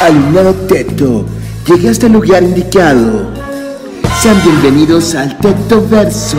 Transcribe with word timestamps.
Alumnado 0.00 0.52
Teto, 0.68 1.24
llegaste 1.66 2.06
al 2.06 2.12
lugar 2.12 2.42
indicado. 2.42 3.30
Sean 4.20 4.40
bienvenidos 4.44 5.14
al 5.14 5.38
Teto 5.38 5.86
Verso. 5.88 6.36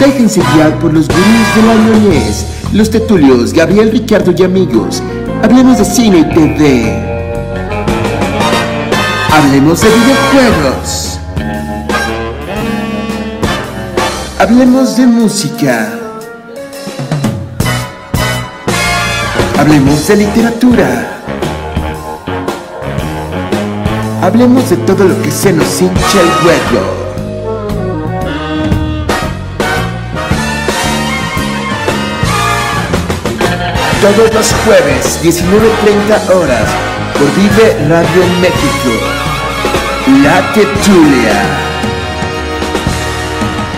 Déjense 0.00 0.42
guiar 0.52 0.76
por 0.80 0.92
los 0.92 1.06
gurús 1.06 1.54
de 1.54 1.62
la 1.62 1.74
ñoñez, 1.74 2.44
los 2.72 2.90
tetulios 2.90 3.52
Gabriel, 3.52 3.92
Ricardo 3.92 4.34
y 4.36 4.42
amigos. 4.42 5.00
Hablemos 5.44 5.78
de 5.78 5.84
cine 5.84 6.18
y 6.18 6.34
TV. 6.34 7.14
Hablemos 9.30 9.80
de 9.80 9.88
videojuegos. 9.88 11.20
Hablemos 14.40 14.96
de 14.96 15.06
música. 15.06 16.00
Hablemos 19.56 20.08
de 20.08 20.16
literatura. 20.16 21.10
Hablemos 24.24 24.70
de 24.70 24.78
todo 24.86 25.04
lo 25.04 25.22
que 25.22 25.30
se 25.30 25.52
nos 25.52 25.82
hincha 25.82 26.18
el 26.18 26.28
huevo. 26.46 26.80
Todos 34.00 34.32
los 34.32 34.54
jueves, 34.64 35.22
19.30 35.22 36.36
horas, 36.36 36.74
por 37.12 37.28
Vive 37.36 37.86
Radio 37.86 38.22
México. 38.40 38.92
La 40.22 40.40
Tetulia. 40.54 41.36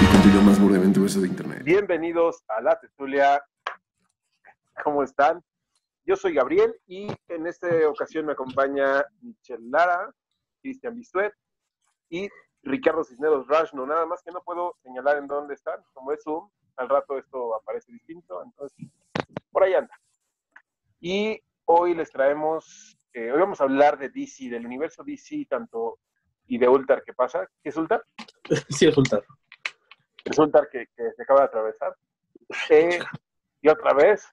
Y 0.00 0.06
continúa 0.12 0.42
más 0.42 0.60
burdemente 0.60 1.04
eso 1.04 1.22
de 1.22 1.26
internet. 1.26 1.62
Bienvenidos 1.64 2.44
a 2.46 2.60
La 2.60 2.78
Tetulia. 2.78 3.42
¿Cómo 4.84 5.02
están? 5.02 5.42
Yo 6.04 6.14
soy 6.14 6.34
Gabriel 6.34 6.72
y 6.86 7.08
en 7.26 7.48
esta 7.48 7.66
ocasión 7.88 8.26
me 8.26 8.32
acompaña 8.34 9.04
Michelle 9.22 9.68
Lara, 9.68 10.14
Cristian 10.66 10.96
Bistuet 10.96 11.32
y 12.08 12.28
Ricardo 12.64 13.04
Cisneros 13.04 13.46
Rush. 13.46 13.72
No, 13.72 13.86
nada 13.86 14.04
más 14.04 14.20
que 14.24 14.32
no 14.32 14.40
puedo 14.42 14.74
señalar 14.82 15.18
en 15.18 15.28
dónde 15.28 15.54
están. 15.54 15.80
Como 15.92 16.10
es 16.10 16.22
Zoom, 16.24 16.50
al 16.76 16.88
rato 16.88 17.16
esto 17.18 17.54
aparece 17.54 17.92
distinto. 17.92 18.42
Entonces, 18.42 18.76
por 19.52 19.62
ahí 19.62 19.74
anda. 19.74 19.94
Y 20.98 21.40
hoy 21.66 21.94
les 21.94 22.10
traemos, 22.10 22.98
eh, 23.12 23.30
hoy 23.30 23.38
vamos 23.38 23.60
a 23.60 23.64
hablar 23.64 23.96
de 23.96 24.08
DC, 24.08 24.48
del 24.50 24.66
universo 24.66 25.04
DC, 25.04 25.46
tanto 25.48 26.00
y 26.48 26.58
de 26.58 26.68
Ultar. 26.68 27.04
¿Qué 27.04 27.12
pasa? 27.14 27.48
¿Qué 27.62 27.68
es 27.68 27.76
Ultar? 27.76 28.02
Sí, 28.70 28.88
es 28.88 28.96
Ultar. 28.96 29.22
Es 30.24 30.36
Ultar 30.36 30.68
que, 30.68 30.88
que 30.96 31.12
se 31.12 31.22
acaba 31.22 31.40
de 31.42 31.46
atravesar. 31.46 31.96
Eh, 32.70 32.98
y 33.62 33.68
otra 33.68 33.92
vez. 33.94 34.26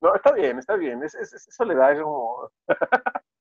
No, 0.00 0.14
está 0.14 0.30
bien, 0.32 0.58
está 0.60 0.76
bien. 0.76 1.02
Es, 1.02 1.14
es- 1.16 1.32
es- 1.32 1.48
eso 1.48 1.64
le 1.64 1.74
da 1.74 2.00
como. 2.00 2.48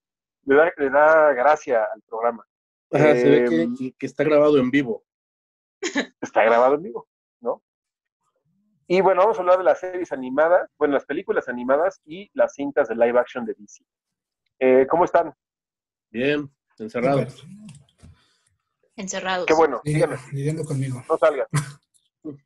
le, 0.46 0.56
da, 0.56 0.72
le 0.78 0.90
da 0.90 1.34
gracia 1.34 1.84
al 1.94 2.02
programa. 2.04 2.46
Ajá, 2.92 3.16
se 3.16 3.30
ve 3.30 3.46
Em, 3.46 3.78
que, 3.78 3.94
que 3.94 4.06
está 4.06 4.24
grabado 4.24 4.58
en 4.58 4.70
vivo. 4.70 5.04
está 6.22 6.44
grabado 6.44 6.76
en 6.76 6.84
vivo, 6.84 7.08
¿no? 7.40 7.64
Y 8.88 9.02
bueno, 9.02 9.22
vamos 9.22 9.38
a 9.38 9.42
hablar 9.42 9.58
de 9.58 9.64
las 9.64 9.80
series 9.80 10.12
animadas, 10.12 10.70
bueno, 10.78 10.94
las 10.96 11.06
películas 11.06 11.48
animadas 11.48 12.02
y 12.06 12.30
las 12.34 12.54
cintas 12.54 12.90
de 12.90 12.96
live 12.96 13.18
action 13.18 13.46
de 13.46 13.54
DC. 13.54 13.84
Eh, 14.60 14.86
¿Cómo 14.90 15.06
están? 15.06 15.34
Bien, 16.10 16.50
encerrados. 16.78 17.48
Encerrados. 18.98 19.46
Qué 19.46 19.54
bueno, 19.54 19.82
lidiando 19.86 20.66
conmigo. 20.66 21.02
no 21.08 21.18
salgan. 21.18 21.48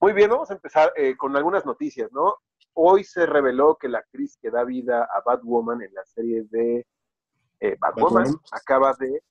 Muy 0.00 0.12
bien, 0.12 0.28
vamos 0.28 0.50
a 0.50 0.54
empezar 0.54 0.92
eh, 0.96 1.16
con 1.16 1.34
algunas 1.34 1.64
noticias, 1.64 2.12
¿no? 2.12 2.36
Hoy 2.78 3.04
se 3.04 3.24
reveló 3.24 3.76
que 3.80 3.88
la 3.88 3.98
actriz 4.00 4.36
que 4.40 4.50
da 4.50 4.62
vida 4.62 5.04
a 5.10 5.22
Batwoman 5.24 5.80
en 5.80 5.94
la 5.94 6.04
serie 6.04 6.44
de 6.50 6.86
eh, 7.60 7.76
Batwoman, 7.80 8.24
Batwoman. 8.24 8.40
acaba 8.52 8.92
de 9.00 9.22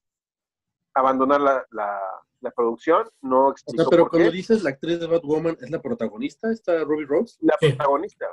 abandonar 0.95 1.41
la, 1.41 1.65
la- 1.69 2.01
la 2.41 2.51
producción, 2.51 3.07
no 3.21 3.47
O 3.47 3.51
explicó 3.51 3.83
sea, 3.83 3.89
pero 3.89 4.03
por 4.03 4.11
cuando 4.11 4.29
qué. 4.31 4.35
dices 4.35 4.63
la 4.63 4.71
actriz 4.71 4.99
de 4.99 5.07
Batwoman, 5.07 5.57
¿es 5.61 5.69
la 5.69 5.81
protagonista, 5.81 6.51
esta 6.51 6.83
Ruby 6.83 7.05
Rose? 7.05 7.37
La 7.41 7.55
Sí. 7.59 7.69
protagonista. 7.69 8.25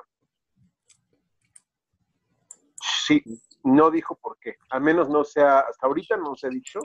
Sí, 3.07 3.23
no 3.65 3.91
dijo 3.91 4.17
por 4.17 4.39
qué. 4.39 4.57
Al 4.71 4.81
menos 4.81 5.09
no 5.09 5.25
sea, 5.25 5.61
hasta 5.61 5.87
ahorita 5.87 6.17
no 6.17 6.35
se 6.37 6.47
ha 6.47 6.51
dicho. 6.51 6.81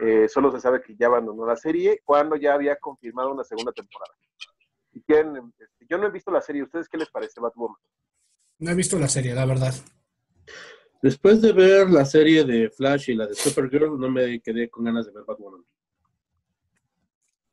Eh, 0.00 0.28
solo 0.28 0.50
se 0.50 0.60
sabe 0.60 0.82
que 0.82 0.96
ya 0.96 1.06
abandonó 1.06 1.46
la 1.46 1.56
serie 1.56 2.00
cuando 2.04 2.36
ya 2.36 2.54
había 2.54 2.76
confirmado 2.76 3.30
una 3.32 3.44
segunda 3.44 3.72
temporada. 3.72 4.12
Si 4.94 5.02
quieren, 5.02 5.52
este, 5.58 5.86
yo 5.90 5.98
no 5.98 6.06
he 6.06 6.10
visto 6.10 6.30
la 6.30 6.40
serie. 6.40 6.62
¿Ustedes 6.62 6.88
qué 6.88 6.96
les 6.96 7.10
parece 7.10 7.40
Batwoman? 7.40 7.76
No 8.60 8.70
he 8.70 8.74
visto 8.76 8.96
la 8.96 9.08
serie, 9.08 9.34
la 9.34 9.44
verdad. 9.44 9.74
Después 11.02 11.42
de 11.42 11.52
ver 11.52 11.90
la 11.90 12.04
serie 12.04 12.44
de 12.44 12.70
Flash 12.70 13.10
y 13.10 13.14
la 13.14 13.26
de 13.26 13.34
Supergirl, 13.34 13.98
no 13.98 14.08
me 14.08 14.40
quedé 14.40 14.70
con 14.70 14.84
ganas 14.84 15.04
de 15.06 15.12
ver 15.12 15.24
Batwoman. 15.24 15.64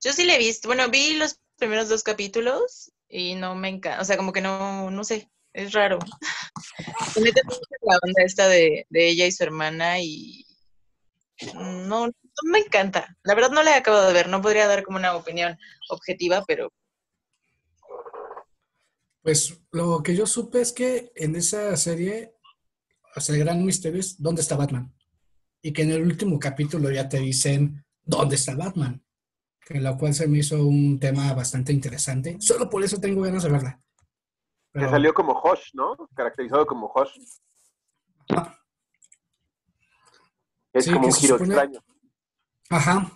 Yo 0.03 0.13
sí 0.13 0.23
le 0.23 0.35
he 0.35 0.37
visto. 0.39 0.67
Bueno, 0.67 0.87
vi 0.89 1.15
los 1.15 1.39
primeros 1.57 1.89
dos 1.89 2.03
capítulos 2.03 2.91
y 3.09 3.33
no 3.33 3.55
me 3.55 3.69
encanta. 3.69 4.01
O 4.01 4.05
sea, 4.05 4.17
como 4.17 4.31
que 4.31 4.41
no, 4.41 4.91
no 4.91 5.03
sé. 5.03 5.31
Es 5.53 5.73
raro. 5.73 5.97
Se 7.13 7.21
mete 7.21 7.41
mucho 7.43 7.59
en 7.59 7.89
la 7.89 7.99
onda 8.03 8.23
esta 8.23 8.47
de, 8.47 8.85
de 8.87 9.09
ella 9.09 9.25
y 9.25 9.31
su 9.31 9.43
hermana 9.43 9.99
y 9.99 10.45
no, 11.55 12.07
no 12.07 12.13
me 12.51 12.59
encanta. 12.59 13.17
La 13.23 13.33
verdad 13.33 13.49
no 13.49 13.63
la 13.63 13.71
he 13.71 13.79
acabado 13.79 14.07
de 14.07 14.13
ver. 14.13 14.29
No 14.29 14.41
podría 14.41 14.67
dar 14.67 14.83
como 14.83 14.97
una 14.97 15.15
opinión 15.15 15.57
objetiva, 15.89 16.43
pero 16.47 16.71
Pues 19.21 19.61
lo 19.71 20.01
que 20.01 20.15
yo 20.15 20.25
supe 20.25 20.61
es 20.61 20.71
que 20.73 21.11
en 21.15 21.35
esa 21.35 21.75
serie, 21.77 22.33
o 23.15 23.19
sea, 23.21 23.35
el 23.35 23.41
gran 23.43 23.63
misterio 23.63 23.99
es 23.99 24.21
dónde 24.21 24.41
está 24.41 24.55
Batman. 24.55 24.93
Y 25.61 25.73
que 25.73 25.83
en 25.83 25.91
el 25.91 26.01
último 26.01 26.39
capítulo 26.39 26.89
ya 26.89 27.07
te 27.07 27.19
dicen 27.19 27.85
dónde 28.03 28.35
está 28.35 28.55
Batman. 28.55 29.03
Que 29.63 29.79
lo 29.79 29.95
cual 29.97 30.13
se 30.15 30.27
me 30.27 30.39
hizo 30.39 30.65
un 30.65 30.99
tema 30.99 31.31
bastante 31.33 31.71
interesante. 31.71 32.37
Solo 32.39 32.67
por 32.69 32.83
eso 32.83 32.99
tengo 32.99 33.21
ganas 33.21 33.43
de 33.43 33.49
verla. 33.49 33.79
Que 34.73 34.79
Pero- 34.79 34.89
salió 34.89 35.13
como 35.13 35.33
Hosh, 35.33 35.69
¿no? 35.73 35.95
Caracterizado 36.15 36.65
como 36.65 36.87
Hosh. 36.87 37.11
Ah. 38.29 38.57
Es 40.73 40.85
Sí, 40.85 40.91
como 40.91 41.01
que 41.03 41.07
un 41.07 41.13
giro 41.13 41.37
supone- 41.37 41.53
extraño. 41.53 41.83
Ajá. 42.69 43.11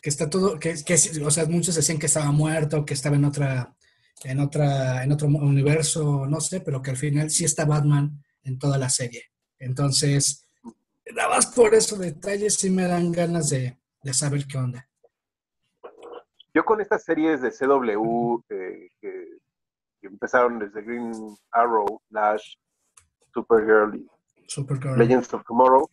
Que 0.00 0.10
está 0.10 0.28
todo, 0.28 0.58
que, 0.58 0.74
que, 0.84 0.94
o 1.24 1.30
sea, 1.30 1.46
muchos 1.46 1.74
decían 1.74 1.98
que 1.98 2.06
estaba 2.06 2.30
muerto, 2.30 2.84
que 2.84 2.92
estaba 2.94 3.16
en 3.16 3.24
otra, 3.24 3.74
en 4.24 4.40
otra, 4.40 5.04
en 5.04 5.12
otro 5.12 5.28
universo, 5.28 6.26
no 6.26 6.40
sé, 6.40 6.60
pero 6.60 6.82
que 6.82 6.90
al 6.90 6.96
final 6.96 7.30
sí 7.30 7.44
está 7.44 7.64
Batman 7.64 8.22
en 8.42 8.58
toda 8.58 8.78
la 8.78 8.88
serie. 8.88 9.22
Entonces, 9.58 10.48
nada 11.14 11.28
más 11.28 11.46
por 11.46 11.74
esos 11.74 11.98
detalles 11.98 12.54
sí 12.54 12.70
me 12.70 12.88
dan 12.88 13.12
ganas 13.12 13.50
de, 13.50 13.78
de 14.02 14.14
saber 14.14 14.46
qué 14.46 14.58
onda. 14.58 14.88
Yo 16.52 16.64
con 16.64 16.80
estas 16.80 17.04
series 17.04 17.42
de 17.42 17.50
CW 17.50 18.40
eh, 18.48 18.88
que, 19.00 19.38
que 20.00 20.06
empezaron 20.06 20.58
desde 20.58 20.82
Green 20.82 21.12
Arrow, 21.50 22.00
Flash, 22.08 22.54
Supergirl 23.32 24.06
Supergirl. 24.46 24.98
Legends 24.98 25.32
of 25.34 25.44
Tomorrow 25.46 25.88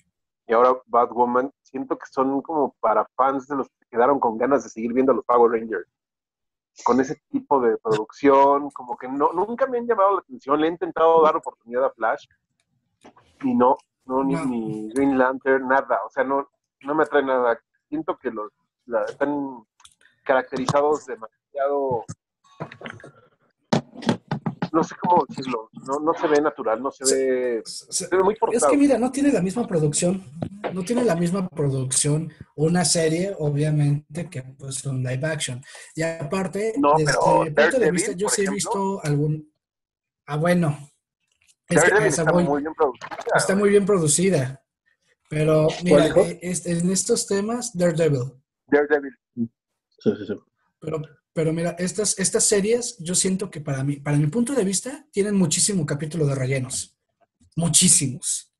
y 0.47 0.53
ahora 0.53 0.73
Batwoman, 0.85 1.51
siento 1.63 1.97
que 1.97 2.05
son 2.11 2.41
como 2.41 2.75
para 2.79 3.07
fans 3.15 3.47
de 3.47 3.55
los 3.55 3.67
que 3.69 3.85
quedaron 3.89 4.19
con 4.19 4.37
ganas 4.37 4.63
de 4.63 4.69
seguir 4.69 4.93
viendo 4.93 5.13
a 5.13 5.15
los 5.15 5.25
Power 5.25 5.51
Rangers. 5.51 5.87
Con 6.83 6.99
ese 6.99 7.21
tipo 7.29 7.59
de 7.61 7.77
producción, 7.77 8.69
como 8.71 8.97
que 8.97 9.07
no, 9.07 9.31
nunca 9.33 9.67
me 9.67 9.77
han 9.77 9.87
llamado 9.87 10.13
la 10.15 10.19
atención. 10.21 10.59
Le 10.59 10.67
he 10.67 10.71
intentado 10.71 11.21
dar 11.23 11.35
oportunidad 11.35 11.85
a 11.85 11.91
Flash 11.91 12.25
y 13.43 13.53
no, 13.53 13.77
no, 14.05 14.23
ni, 14.23 14.33
No. 14.35 14.45
ni 14.45 14.89
Green 14.93 15.17
Lantern, 15.17 15.67
nada. 15.67 15.99
O 16.05 16.09
sea, 16.09 16.23
no, 16.23 16.49
no 16.81 16.95
me 16.95 17.03
atrae 17.03 17.23
nada. 17.23 17.59
Siento 17.89 18.17
que 18.17 18.31
los 18.31 18.51
la- 18.85 19.03
están 19.05 19.63
caracterizados 20.23 21.05
demasiado. 21.05 22.05
No 24.71 24.83
sé 24.83 24.95
cómo 25.01 25.25
decirlo. 25.27 25.69
No, 25.85 25.99
no 25.99 26.13
se 26.13 26.27
ve 26.27 26.41
natural, 26.41 26.81
no 26.81 26.91
se 26.91 27.03
ve. 27.03 27.61
Se- 27.65 27.91
Se 27.91 28.15
ve 28.15 28.23
muy 28.23 28.35
Es 28.53 28.65
que 28.65 28.77
mira, 28.77 28.97
no 28.97 29.11
tiene 29.11 29.31
la 29.31 29.41
misma 29.41 29.67
producción, 29.67 30.23
no 30.73 30.84
tiene 30.84 31.03
la 31.03 31.16
misma 31.16 31.47
producción 31.49 32.31
una 32.55 32.85
serie, 32.85 33.35
obviamente, 33.37 34.29
que 34.29 34.43
pues 34.43 34.85
un 34.85 35.03
live 35.03 35.28
action. 35.28 35.61
Y 35.96 36.03
aparte, 36.03 36.73
No, 36.78 36.93
desde 36.97 37.11
pero 37.13 37.43
mi 37.43 37.49
punto 37.51 37.79
de 37.79 37.91
vista, 37.91 38.11
yo 38.13 38.29
sí 38.29 38.43
he 38.46 38.49
visto 38.49 39.01
algún... 39.03 39.51
Ah, 40.25 40.37
bueno. 40.37 40.78
Es 41.67 41.84
que 41.84 42.07
está 42.07 42.23
voy. 42.31 42.43
muy 42.43 42.61
bien 42.61 42.73
producida. 42.73 43.17
Está 43.35 43.55
muy 43.55 43.69
bien 43.69 43.85
producida. 43.85 44.63
Pero 45.29 45.67
mira, 45.84 46.07
eh, 46.07 46.40
es- 46.41 46.66
en 46.66 46.90
estos 46.91 47.25
temas, 47.28 47.72
Daredevil. 47.78 48.34
Daredevil. 48.67 49.17
Sí, 49.35 49.49
sí, 50.17 50.25
sí. 50.28 50.34
Pero, 50.79 51.01
pero 51.33 51.53
mira, 51.53 51.75
estas, 51.79 52.17
estas 52.19 52.43
series, 52.45 52.97
yo 52.99 53.16
siento 53.16 53.49
que 53.49 53.61
para 53.61 53.83
mí, 53.83 53.97
para 53.97 54.17
mi 54.17 54.28
punto 54.28 54.53
de 54.53 54.63
vista, 54.63 55.05
tienen 55.11 55.35
muchísimo 55.35 55.85
capítulo 55.85 56.25
de 56.25 56.35
rellenos. 56.35 56.97
Muchísimos. 57.55 58.53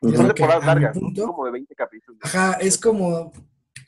Son 0.00 0.26
temporadas 0.26 0.66
largas, 0.66 0.98
punto- 0.98 1.26
como 1.28 1.46
de 1.46 1.52
20 1.52 1.74
capítulos. 1.74 2.18
Ajá, 2.22 2.54
es 2.54 2.76
como, 2.78 3.32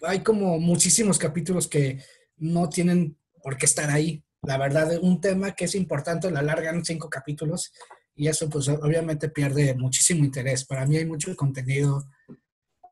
hay 0.02 0.20
como 0.22 0.58
muchísimos 0.58 1.18
capítulos 1.18 1.68
que 1.68 2.02
no 2.36 2.68
tienen 2.68 3.18
por 3.42 3.56
qué 3.56 3.66
estar 3.66 3.90
ahí. 3.90 4.22
La 4.42 4.58
verdad, 4.58 4.98
un 5.02 5.20
tema 5.20 5.52
que 5.52 5.64
es 5.66 5.74
importante, 5.74 6.30
lo 6.30 6.38
alargan 6.38 6.84
cinco 6.84 7.10
capítulos 7.10 7.72
y 8.14 8.28
eso 8.28 8.48
pues 8.48 8.68
obviamente 8.68 9.28
pierde 9.28 9.74
muchísimo 9.74 10.24
interés. 10.24 10.64
Para 10.64 10.86
mí 10.86 10.96
hay 10.96 11.04
mucho 11.04 11.34
contenido 11.36 12.08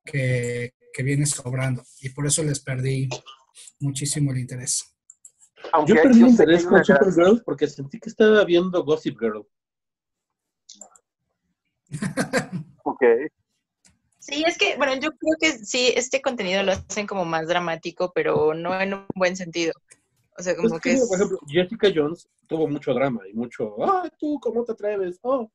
que, 0.05 0.75
que 0.93 1.03
viene 1.03 1.27
sobrando 1.27 1.83
y 2.01 2.11
por 2.11 2.27
eso 2.27 2.43
les 2.43 2.61
perdí 2.61 3.09
muchísimo 3.81 4.33
el 4.33 4.39
interés. 4.39 4.95
Aunque 5.73 5.95
Yo 5.95 6.03
perdí 6.03 6.21
interés 6.21 6.67
con 6.67 6.85
Supergirl 6.85 7.43
porque 7.45 7.67
sentí 7.67 7.99
que 7.99 8.09
estaba 8.09 8.45
viendo 8.45 8.85
Gossip 8.85 9.19
Girl. 9.19 9.47
Ok. 12.87 13.03
Sí, 14.19 14.45
es 14.47 14.59
que, 14.59 14.77
bueno, 14.77 14.95
yo 14.95 15.11
creo 15.11 15.37
que 15.41 15.53
sí, 15.65 15.93
este 15.97 16.21
contenido 16.21 16.63
lo 16.63 16.73
hacen 16.73 17.07
como 17.07 17.25
más 17.25 17.49
dramático, 17.49 18.13
pero 18.15 18.55
no 18.55 18.79
en 18.79 18.95
un 18.95 19.07
buen 19.15 19.37
sentido. 19.37 19.73
O 20.39 20.43
sea, 20.43 20.55
como 20.55 20.69
Pues 20.69 20.81
que 20.83 20.91
que, 20.91 20.97
es... 20.97 21.09
por 21.09 21.17
ejemplo, 21.17 21.39
Jessica 21.47 21.89
Jones 21.95 22.29
tuvo 22.47 22.69
mucho 22.69 22.93
drama 22.93 23.23
y 23.27 23.33
mucho, 23.33 23.75
ah, 23.83 24.09
tú, 24.19 24.39
¿cómo 24.41 24.65
te 24.65 24.73
atreves? 24.73 25.19
Oh, 25.23 25.51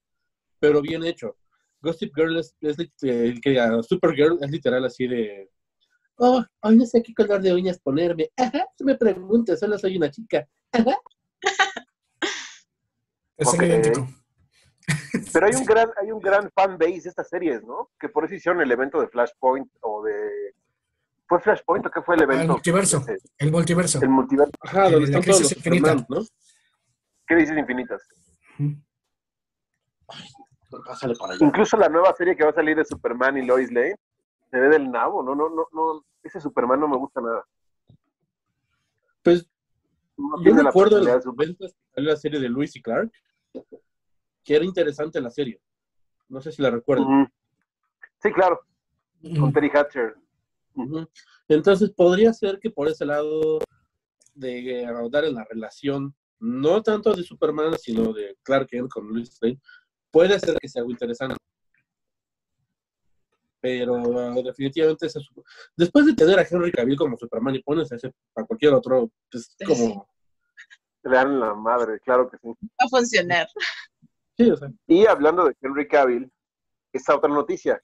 pero 0.60 0.82
bien 0.82 1.04
hecho. 1.04 1.36
Gossip 1.82 2.14
Girl 2.16 2.38
es, 2.38 2.56
es 2.62 2.78
eh, 3.04 3.36
que 3.42 3.60
ah, 3.60 3.82
Supergirl 3.82 4.38
es 4.42 4.52
literal 4.52 4.86
así 4.86 5.08
de, 5.08 5.50
oh, 6.20 6.44
hoy 6.62 6.76
no 6.78 6.86
sé 6.86 7.02
qué 7.02 7.14
color 7.14 7.42
de 7.42 7.54
uñas 7.54 7.80
ponerme. 7.80 8.30
Ajá, 8.38 8.66
tú 8.78 8.86
me 8.86 8.96
preguntas, 8.96 9.60
solo 9.60 9.78
soy 9.78 9.98
una 9.98 10.12
chica. 10.12 10.48
Es 13.38 13.48
Ok. 13.48 13.64
idéntico. 13.64 14.08
Pero 15.34 15.46
hay 15.46 15.56
un 15.56 15.66
gran, 15.66 15.90
hay 16.02 16.12
un 16.12 16.20
gran 16.20 16.50
fan 16.52 16.78
base 16.78 17.02
de 17.02 17.10
estas 17.10 17.30
series, 17.30 17.64
¿no? 17.64 17.90
Que 18.00 18.10
por 18.10 18.26
eso 18.26 18.36
hicieron 18.36 18.62
el 18.62 18.72
evento 18.72 19.00
de 19.00 19.08
Flashpoint 19.08 19.70
o 19.82 20.04
de. 20.04 20.54
¿Fue 21.28 21.40
Flashpoint 21.40 21.86
o 21.86 21.92
qué 21.92 22.02
fue 22.02 22.16
el 22.16 22.24
evento? 22.24 22.42
El 22.42 22.50
multiverso. 22.50 22.98
Ese, 22.98 23.18
El 23.38 23.52
multiverso. 23.52 24.02
El 24.02 24.10
multiverso. 24.10 24.52
Ajá, 24.62 24.90
donde 24.90 25.06
están 25.06 25.22
todos 25.22 25.40
los 25.42 25.50
crisis 25.50 25.58
infinita. 25.58 25.92
Superman, 25.92 26.06
¿no? 26.10 26.26
¿Qué 27.28 27.36
dices 27.36 27.58
infinitas? 27.58 28.02
Pásale 30.86 31.16
para 31.16 31.34
allá. 31.34 31.46
Incluso 31.46 31.78
la 31.78 31.88
nueva 31.90 32.14
serie 32.16 32.36
que 32.36 32.44
va 32.44 32.50
a 32.50 32.54
salir 32.56 32.76
de 32.76 32.86
Superman 32.86 33.38
y 33.38 33.46
Lois 33.46 33.72
Lane 33.72 33.96
se 34.50 34.60
ve 34.60 34.70
del 34.70 34.90
nabo, 34.92 35.24
no, 35.24 35.36
no, 35.36 35.50
no, 35.50 35.68
no. 35.72 36.06
Ese 36.24 36.40
Superman 36.40 36.80
no 36.80 36.88
me 36.88 36.98
gusta 36.98 37.22
nada. 37.22 37.46
Pues 39.24 39.48
No 40.18 40.38
yo 40.38 40.44
tiene 40.44 40.64
la 40.64 40.70
recuerdo 40.70 40.98
en 40.98 41.06
los 41.06 41.24
Superman. 41.24 41.56
90 41.60 41.68
que 41.68 41.94
salió 41.94 42.10
la 42.10 42.16
serie 42.18 42.40
de 42.40 42.50
Lewis 42.50 42.76
y 42.76 42.82
Clark, 42.82 43.12
que 44.44 44.56
era 44.56 44.66
interesante 44.66 45.22
la 45.22 45.30
serie. 45.30 45.62
No 46.28 46.42
sé 46.42 46.52
si 46.52 46.62
la 46.62 46.70
recuerdan. 46.72 47.32
Sí, 48.22 48.32
claro, 48.32 48.62
con. 49.40 49.54
Terry 49.54 49.70
Hatcher. 49.74 50.16
Entonces 51.48 51.92
podría 51.92 52.34
ser 52.34 52.60
que 52.60 52.70
por 52.70 52.88
ese 52.88 53.06
lado 53.06 53.60
de 54.34 54.86
ahondar 54.86 55.26
en 55.26 55.36
la 55.36 55.44
relación, 55.44 56.16
no 56.40 56.82
tanto 56.82 57.14
de 57.14 57.24
Superman, 57.24 57.78
sino 57.78 58.14
de 58.14 58.38
Clark 58.44 58.68
Kent 58.68 58.90
con 58.90 59.08
Luis 59.08 59.38
Lane, 59.42 59.60
puede 60.12 60.40
ser 60.40 60.58
que 60.60 60.70
sea 60.70 60.82
algo 60.82 60.92
interesante. 60.92 61.36
Pero 63.62 63.94
uh, 63.96 64.42
definitivamente 64.44 65.08
ese 65.08 65.20
su- 65.20 65.44
después 65.76 66.06
de 66.06 66.14
tener 66.14 66.40
a 66.40 66.48
Henry 66.50 66.72
Cavill 66.72 66.98
como 66.98 67.18
Superman 67.18 67.56
y 67.56 67.62
pones 67.64 67.92
a 67.92 67.96
ese 67.98 68.14
a 68.36 68.44
cualquier 68.44 68.74
otro, 68.74 69.10
pues 69.32 69.56
como 69.66 70.08
Le 71.04 71.12
dan 71.16 71.40
la 71.40 71.54
madre, 71.56 72.00
claro 72.00 72.30
que 72.30 72.38
sí. 72.38 72.48
Va 72.48 72.86
a 72.86 72.88
funcionar. 72.90 73.48
sí, 74.38 74.50
o 74.50 74.56
sea, 74.58 74.70
Y 74.88 75.06
hablando 75.06 75.46
de 75.46 75.56
Henry 75.62 75.88
Cavill, 75.88 76.32
esta 76.94 77.16
otra 77.16 77.30
noticia, 77.30 77.82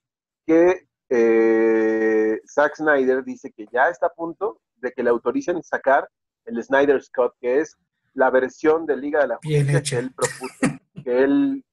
que 0.48 0.88
eh, 1.10 2.40
Zack 2.48 2.76
Snyder 2.78 3.24
dice 3.24 3.52
que 3.52 3.66
ya 3.72 3.90
está 3.90 4.08
a 4.08 4.14
punto 4.14 4.62
de 4.78 4.92
que 4.92 5.04
le 5.04 5.10
autoricen 5.10 5.62
sacar 5.64 6.10
el 6.46 6.64
Snyder's 6.64 7.10
Cut, 7.10 7.34
que 7.40 7.60
es 7.60 7.76
la 8.14 8.30
versión 8.30 8.86
de 8.86 8.96
Liga 8.98 9.22
de 9.22 9.28
la 9.28 9.40
Bien 9.42 9.68
Justicia 9.68 9.80
hecha. 9.80 9.96
que 9.98 10.02
él 10.06 10.14
propuso, 10.14 10.80
que 11.04 11.24
él, 11.24 11.66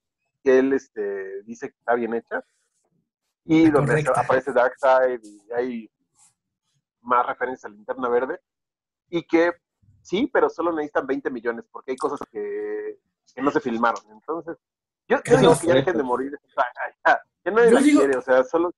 que 0.42 0.58
él 0.58 0.72
este, 0.72 1.42
dice 1.44 1.68
que 1.70 1.76
está 1.78 1.94
bien 1.94 2.14
hecha, 2.14 2.42
y 3.44 3.70
donde 3.70 4.04
correcta. 4.04 4.20
aparece 4.20 4.52
Darkseid 4.52 5.20
y 5.24 5.52
hay 5.52 5.90
más 7.02 7.26
referencias 7.26 7.64
a 7.70 7.74
Linterna 7.74 8.08
Verde, 8.08 8.40
y 9.10 9.22
que 9.26 9.52
sí, 10.02 10.30
pero 10.32 10.48
solo 10.48 10.72
necesitan 10.72 11.06
20 11.06 11.30
millones, 11.30 11.64
porque 11.70 11.92
hay 11.92 11.96
cosas 11.96 12.20
que, 12.30 12.98
que 13.34 13.42
no 13.42 13.50
se 13.50 13.60
filmaron. 13.60 14.02
Entonces, 14.12 14.56
yo, 15.08 15.18
yo 15.24 15.36
digo 15.38 15.58
que 15.60 15.66
ya 15.66 15.74
dejen 15.74 15.96
de 15.96 16.02
morir. 16.02 16.32
Ya, 17.04 17.20
nadie 17.50 17.70
Yo 17.70 17.74
la 17.74 17.80
digo- 17.82 18.00
quiere, 18.00 18.16
o 18.16 18.22
sea, 18.22 18.44
solo 18.44 18.72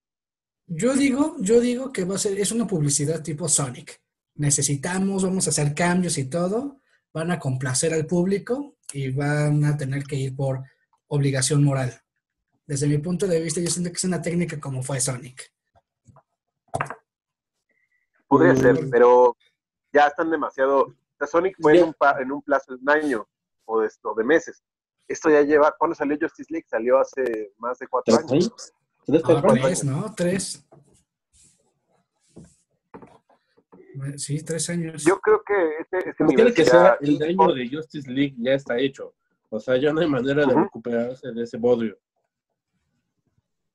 Yo 0.66 0.94
digo, 0.94 1.36
yo 1.40 1.60
digo 1.60 1.92
que 1.92 2.04
va 2.04 2.14
a 2.14 2.18
ser, 2.18 2.38
es 2.38 2.50
una 2.50 2.66
publicidad 2.66 3.22
tipo 3.22 3.46
Sonic. 3.48 4.00
Necesitamos, 4.36 5.22
vamos 5.22 5.46
a 5.46 5.50
hacer 5.50 5.74
cambios 5.74 6.16
y 6.18 6.28
todo. 6.28 6.80
Van 7.12 7.30
a 7.30 7.38
complacer 7.38 7.92
al 7.94 8.06
público 8.06 8.76
y 8.92 9.10
van 9.12 9.64
a 9.64 9.76
tener 9.76 10.02
que 10.04 10.16
ir 10.16 10.34
por 10.34 10.62
obligación 11.08 11.62
moral. 11.62 11.92
Desde 12.66 12.86
mi 12.86 12.98
punto 12.98 13.26
de 13.26 13.40
vista, 13.40 13.60
yo 13.60 13.68
siento 13.68 13.90
que 13.90 13.96
es 13.96 14.04
una 14.04 14.22
técnica 14.22 14.58
como 14.60 14.82
fue 14.82 15.00
Sonic. 15.00 15.50
podría 18.26 18.52
Mm. 18.54 18.56
ser, 18.56 18.90
pero 18.90 19.36
ya 19.92 20.08
están 20.08 20.28
demasiado. 20.28 20.80
O 20.86 20.94
sea, 21.18 21.26
Sonic 21.28 21.56
fue 21.60 21.78
en 21.78 21.84
un, 21.84 21.94
pa- 21.94 22.20
en 22.20 22.32
un 22.32 22.42
plazo 22.42 22.74
de 22.74 22.80
un 22.82 22.90
año 22.90 23.28
o 23.64 23.80
de, 23.80 23.88
o 24.02 24.14
de 24.14 24.24
meses. 24.24 24.60
Esto 25.06 25.30
ya 25.30 25.42
lleva, 25.42 25.72
¿cuándo 25.78 25.94
salió 25.94 26.16
Justice 26.20 26.52
League? 26.52 26.66
Salió 26.68 26.98
hace 26.98 27.52
más 27.58 27.78
de 27.78 27.86
cuatro 27.86 28.16
¿tres 28.16 28.28
años. 28.32 28.32
años? 28.48 28.72
¿Tres, 29.06 29.22
Ah, 29.22 29.26
cuatro 29.30 29.50
años? 29.50 29.62
tres, 29.62 29.84
¿no? 29.84 30.14
Tres. 30.16 30.66
Sí, 34.16 34.42
tres 34.42 34.68
años. 34.70 35.04
Yo 35.04 35.20
creo 35.20 35.42
que 35.46 35.54
este, 35.80 36.10
este 36.10 36.24
quiera 36.34 36.52
que 36.52 36.64
sea, 36.64 36.98
el 37.00 37.18
daño 37.18 37.52
de 37.54 37.68
Justice 37.70 38.10
League 38.10 38.34
ya 38.38 38.54
está 38.54 38.76
hecho. 38.78 39.14
O 39.50 39.60
sea, 39.60 39.76
ya 39.76 39.92
no 39.92 40.00
hay 40.00 40.08
manera 40.08 40.44
de 40.44 40.54
recuperarse 40.54 41.30
de 41.30 41.42
ese 41.44 41.56
bodrio. 41.58 41.96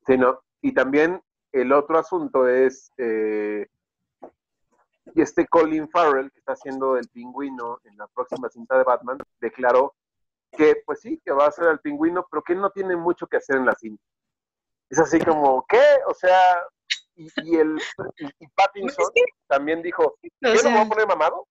Sí, 0.09 0.17
no. 0.17 0.41
Y 0.63 0.73
también 0.73 1.21
el 1.51 1.71
otro 1.71 2.00
asunto 2.00 2.47
es 2.47 2.91
eh, 2.97 3.67
y 5.13 5.21
este 5.21 5.47
Colin 5.47 5.88
Farrell, 5.88 6.31
que 6.31 6.39
está 6.39 6.53
haciendo 6.53 6.97
el 6.97 7.07
pingüino 7.09 7.79
en 7.83 7.95
la 7.95 8.07
próxima 8.07 8.50
cinta 8.50 8.75
de 8.75 8.83
Batman, 8.83 9.19
declaró 9.39 9.94
que, 10.51 10.81
pues 10.83 11.01
sí, 11.01 11.21
que 11.23 11.31
va 11.31 11.45
a 11.45 11.51
ser 11.51 11.67
el 11.67 11.79
pingüino, 11.79 12.25
pero 12.29 12.41
que 12.41 12.56
no 12.56 12.71
tiene 12.71 12.95
mucho 12.95 13.27
que 13.27 13.38
hacer 13.38 13.57
en 13.57 13.67
la 13.67 13.75
cinta. 13.75 14.03
Es 14.89 14.97
así 14.97 15.19
como, 15.19 15.63
¿qué? 15.69 15.83
O 16.07 16.13
sea, 16.15 16.39
y, 17.15 17.27
y 17.44 17.57
el 17.57 17.79
y, 18.17 18.25
y 18.39 18.47
Pattinson 18.47 19.12
también 19.47 19.83
dijo, 19.83 20.17
yo 20.23 20.53
no 20.63 20.69
me 20.71 20.77
voy 20.77 20.85
a 20.85 20.89
poner 20.89 21.07
mamado, 21.07 21.47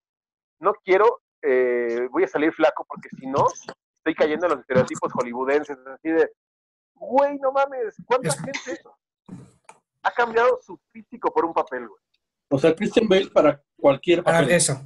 no 0.58 0.74
quiero, 0.84 1.20
eh, 1.42 2.08
voy 2.10 2.24
a 2.24 2.28
salir 2.28 2.52
flaco 2.52 2.84
porque 2.88 3.08
si 3.10 3.28
no, 3.28 3.46
estoy 3.94 4.16
cayendo 4.16 4.46
en 4.46 4.50
los 4.50 4.60
estereotipos 4.60 5.12
hollywoodenses, 5.12 5.78
así 5.86 6.08
de, 6.08 6.28
güey, 7.00 7.38
no 7.38 7.52
mames, 7.52 7.96
¿cuánta 8.04 8.28
Es- 8.28 8.38
gente 8.40 8.80
ha 10.02 10.10
cambiado 10.12 10.58
su 10.64 10.78
físico 10.92 11.32
por 11.32 11.44
un 11.44 11.52
papel, 11.52 11.88
güey? 11.88 12.00
O 12.50 12.58
sea, 12.58 12.74
Christian 12.74 13.08
Bale 13.08 13.28
para 13.30 13.62
cualquier 13.76 14.22
papel. 14.22 14.50
eso. 14.50 14.80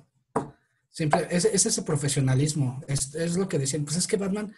Siempre, 0.90 1.26
es, 1.30 1.44
es 1.44 1.64
ese 1.66 1.82
profesionalismo. 1.82 2.82
Es, 2.88 3.14
es 3.14 3.36
lo 3.36 3.48
que 3.48 3.58
decían. 3.58 3.84
Pues 3.84 3.96
es 3.96 4.06
que 4.06 4.16
Batman 4.16 4.54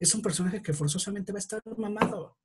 es 0.00 0.14
un 0.14 0.22
personaje 0.22 0.62
que 0.62 0.72
forzosamente 0.72 1.32
va 1.32 1.38
a 1.38 1.40
estar 1.40 1.62
mamado. 1.76 2.36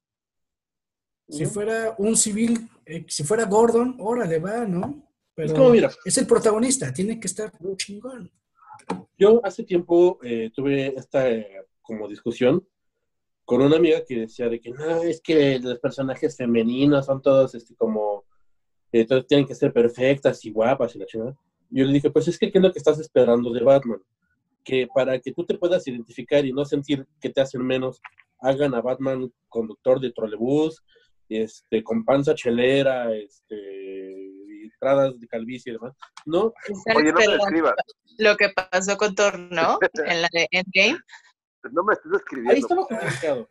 Si 1.30 1.46
fuera 1.46 1.94
un 2.00 2.18
civil, 2.18 2.70
eh, 2.86 3.06
si 3.08 3.24
fuera 3.24 3.46
Gordon, 3.46 3.96
órale, 4.00 4.39
va, 4.39 4.66
¿no? 4.66 5.08
Pero 5.36 5.48
Es 5.48 5.54
como, 5.54 5.70
mira, 5.70 5.92
es 6.04 6.18
el 6.18 6.25
protagonista, 6.25 6.92
tiene 6.92 7.20
que 7.20 7.28
estar 7.28 7.54
muy 7.62 7.78
chingón. 7.78 8.32
yo 9.18 9.39
hace 9.46 9.63
tiempo 9.63 10.18
eh, 10.24 10.51
tuve 10.56 10.88
esta 10.98 11.30
eh, 11.30 11.68
como 11.82 12.08
discusión 12.08 12.68
con 13.50 13.63
una 13.63 13.77
amiga 13.77 14.06
que 14.08 14.20
decía 14.20 14.48
de 14.48 14.60
que 14.60 14.70
no, 14.70 15.01
es 15.01 15.22
que 15.22 15.58
los 15.58 15.79
personajes 15.79 16.38
femeninos 16.38 17.08
son 17.08 17.20
todos 17.20 17.56
este 17.56 17.74
como, 17.74 18.24
eh, 18.91 19.08
todos 19.08 19.25
tienen 19.25 19.48
que 19.48 19.56
ser 19.56 19.74
perfectas 19.74 20.46
y 20.46 20.51
guapas 20.51 20.96
y 20.96 21.00
la 21.00 21.08
chingada. 21.08 21.36
Yo 21.72 21.84
le 21.84 21.94
dije, 21.94 22.12
pues 22.12 22.27
es 22.27 22.38
que 22.38 22.51
¿qué 22.51 22.60
es 22.60 22.63
lo 22.63 22.72
que 22.72 22.77
estás 22.77 23.00
esperando 23.00 23.51
de 23.51 23.63
Batman? 23.63 24.03
Que 24.63 24.88
para 24.94 25.18
que 25.18 25.32
tú 25.32 25.48
te 25.48 25.58
puedas 25.58 25.88
identificar 25.88 26.46
y 26.46 26.53
no 26.53 26.63
sentir 26.63 27.08
que 27.20 27.32
te 27.32 27.41
hacen 27.41 27.65
menos, 27.65 28.00
hagan 28.39 28.75
a 28.75 28.82
Batman 28.82 29.34
conductor 29.48 30.00
de 30.00 30.12
trolebús, 30.12 30.84
este, 31.27 31.84
con 31.84 32.06
panza 32.06 32.36
chelera, 32.36 33.15
este, 33.15 33.56
y 33.56 34.65
entradas 34.65 35.20
de 35.20 35.27
calvicie 35.27 35.72
y 35.72 35.74
demás. 35.74 35.98
No, 36.27 36.53
Oye, 36.96 37.12
no 37.12 37.20
describas, 37.20 37.74
lo 38.20 38.38
que 38.38 38.50
pasó 38.50 38.96
con 38.96 39.15
Thor, 39.15 39.39
¿no? 39.39 39.79
En 40.06 40.22
la 40.22 40.29
de 40.34 40.48
Endgame. 40.51 41.00
No 41.72 41.84
me 41.84 41.94
estés 41.94 42.08
Ahí 42.08 42.12
describiendo. 42.13 42.54
estaba 42.56 42.86
complicado. 42.86 43.50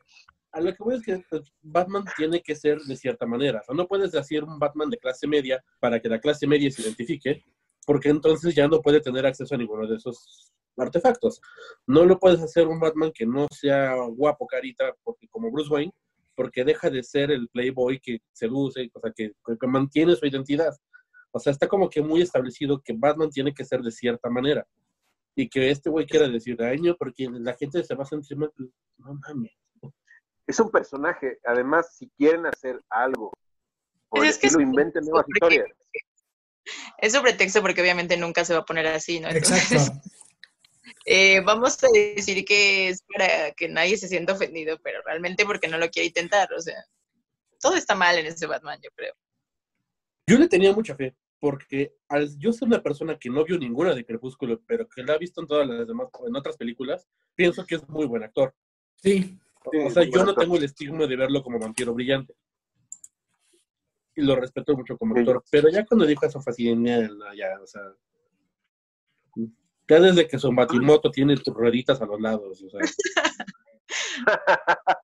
A 0.52 0.60
lo 0.60 0.70
que 0.72 0.82
voy 0.82 0.96
es 0.96 1.02
que 1.02 1.22
pues, 1.28 1.52
Batman 1.62 2.04
tiene 2.16 2.42
que 2.42 2.56
ser 2.56 2.80
de 2.80 2.96
cierta 2.96 3.26
manera. 3.26 3.60
O 3.60 3.64
sea, 3.64 3.74
no 3.74 3.86
puedes 3.86 4.12
decir 4.12 4.44
un 4.44 4.58
Batman 4.58 4.88
de 4.90 4.98
clase 4.98 5.26
media 5.26 5.62
para 5.78 6.00
que 6.00 6.08
la 6.08 6.20
clase 6.20 6.46
media 6.46 6.70
se 6.70 6.82
identifique, 6.82 7.44
porque 7.86 8.08
entonces 8.08 8.54
ya 8.54 8.66
no 8.66 8.80
puede 8.80 9.00
tener 9.00 9.26
acceso 9.26 9.54
a 9.54 9.58
ninguno 9.58 9.86
de 9.86 9.96
esos 9.96 10.52
artefactos. 10.76 11.40
No 11.86 12.04
lo 12.04 12.18
puedes 12.18 12.40
hacer 12.40 12.66
un 12.66 12.80
Batman 12.80 13.12
que 13.12 13.26
no 13.26 13.46
sea 13.50 13.94
guapo, 14.08 14.46
carita, 14.46 14.94
porque 15.04 15.28
como 15.28 15.50
Bruce 15.50 15.70
Wayne, 15.70 15.92
porque 16.34 16.64
deja 16.64 16.88
de 16.88 17.02
ser 17.02 17.30
el 17.30 17.48
playboy 17.48 18.00
que 18.00 18.18
seduce, 18.32 18.90
o 18.94 19.00
sea, 19.00 19.12
que, 19.14 19.32
que 19.60 19.66
mantiene 19.66 20.14
su 20.16 20.24
identidad. 20.24 20.74
O 21.32 21.38
sea, 21.38 21.52
está 21.52 21.68
como 21.68 21.90
que 21.90 22.00
muy 22.00 22.22
establecido 22.22 22.80
que 22.80 22.94
Batman 22.96 23.28
tiene 23.30 23.52
que 23.52 23.64
ser 23.64 23.82
de 23.82 23.90
cierta 23.90 24.30
manera. 24.30 24.66
Y 25.40 25.48
que 25.48 25.70
este 25.70 25.88
güey 25.88 26.04
quiera 26.04 26.26
decir, 26.28 26.60
ay, 26.60 26.80
no, 26.80 26.96
porque 26.96 27.28
la 27.30 27.54
gente 27.56 27.84
se 27.84 27.94
va 27.94 28.02
a 28.02 28.06
sentir 28.06 28.36
mal. 28.36 28.50
No 28.96 29.14
mames. 29.14 29.52
es 30.48 30.58
un 30.58 30.68
personaje. 30.70 31.38
Además, 31.44 31.94
si 31.94 32.08
quieren 32.18 32.44
hacer 32.46 32.82
algo, 32.90 33.30
por 34.08 34.18
Pues 34.20 34.30
es 34.30 34.38
que 34.38 34.46
es- 34.48 34.54
inventen 34.54 35.04
nuevas 35.04 35.24
porque- 35.26 35.54
historias. 35.56 35.76
Es 36.98 37.12
su 37.12 37.22
pretexto 37.22 37.60
porque 37.60 37.80
obviamente 37.82 38.16
nunca 38.16 38.44
se 38.44 38.52
va 38.54 38.60
a 38.60 38.64
poner 38.64 38.86
así, 38.88 39.20
¿no? 39.20 39.28
Entonces, 39.28 39.70
Exacto. 39.70 40.00
eh, 41.06 41.40
vamos 41.42 41.78
a 41.84 41.88
decir 41.94 42.44
que 42.44 42.88
es 42.88 43.02
para 43.02 43.52
que 43.52 43.68
nadie 43.68 43.96
se 43.96 44.08
sienta 44.08 44.32
ofendido, 44.32 44.76
pero 44.82 45.00
realmente 45.02 45.44
porque 45.46 45.68
no 45.68 45.78
lo 45.78 45.88
quiere 45.88 46.08
intentar, 46.08 46.52
o 46.52 46.60
sea, 46.60 46.82
todo 47.60 47.76
está 47.76 47.94
mal 47.94 48.18
en 48.18 48.26
ese 48.26 48.46
Batman, 48.46 48.80
yo 48.82 48.90
creo. 48.96 49.14
Yo 50.26 50.36
le 50.38 50.48
tenía 50.48 50.72
mucha 50.72 50.96
fe, 50.96 51.14
porque 51.40 51.94
al 52.08 52.36
yo 52.38 52.52
ser 52.52 52.68
una 52.68 52.82
persona 52.82 53.18
que 53.18 53.30
no 53.30 53.44
vio 53.44 53.58
ninguna 53.58 53.94
de 53.94 54.04
Crepúsculo, 54.04 54.60
pero 54.66 54.88
que 54.88 55.02
la 55.02 55.14
ha 55.14 55.18
visto 55.18 55.40
en 55.40 55.46
todas 55.46 55.66
las 55.68 55.86
demás, 55.86 56.08
en 56.26 56.36
otras 56.36 56.56
películas, 56.56 57.06
pienso 57.34 57.64
que 57.64 57.76
es 57.76 57.88
muy 57.88 58.06
buen 58.06 58.24
actor. 58.24 58.54
Sí, 58.96 59.38
Sí, 59.70 59.78
o 59.84 59.90
sea, 59.90 60.02
yo 60.04 60.22
no 60.24 60.30
actor. 60.30 60.44
tengo 60.44 60.56
el 60.56 60.64
estigma 60.64 61.06
de 61.06 61.16
verlo 61.16 61.42
como 61.42 61.58
vampiro 61.58 61.92
brillante. 61.92 62.34
Y 64.14 64.22
lo 64.22 64.34
respeto 64.36 64.74
mucho 64.76 64.96
como 64.96 65.14
Sí. 65.14 65.20
actor. 65.20 65.44
Pero 65.50 65.68
ya 65.68 65.84
cuando 65.84 66.06
dijo 66.06 66.24
eso 66.26 66.40
"Mierda, 66.74 67.34
ya, 67.36 67.60
o 67.60 67.66
sea. 67.66 67.82
Ya 69.88 70.00
desde 70.00 70.26
que 70.26 70.38
su 70.38 70.50
Batimoto 70.52 71.10
tiene 71.10 71.36
tus 71.36 71.54
rueditas 71.54 72.00
a 72.00 72.06
los 72.06 72.20
lados, 72.20 72.62
o 72.62 72.70
sea. 72.70 72.80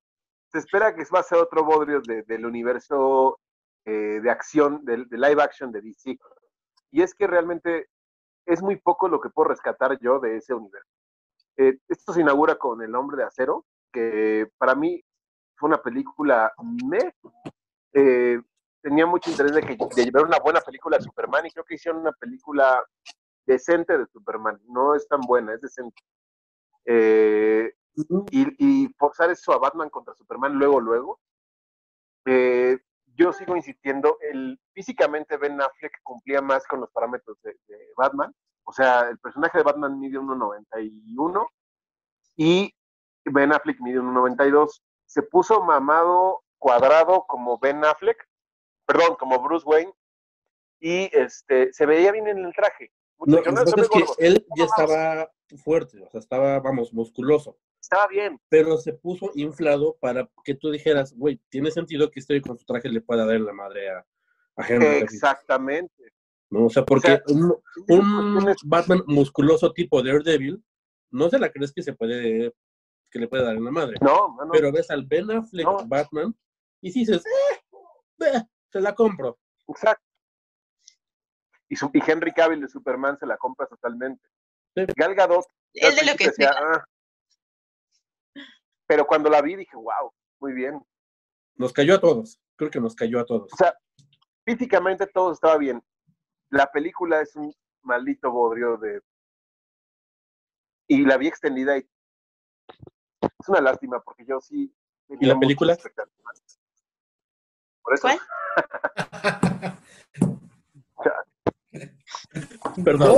Se 0.52 0.58
espera 0.58 0.94
que 0.94 1.02
va 1.12 1.20
a 1.20 1.24
ser 1.24 1.38
otro 1.38 1.64
bodrio 1.64 2.00
de- 2.00 2.22
del 2.22 2.46
universo 2.46 3.40
eh, 3.84 4.20
de 4.22 4.30
acción, 4.30 4.84
de 4.84 5.06
live 5.10 5.42
action 5.42 5.70
de 5.72 5.80
DC. 5.82 6.18
Y 6.90 7.02
es 7.02 7.14
que 7.14 7.26
realmente 7.26 7.88
es 8.46 8.62
muy 8.62 8.76
poco 8.76 9.08
lo 9.08 9.20
que 9.20 9.30
puedo 9.30 9.48
rescatar 9.48 9.98
yo 10.00 10.20
de 10.20 10.36
ese 10.36 10.54
universo. 10.54 10.90
Eh, 11.56 11.78
esto 11.88 12.12
se 12.12 12.20
inaugura 12.20 12.56
con 12.56 12.82
El 12.82 12.94
Hombre 12.94 13.16
de 13.16 13.24
Acero, 13.24 13.64
que 13.92 14.50
para 14.58 14.74
mí 14.74 15.02
fue 15.56 15.68
una 15.68 15.80
película 15.82 16.52
me 16.62 17.14
eh, 17.92 18.40
tenía 18.82 19.06
mucho 19.06 19.30
interés 19.30 19.54
de, 19.54 19.62
que, 19.62 19.76
de 19.76 20.10
ver 20.10 20.24
una 20.24 20.38
buena 20.40 20.60
película 20.60 20.98
de 20.98 21.04
Superman 21.04 21.46
y 21.46 21.50
creo 21.50 21.64
que 21.64 21.74
hicieron 21.76 22.00
una 22.00 22.12
película 22.12 22.84
decente 23.46 23.96
de 23.96 24.06
Superman. 24.06 24.60
No 24.66 24.94
es 24.94 25.06
tan 25.08 25.20
buena, 25.20 25.54
es 25.54 25.60
decente. 25.60 26.02
Eh, 26.86 27.72
y, 27.96 28.84
y 28.84 28.88
forzar 28.98 29.30
eso 29.30 29.52
a 29.52 29.58
Batman 29.58 29.88
contra 29.90 30.14
Superman 30.14 30.54
luego, 30.54 30.80
luego. 30.80 31.20
eh, 32.26 32.78
yo 33.16 33.32
sigo 33.32 33.56
insistiendo, 33.56 34.18
el, 34.20 34.58
físicamente 34.72 35.36
Ben 35.36 35.60
Affleck 35.60 35.92
cumplía 36.02 36.40
más 36.40 36.66
con 36.66 36.80
los 36.80 36.90
parámetros 36.90 37.40
de, 37.42 37.56
de 37.68 37.78
Batman. 37.96 38.34
O 38.64 38.72
sea, 38.72 39.08
el 39.10 39.18
personaje 39.18 39.58
de 39.58 39.64
Batman 39.64 39.98
mide 39.98 40.18
1,91 40.18 41.46
y 42.36 42.74
Ben 43.24 43.52
Affleck 43.52 43.80
mide 43.80 44.00
1,92. 44.00 44.80
Se 45.06 45.22
puso 45.22 45.62
mamado 45.62 46.42
cuadrado 46.58 47.24
como 47.26 47.58
Ben 47.58 47.84
Affleck, 47.84 48.16
perdón, 48.86 49.16
como 49.16 49.38
Bruce 49.40 49.66
Wayne, 49.66 49.92
y 50.80 51.10
este 51.16 51.72
se 51.72 51.86
veía 51.86 52.12
bien 52.12 52.26
en 52.26 52.44
el 52.44 52.54
traje. 52.54 52.90
No, 53.18 53.40
"No, 53.40 53.62
es 53.62 53.88
que 53.88 54.00
gordo". 54.00 54.14
él 54.18 54.46
ya 54.56 54.64
estaba 54.64 55.30
fuerte, 55.62 56.02
o 56.02 56.10
sea, 56.10 56.20
estaba, 56.20 56.58
vamos, 56.60 56.92
musculoso. 56.92 57.58
Estaba 57.84 58.06
bien. 58.08 58.40
pero 58.48 58.78
se 58.78 58.92
puso 58.94 59.30
inflado 59.34 59.96
para 60.00 60.28
que 60.44 60.54
tú 60.54 60.70
dijeras, 60.70 61.12
güey, 61.14 61.40
tiene 61.50 61.70
sentido 61.70 62.10
que 62.10 62.20
este 62.20 62.40
con 62.40 62.58
su 62.58 62.64
traje 62.64 62.88
le 62.88 63.00
pueda 63.02 63.26
dar 63.26 63.40
la 63.40 63.52
madre 63.52 63.90
a, 63.90 64.06
a 64.56 64.66
Henry. 64.66 64.86
Cavill", 64.86 65.02
Exactamente. 65.02 66.12
¿no? 66.50 66.66
O 66.66 66.70
sea, 66.70 66.84
porque 66.84 67.08
sea, 67.08 67.22
un, 67.28 67.54
un 67.88 68.54
Batman 68.64 69.02
musculoso 69.06 69.72
tipo 69.72 70.02
Daredevil, 70.02 70.62
no 71.10 71.28
se 71.28 71.38
la 71.38 71.50
crees 71.50 71.72
que 71.72 71.82
se 71.82 71.92
puede, 71.94 72.54
que 73.10 73.18
le 73.18 73.28
puede 73.28 73.44
dar 73.44 73.56
en 73.56 73.64
la 73.64 73.70
madre. 73.70 73.96
No. 74.00 74.36
Pero 74.52 74.72
ves 74.72 74.90
al 74.90 75.04
Ben 75.04 75.30
Affleck 75.30 75.66
No. 75.66 75.86
Batman 75.86 76.34
y 76.80 76.92
dices, 76.92 77.24
eh, 77.26 78.24
eh, 78.26 78.42
te 78.70 78.80
la 78.80 78.94
compro. 78.94 79.38
Exacto. 79.68 80.04
Y, 81.68 81.76
su- 81.76 81.90
y 81.92 82.00
Henry 82.10 82.32
Cavill 82.32 82.60
de 82.60 82.68
Superman 82.68 83.18
se 83.18 83.26
la 83.26 83.36
compra 83.36 83.66
totalmente. 83.66 84.26
Sí. 84.74 84.84
Gal 84.96 85.14
Gadot, 85.14 85.44
de 85.72 86.06
lo 86.06 86.16
que 86.16 86.26
decía, 86.28 86.52
"Ah". 86.56 86.84
Pero 88.94 89.08
cuando 89.08 89.28
la 89.28 89.42
vi 89.42 89.56
dije, 89.56 89.74
wow, 89.74 90.12
muy 90.38 90.52
bien. 90.52 90.80
Nos 91.56 91.72
cayó 91.72 91.96
a 91.96 92.00
todos. 92.00 92.40
Creo 92.54 92.70
que 92.70 92.78
nos 92.78 92.94
cayó 92.94 93.18
a 93.18 93.26
todos. 93.26 93.52
O 93.52 93.56
sea, 93.56 93.76
físicamente 94.44 95.08
todo 95.08 95.32
estaba 95.32 95.58
bien. 95.58 95.82
La 96.50 96.70
película 96.70 97.20
es 97.20 97.34
un 97.34 97.52
maldito 97.82 98.30
bodrio 98.30 98.76
de... 98.76 99.02
Y 100.86 101.04
la 101.04 101.16
vi 101.16 101.26
extendida 101.26 101.76
y 101.76 101.80
es 103.20 103.48
una 103.48 103.60
lástima 103.60 104.00
porque 104.00 104.24
yo 104.24 104.40
sí... 104.40 104.72
¿Y 105.08 105.26
la 105.26 105.40
película? 105.40 105.76
Por 107.82 107.94
eso, 107.94 108.02
¿Cuál? 108.02 108.20
Perdón. 112.84 113.16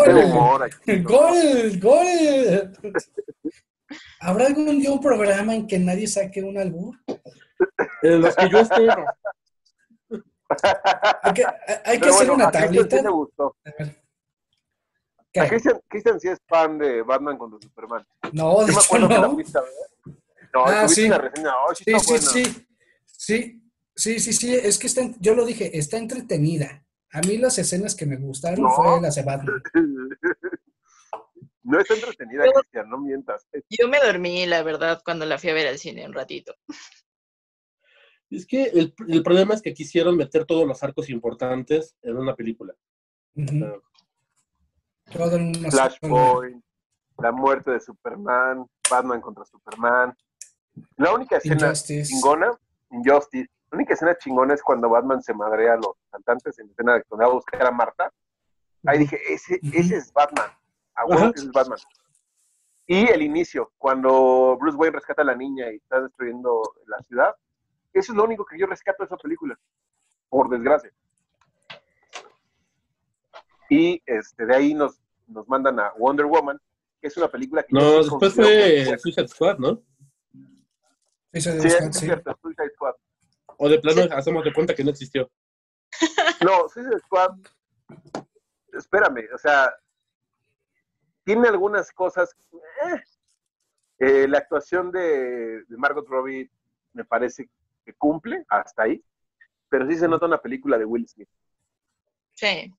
¡Gol! 1.03 1.03
¡Gol! 1.03 1.81
¡Gol! 1.81 2.73
¿Habrá 4.21 4.47
algún 4.47 4.79
día 4.81 4.91
un 4.91 5.01
programa 5.01 5.55
en 5.55 5.67
que 5.67 5.79
nadie 5.79 6.07
saque 6.07 6.43
un 6.43 6.59
albur? 6.59 6.97
En 8.03 8.21
los 8.21 8.35
que 8.37 8.49
yo 8.51 8.59
esté, 8.61 8.87
no. 8.87 9.05
Hay 11.23 11.33
que, 11.35 11.45
hay 11.85 12.01
que 12.01 12.09
hacer 12.09 12.27
bueno, 12.29 12.35
una 12.35 12.51
tablita. 12.51 12.99
sí 12.99 13.07
gustó. 13.09 13.57
A 13.65 13.71
ver. 13.79 15.49
Christian, 15.49 15.81
Christian 15.89 16.19
sí 16.21 16.29
es 16.29 16.39
fan 16.49 16.79
de 16.79 17.03
Batman 17.03 17.37
contra 17.37 17.59
Superman. 17.61 18.07
No, 18.33 18.65
de 18.65 18.73
hecho 18.73 18.81
que 18.91 18.99
la 18.99 19.09
no. 19.09 19.37
No, 20.55 20.65
Ah, 20.65 20.83
tuviste 20.83 21.03
sí. 21.03 21.07
una 21.09 21.19
reseña. 21.19 21.51
"Ay, 21.69 21.75
sí, 21.77 21.85
Sí, 21.85 21.99
sí, 21.99 22.07
buena". 22.07 22.31
sí. 22.31 22.67
Sí, 23.07 23.63
sí, 23.95 24.21
sí, 24.21 24.33
sí. 24.33 24.55
Es 24.55 24.79
que 24.79 24.87
está, 24.87 25.03
yo 25.21 25.35
lo 25.35 25.45
dije, 25.45 25.77
está 25.79 25.99
entretenida. 25.99 26.83
A 27.13 27.21
mí 27.21 27.37
las 27.39 27.59
escenas 27.59 27.95
que 27.95 28.07
me 28.07 28.17
gustaron 28.17 28.63
No. 28.63 28.71
fue 28.71 29.01
las 29.01 29.15
de 29.17 29.23
Batman. 29.23 29.63
No 31.67 31.81
está 31.81 31.95
entretenida, 31.95 32.47
Yo- 32.47 32.53
Cristian, 32.53 32.89
no 32.89 32.99
mientas. 32.99 33.45
Yo 33.71 33.89
me 33.89 33.99
dormí, 33.99 34.47
la 34.47 34.63
verdad, 34.63 35.03
cuando 35.05 35.27
la 35.27 35.37
fui 35.37 35.51
a 35.51 35.55
ver 35.55 35.67
al 35.67 35.79
cine 35.79 36.07
un 36.07 36.13
ratito. 36.13 36.55
Es 38.31 38.47
que 38.47 38.65
el, 38.65 38.95
el 39.09 39.23
problema 39.23 39.55
es 39.55 39.63
que 39.63 39.75
quisieron 39.75 40.17
meter 40.17 40.45
todos 40.47 40.67
los 40.67 40.81
arcos 40.83 41.09
importantes 41.11 41.97
en 42.03 42.17
una 42.17 42.35
película. 42.37 42.75
Flashpoint, 45.71 46.63
la 47.19 47.33
muerte 47.33 47.71
de 47.73 47.81
Superman, 47.81 48.67
Batman 48.91 49.21
contra 49.21 49.45
Superman. 49.45 50.17
La 50.97 51.13
única 51.15 51.39
escena 51.39 51.67
Injustice. 51.67 52.05
chingona, 52.13 52.51
Injustice, 52.91 53.49
la 53.71 53.77
única 53.77 53.95
escena 53.95 54.17
chingona 54.19 54.55
es 54.55 54.63
cuando 54.63 54.89
Batman 54.89 55.23
se 55.23 55.33
madrea 55.35 55.75
a 55.75 55.77
los 55.77 55.97
cantantes 56.11 56.59
en 56.59 56.67
la 56.67 56.73
escena 56.73 56.95
de 56.95 57.03
donde 57.09 57.25
va 57.25 57.31
a 57.31 57.35
buscar 57.35 57.65
a 57.67 57.71
Marta. 57.71 58.13
Ahí 58.85 58.99
dije, 58.99 59.19
ese, 59.29 59.59
ese 59.73 59.97
es 59.97 60.13
Batman. 60.13 60.51
A 60.97 61.05
huevo 61.05 61.23
Ajá. 61.23 61.33
que 61.33 61.39
ese 61.39 61.47
es 61.47 61.53
Batman. 61.53 61.79
Y 62.89 63.09
el 63.11 63.23
inicio, 63.23 63.73
cuando 63.79 64.57
Bruce 64.61 64.77
Wayne 64.77 64.97
rescata 64.97 65.23
a 65.23 65.25
la 65.25 65.35
niña 65.35 65.71
y 65.73 65.77
está 65.77 66.01
destruyendo 66.01 66.63
la 66.87 66.99
ciudad. 67.03 67.35
Eso 67.93 68.13
es 68.13 68.17
lo 68.17 68.25
único 68.25 68.45
que 68.45 68.59
yo 68.59 68.67
rescato 68.67 69.03
de 69.03 69.07
esa 69.07 69.17
película. 69.17 69.59
Por 70.29 70.49
desgracia. 70.51 70.93
Y 73.69 74.01
este, 74.07 74.47
de 74.47 74.55
ahí 74.55 74.75
nos, 74.75 75.01
nos 75.27 75.49
mandan 75.49 75.81
a 75.81 75.93
Wonder 75.99 76.27
Woman, 76.27 76.61
que 77.01 77.09
es 77.09 77.17
una 77.17 77.29
película 77.29 77.63
que 77.63 77.73
No, 77.73 77.99
después 77.99 78.35
fue 78.35 78.99
Suicide 78.99 79.29
Squad, 79.29 79.59
¿no? 79.59 79.83
Eso 81.33 81.51
de 81.53 81.61
Sí, 81.63 81.71
Squad, 81.71 81.89
es 81.89 81.97
sí. 81.97 82.05
cierto, 82.07 82.39
Suicide 82.41 82.71
Squad. 82.75 82.95
O 83.59 83.69
de 83.69 83.79
plano 83.81 84.03
hacemos 84.15 84.45
de 84.45 84.53
cuenta 84.53 84.75
que 84.75 84.85
no 84.85 84.91
existió. 84.91 85.31
No, 86.45 86.69
Suicide 86.69 87.01
Squad, 87.01 87.31
espérame, 88.73 89.27
o 89.35 89.39
sea, 89.39 89.73
tiene 91.27 91.49
algunas 91.49 91.91
cosas. 91.93 92.35
eh. 92.87 93.03
Eh, 93.99 94.29
la 94.29 94.39
actuación 94.39 94.93
de, 94.93 95.65
de 95.65 95.77
Margot 95.77 96.07
Robbie 96.09 96.51
me 96.93 97.05
parece 97.05 97.49
que 97.85 97.93
cumple 97.95 98.45
hasta 98.49 98.83
ahí, 98.85 99.03
pero 99.69 99.89
sí 99.89 99.97
se 99.97 100.07
nota 100.07 100.27
una 100.27 100.39
película 100.41 100.79
de 100.79 100.85
Will 100.85 101.09
Smith. 101.09 101.29
Sí. 102.35 102.73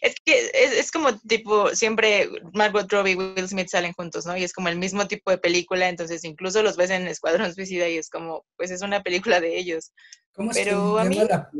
Es 0.00 0.14
que 0.24 0.50
es, 0.52 0.72
es 0.72 0.92
como 0.92 1.16
tipo, 1.20 1.68
siempre 1.70 2.28
Margot 2.52 2.90
Robbie 2.92 3.12
y 3.12 3.16
Will 3.16 3.48
Smith 3.48 3.68
salen 3.68 3.92
juntos, 3.92 4.26
¿no? 4.26 4.36
Y 4.36 4.44
es 4.44 4.52
como 4.52 4.68
el 4.68 4.76
mismo 4.76 5.06
tipo 5.08 5.30
de 5.30 5.38
película, 5.38 5.88
entonces 5.88 6.24
incluso 6.24 6.62
los 6.62 6.76
ves 6.76 6.90
en 6.90 7.06
Escuadrón 7.08 7.52
Suicida 7.54 7.88
y 7.88 7.96
es 7.98 8.10
como, 8.10 8.44
pues 8.56 8.70
es 8.70 8.82
una 8.82 9.02
película 9.02 9.40
de 9.40 9.56
ellos. 9.56 9.92
¿Cómo 10.32 10.50
es 10.50 10.58
Pero 10.58 10.94
que 10.96 11.00
a 11.00 11.04
mí- 11.04 11.16
la- 11.28 11.50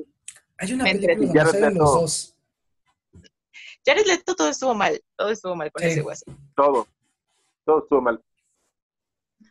Hay 0.58 0.72
una 0.72 0.84
película 0.84 1.44
donde 1.44 1.58
salen 1.60 1.78
los 1.78 1.92
dos. 1.92 2.33
Jared 3.84 4.06
Leto 4.06 4.34
todo 4.34 4.48
estuvo 4.48 4.74
mal, 4.74 5.00
todo 5.16 5.28
estuvo 5.30 5.54
mal 5.56 5.70
con 5.72 5.82
Sí. 5.82 5.88
ese 5.90 6.00
guaso. 6.02 6.24
Todo, 6.56 6.86
todo 7.64 7.82
estuvo 7.82 8.00
mal. 8.00 8.22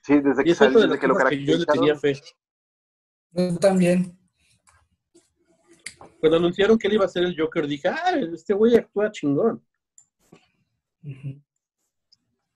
Sí, 0.03 0.19
desde 0.19 0.43
que, 0.43 0.55
salió, 0.55 0.79
de 0.79 0.87
desde 0.87 0.89
las 0.95 0.99
que 0.99 1.07
lo 1.07 1.15
que 1.15 1.45
yo 1.45 1.57
le 1.57 1.65
tenía 1.65 1.93
caracterizaron. 1.93 1.99
fe. 1.99 2.35
Yo 3.31 3.57
también. 3.59 4.19
Cuando 6.19 6.37
anunciaron 6.37 6.77
que 6.77 6.87
él 6.87 6.93
iba 6.93 7.05
a 7.05 7.09
ser 7.09 7.23
el 7.23 7.39
Joker, 7.39 7.67
dije, 7.67 7.89
ah, 7.89 8.11
este 8.33 8.53
güey 8.53 8.75
actúa 8.77 9.11
chingón. 9.11 9.65
Ujú. 11.03 11.41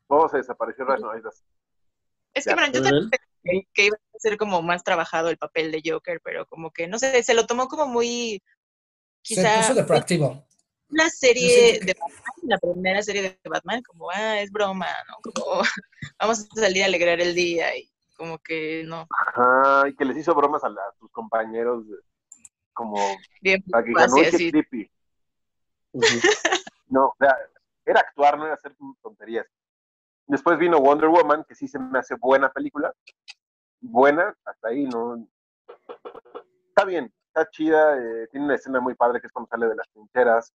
Vamos 0.07 0.33
a 0.33 0.37
desaparecer 0.37 0.85
Reynolds. 0.85 1.43
Es 2.33 2.45
Ya, 2.45 2.51
que, 2.51 2.55
bueno, 2.59 2.73
yo 2.73 2.81
también 2.81 3.09
tengo 3.09 3.63
que, 3.73 3.85
iba 3.85 3.97
a 3.97 4.19
ser 4.19 4.37
como 4.37 4.61
más 4.61 4.83
trabajado 4.83 5.29
el 5.29 5.37
papel 5.37 5.71
de 5.71 5.81
Joker, 5.85 6.21
pero 6.23 6.45
como 6.47 6.71
que, 6.71 6.87
no 6.87 6.97
sé, 6.97 7.21
se 7.23 7.33
lo 7.33 7.45
tomó 7.45 7.67
como 7.67 7.87
muy, 7.87 8.41
Se 9.21 9.35
quizá, 9.35 9.57
puso 9.57 9.73
de 9.73 9.83
proactivo. 9.83 10.46
La 10.89 11.09
serie 11.09 11.79
de 11.81 11.93
Batman, 11.93 12.33
la 12.43 12.57
primera 12.57 13.01
serie 13.03 13.21
de 13.21 13.49
Batman, 13.49 13.81
como, 13.83 14.09
ah, 14.09 14.39
es 14.41 14.51
broma, 14.51 14.87
¿no? 15.07 15.31
Como, 15.33 15.61
vamos 16.19 16.47
a 16.55 16.59
salir 16.61 16.83
a 16.83 16.85
alegrar 16.87 17.19
el 17.19 17.35
día 17.35 17.75
y 17.75 17.89
como 18.15 18.39
que 18.39 18.83
no, 18.85 19.07
Ajá, 19.09 19.87
y 19.89 19.95
que 19.95 20.05
les 20.05 20.17
hizo 20.17 20.33
bromas 20.33 20.63
a, 20.63 20.69
la- 20.69 20.81
a 20.81 20.93
sus 20.99 21.11
compañeros, 21.11 21.83
como 22.73 22.95
bien 23.41 23.63
para 23.69 23.83
que. 23.83 23.91
Ujú. 25.93 26.05
No, 26.89 27.07
o 27.07 27.15
sea, 27.19 27.35
era 27.85 27.99
actuar, 27.99 28.37
no 28.37 28.45
era 28.45 28.53
hacer 28.53 28.73
tonterías. 29.01 29.45
Después 30.25 30.57
vino 30.57 30.79
Wonder 30.79 31.09
Woman, 31.09 31.43
que 31.43 31.53
sí 31.53 31.67
se 31.67 31.77
me 31.79 31.99
hace 31.99 32.15
buena 32.15 32.49
película. 32.49 32.93
Buena, 33.81 34.33
hasta 34.45 34.69
ahí, 34.69 34.85
¿no? 34.85 35.27
Está 36.69 36.85
bien, 36.85 37.13
está 37.27 37.49
chida, 37.49 37.97
eh, 37.97 38.27
tiene 38.31 38.45
una 38.45 38.55
escena 38.55 38.79
muy 38.79 38.95
padre 38.95 39.19
que 39.19 39.27
es 39.27 39.33
cuando 39.33 39.49
sale 39.49 39.67
de 39.67 39.75
las 39.75 39.89
trincheras. 39.89 40.53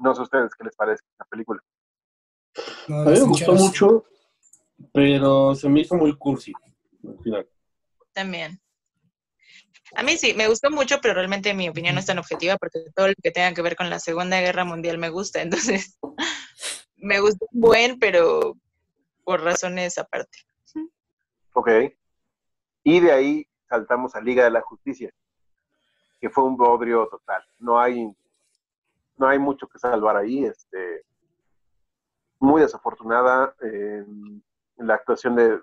No 0.00 0.14
sé 0.14 0.20
a 0.20 0.24
ustedes 0.24 0.54
qué 0.54 0.64
les 0.64 0.74
parece 0.74 1.04
la 1.18 1.24
película. 1.26 1.62
No, 2.88 3.02
A 3.02 3.04
mí 3.04 3.12
me 3.12 3.20
gustó 3.20 3.52
mucho, 3.52 4.04
pero 4.92 5.54
se 5.54 5.68
me 5.68 5.80
hizo 5.80 5.94
muy 5.94 6.16
cursi 6.16 6.52
al 7.06 7.18
final. 7.22 7.48
También. 8.12 8.60
A 9.94 10.02
mí 10.02 10.16
sí, 10.16 10.34
me 10.34 10.48
gustó 10.48 10.70
mucho, 10.70 10.98
pero 11.00 11.14
realmente 11.14 11.52
mi 11.52 11.68
opinión 11.68 11.94
no 11.94 12.00
es 12.00 12.06
tan 12.06 12.18
objetiva 12.18 12.56
porque 12.56 12.84
todo 12.94 13.08
lo 13.08 13.14
que 13.22 13.30
tenga 13.30 13.52
que 13.54 13.62
ver 13.62 13.76
con 13.76 13.90
la 13.90 13.98
Segunda 13.98 14.40
Guerra 14.40 14.64
Mundial 14.64 14.98
me 14.98 15.10
gusta. 15.10 15.42
Entonces, 15.42 15.98
me 16.96 17.20
gustó 17.20 17.46
un 17.52 17.60
buen, 17.60 17.98
pero 17.98 18.56
por 19.24 19.42
razones 19.42 19.98
aparte. 19.98 20.38
Ok. 21.52 21.68
Y 22.84 23.00
de 23.00 23.12
ahí 23.12 23.46
saltamos 23.68 24.14
a 24.14 24.20
Liga 24.20 24.44
de 24.44 24.50
la 24.50 24.60
Justicia, 24.60 25.12
que 26.20 26.30
fue 26.30 26.44
un 26.44 26.56
bodrio 26.56 27.06
total. 27.08 27.44
No 27.58 27.78
hay, 27.78 28.10
no 29.20 29.28
hay 29.28 29.38
mucho 29.38 29.68
que 29.68 29.78
salvar 29.78 30.16
ahí. 30.16 30.44
Este, 30.46 31.04
muy 32.40 32.62
desafortunada. 32.62 33.54
eh, 33.62 34.04
la 34.78 34.94
actuación 34.94 35.36
de 35.36 35.60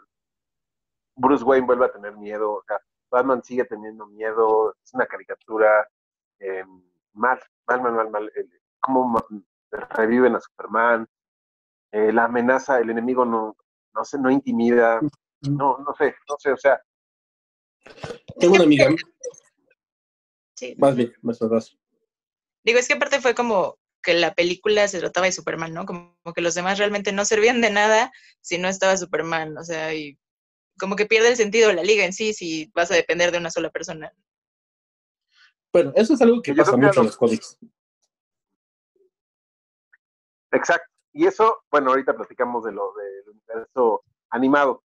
Bruce 1.15 1.43
Wayne 1.43 1.65
vuelve 1.65 1.85
a 1.85 1.91
tener 1.91 2.15
miedo. 2.15 2.51
O 2.53 2.63
sea, 2.67 2.79
Batman 3.09 3.43
sigue 3.43 3.65
teniendo 3.65 4.05
miedo. 4.05 4.75
Es 4.83 4.93
una 4.93 5.07
caricatura. 5.07 5.87
eh, 6.39 6.63
mal, 7.13 7.39
mal, 7.67 7.81
mal, 7.81 8.09
mal, 8.11 8.31
cómo 8.79 9.19
reviven 9.71 10.35
a 10.35 10.39
Superman. 10.39 11.07
eh, 11.91 12.11
la 12.13 12.25
amenaza, 12.25 12.79
el 12.79 12.91
enemigo 12.91 13.25
no, 13.25 13.55
no 13.95 14.05
sé, 14.05 14.19
no 14.19 14.29
intimida. 14.29 14.99
No, 15.41 15.77
no 15.79 15.95
sé, 15.97 16.15
no 16.29 16.35
sé, 16.37 16.51
o 16.51 16.57
sea, 16.57 16.79
Tengo 18.39 18.55
una 18.55 18.65
amiga, 18.65 18.89
Sí. 20.55 20.75
más 20.77 20.95
bien, 20.95 21.13
más 21.21 21.39
vas. 21.39 21.77
Digo, 22.67 22.79
es 22.79 22.88
que 22.89 22.95
aparte 22.95 23.21
fue 23.21 23.33
como 23.33 23.79
que 24.03 24.13
la 24.13 24.33
película 24.33 24.88
se 24.89 25.00
trataba 25.00 25.25
de 25.25 25.31
Superman, 25.31 25.74
¿no? 25.74 25.86
Como, 25.86 26.17
como 26.21 26.33
que 26.33 26.41
los 26.41 26.53
demás 26.53 26.77
realmente 26.77 27.13
no 27.13 27.24
servían 27.24 27.62
de 27.62 27.69
nada 27.71 28.12
si 28.41 28.57
no 28.57 28.67
estaba 28.67 28.97
Superman, 28.97 29.57
o 29.57 29.63
sea, 29.63 29.93
y 29.93 30.19
como 30.77 30.97
que 30.97 31.05
pierde 31.05 31.29
el 31.29 31.38
sentido 31.38 31.71
la 31.71 31.81
liga 31.83 32.03
en 32.03 32.12
sí 32.12 32.33
si 32.33 32.69
vas 32.75 32.91
a 32.91 32.95
depender 32.95 33.31
de 33.31 33.38
una 33.38 33.51
sola 33.51 33.69
persona. 33.69 34.12
Bueno, 35.71 35.93
eso 35.95 36.13
es 36.13 36.21
algo 36.21 36.41
que 36.41 36.51
Yo 36.51 36.57
pasa 36.57 36.71
que 36.71 36.77
mucho 36.77 36.89
en 36.89 36.95
lo- 36.97 37.03
los 37.03 37.15
cómics. 37.17 37.57
Exacto. 40.51 40.88
Y 41.13 41.25
eso, 41.25 41.55
bueno, 41.71 41.89
ahorita 41.91 42.13
platicamos 42.15 42.63
de 42.65 42.71
lo 42.74 42.93
del 42.93 43.29
universo 43.29 44.03
animado. 44.29 44.83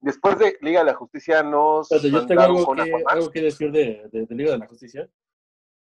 Después 0.00 0.38
de 0.38 0.56
Liga 0.60 0.80
de 0.80 0.86
la 0.86 0.94
Justicia 0.94 1.42
nos 1.42 1.90
Espérate, 1.92 2.10
yo 2.10 2.26
tengo 2.26 2.40
algo 2.40 2.64
con 2.66 2.76
que, 2.76 2.82
Aquaman. 2.84 3.04
algo 3.08 3.30
que 3.30 3.42
decir 3.42 3.70
de, 3.70 4.08
de, 4.10 4.26
de 4.26 4.34
Liga 4.34 4.52
de 4.52 4.58
la 4.58 4.66
Justicia. 4.66 5.08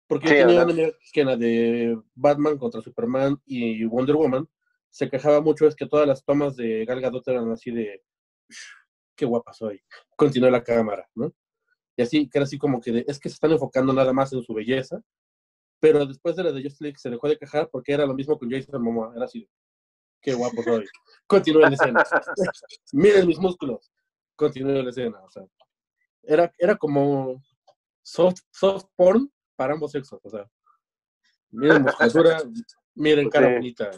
Porque 0.08 0.28
Sí, 0.28 0.36
yo 0.38 0.48
tenía 0.48 0.64
una 0.64 0.74
que 1.14 1.22
en 1.22 1.28
la 1.28 1.38
de 1.38 1.98
Batman 2.14 2.58
contra 2.58 2.82
Superman 2.82 3.42
y 3.46 3.84
Wonder 3.86 4.16
Woman 4.16 4.48
se 4.90 5.10
quejaba 5.10 5.42
mucho 5.42 5.66
es 5.68 5.76
que 5.76 5.88
todas 5.88 6.08
las 6.08 6.24
tomas 6.24 6.56
de 6.56 6.86
Gal 6.86 7.02
Gadot 7.02 7.28
eran 7.28 7.52
así 7.52 7.72
de 7.72 8.04
qué 9.16 9.26
guapa 9.26 9.54
soy. 9.54 9.82
Continúa 10.16 10.52
la 10.52 10.64
cámara, 10.64 11.10
¿no? 11.16 11.34
Y 11.96 12.02
así, 12.02 12.28
que 12.30 12.38
era 12.38 12.44
así 12.44 12.58
como 12.58 12.80
que 12.82 12.92
de- 12.92 13.06
es 13.08 13.20
que 13.20 13.30
se 13.30 13.34
están 13.36 13.52
enfocando 13.52 13.94
nada 13.94 14.14
más 14.14 14.32
en 14.34 14.44
su 14.44 14.54
belleza. 14.54 15.02
Pero 15.80 16.06
después 16.06 16.36
de 16.36 16.44
la 16.44 16.52
de 16.52 16.62
Justice 16.62 16.84
League 16.84 16.98
se 17.00 17.10
dejó 17.10 17.28
de 17.28 17.38
quejar 17.38 17.70
porque 17.70 17.92
era 17.94 18.06
lo 18.06 18.14
mismo 18.14 18.38
con 18.38 18.50
Jason 18.50 18.82
Momoa. 18.82 19.14
Era 19.16 19.26
así 19.26 19.42
de, 19.42 19.50
qué 20.22 20.34
guapo 20.34 20.62
soy. 20.64 20.86
Continúa 21.28 21.70
la 21.70 21.76
escena. 21.76 22.04
Miren 22.94 23.28
mis 23.28 23.40
músculos. 23.40 23.92
Continúa 24.36 24.82
la 24.84 24.90
escena. 24.90 25.22
O 25.24 25.30
sea, 25.30 25.44
era, 26.24 26.52
era 26.58 26.76
como 26.78 27.44
soft, 28.02 28.42
soft 28.52 28.86
porn 28.96 29.30
para 29.56 29.74
ambos 29.74 29.92
sexos. 29.92 30.20
O 30.24 30.30
sea, 30.30 30.50
miren 31.52 31.82
musculatura, 31.84 32.38
miren 32.96 33.30
cara 33.30 33.48
Sí. 33.48 33.54
bonita. 33.56 33.92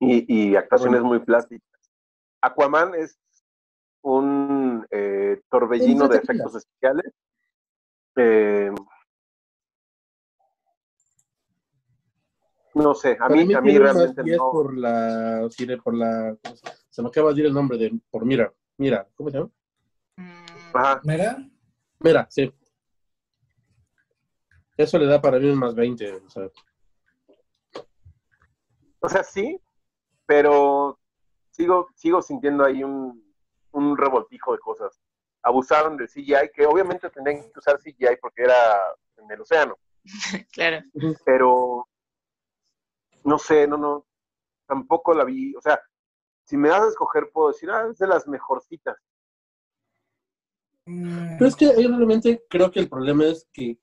Y, 0.00 0.50
y 0.50 0.56
actuaciones 0.56 1.02
muy 1.02 1.18
plásticas. 1.20 1.68
Aquaman 2.40 2.94
es 2.94 3.18
un 4.02 4.86
eh, 4.90 5.40
torbellino 5.50 6.08
de 6.08 6.18
efectos 6.18 6.54
especiales. 6.54 7.12
Eh, 8.16 8.70
no 12.74 12.94
sé, 12.94 13.16
a 13.20 13.28
mí, 13.28 13.52
a 13.54 13.60
mí 13.60 13.76
realmente 13.78 14.22
no. 14.36 14.50
por 14.52 14.76
la, 14.76 15.48
por 15.82 15.94
la, 15.94 16.36
¿cómo 16.42 16.56
se- 16.56 17.02
me 17.02 17.08
acaba 17.08 17.28
de 17.28 17.34
decir 17.34 17.46
el 17.46 17.54
nombre 17.54 17.76
de, 17.78 17.98
por 18.10 18.24
Mira, 18.24 18.52
Mira, 18.76 19.08
¿cómo 19.16 19.30
se 19.30 19.38
llama? 19.38 19.50
Ajá. 20.74 21.00
Mira, 21.04 21.47
Mira, 22.00 22.26
sí. 22.30 22.52
Eso 24.76 24.98
le 24.98 25.06
da 25.06 25.20
para 25.20 25.38
mí 25.38 25.48
un 25.50 25.58
más 25.58 25.74
20, 25.74 26.12
o 26.14 26.30
sea, 26.30 26.48
O 29.00 29.08
sea, 29.08 29.24
sí, 29.24 29.60
pero 30.26 30.98
sigo, 31.50 31.88
sigo 31.94 32.22
sintiendo 32.22 32.64
ahí 32.64 32.84
un, 32.84 33.24
un 33.72 33.96
revoltijo 33.96 34.52
de 34.52 34.58
cosas. 34.58 35.00
Abusaron 35.42 35.96
del 35.96 36.08
CGI, 36.08 36.50
que 36.52 36.66
obviamente 36.66 37.10
tendrían 37.10 37.42
que 37.42 37.58
usar 37.58 37.78
CGI 37.78 38.16
porque 38.20 38.42
era 38.42 38.78
en 39.16 39.30
el 39.30 39.40
océano, 39.40 39.76
claro. 40.52 40.82
pero 41.24 41.88
no 43.24 43.38
sé, 43.38 43.66
no, 43.66 43.76
no, 43.76 44.06
tampoco 44.66 45.14
la 45.14 45.24
vi. 45.24 45.54
O 45.56 45.60
sea, 45.60 45.80
si 46.44 46.56
me 46.56 46.68
das 46.68 46.82
a 46.82 46.88
escoger, 46.88 47.30
puedo 47.32 47.48
decir, 47.48 47.70
ah, 47.70 47.88
es 47.90 47.98
de 47.98 48.06
las 48.06 48.26
mejorcitas. 48.26 48.96
Mm, 50.88 51.38
Pero 51.38 51.48
es 51.48 51.56
que 51.56 51.72
realmente 51.72 52.44
creo 52.48 52.70
que 52.70 52.80
el 52.80 52.88
problema 52.88 53.24
es 53.24 53.46
que 53.52 53.78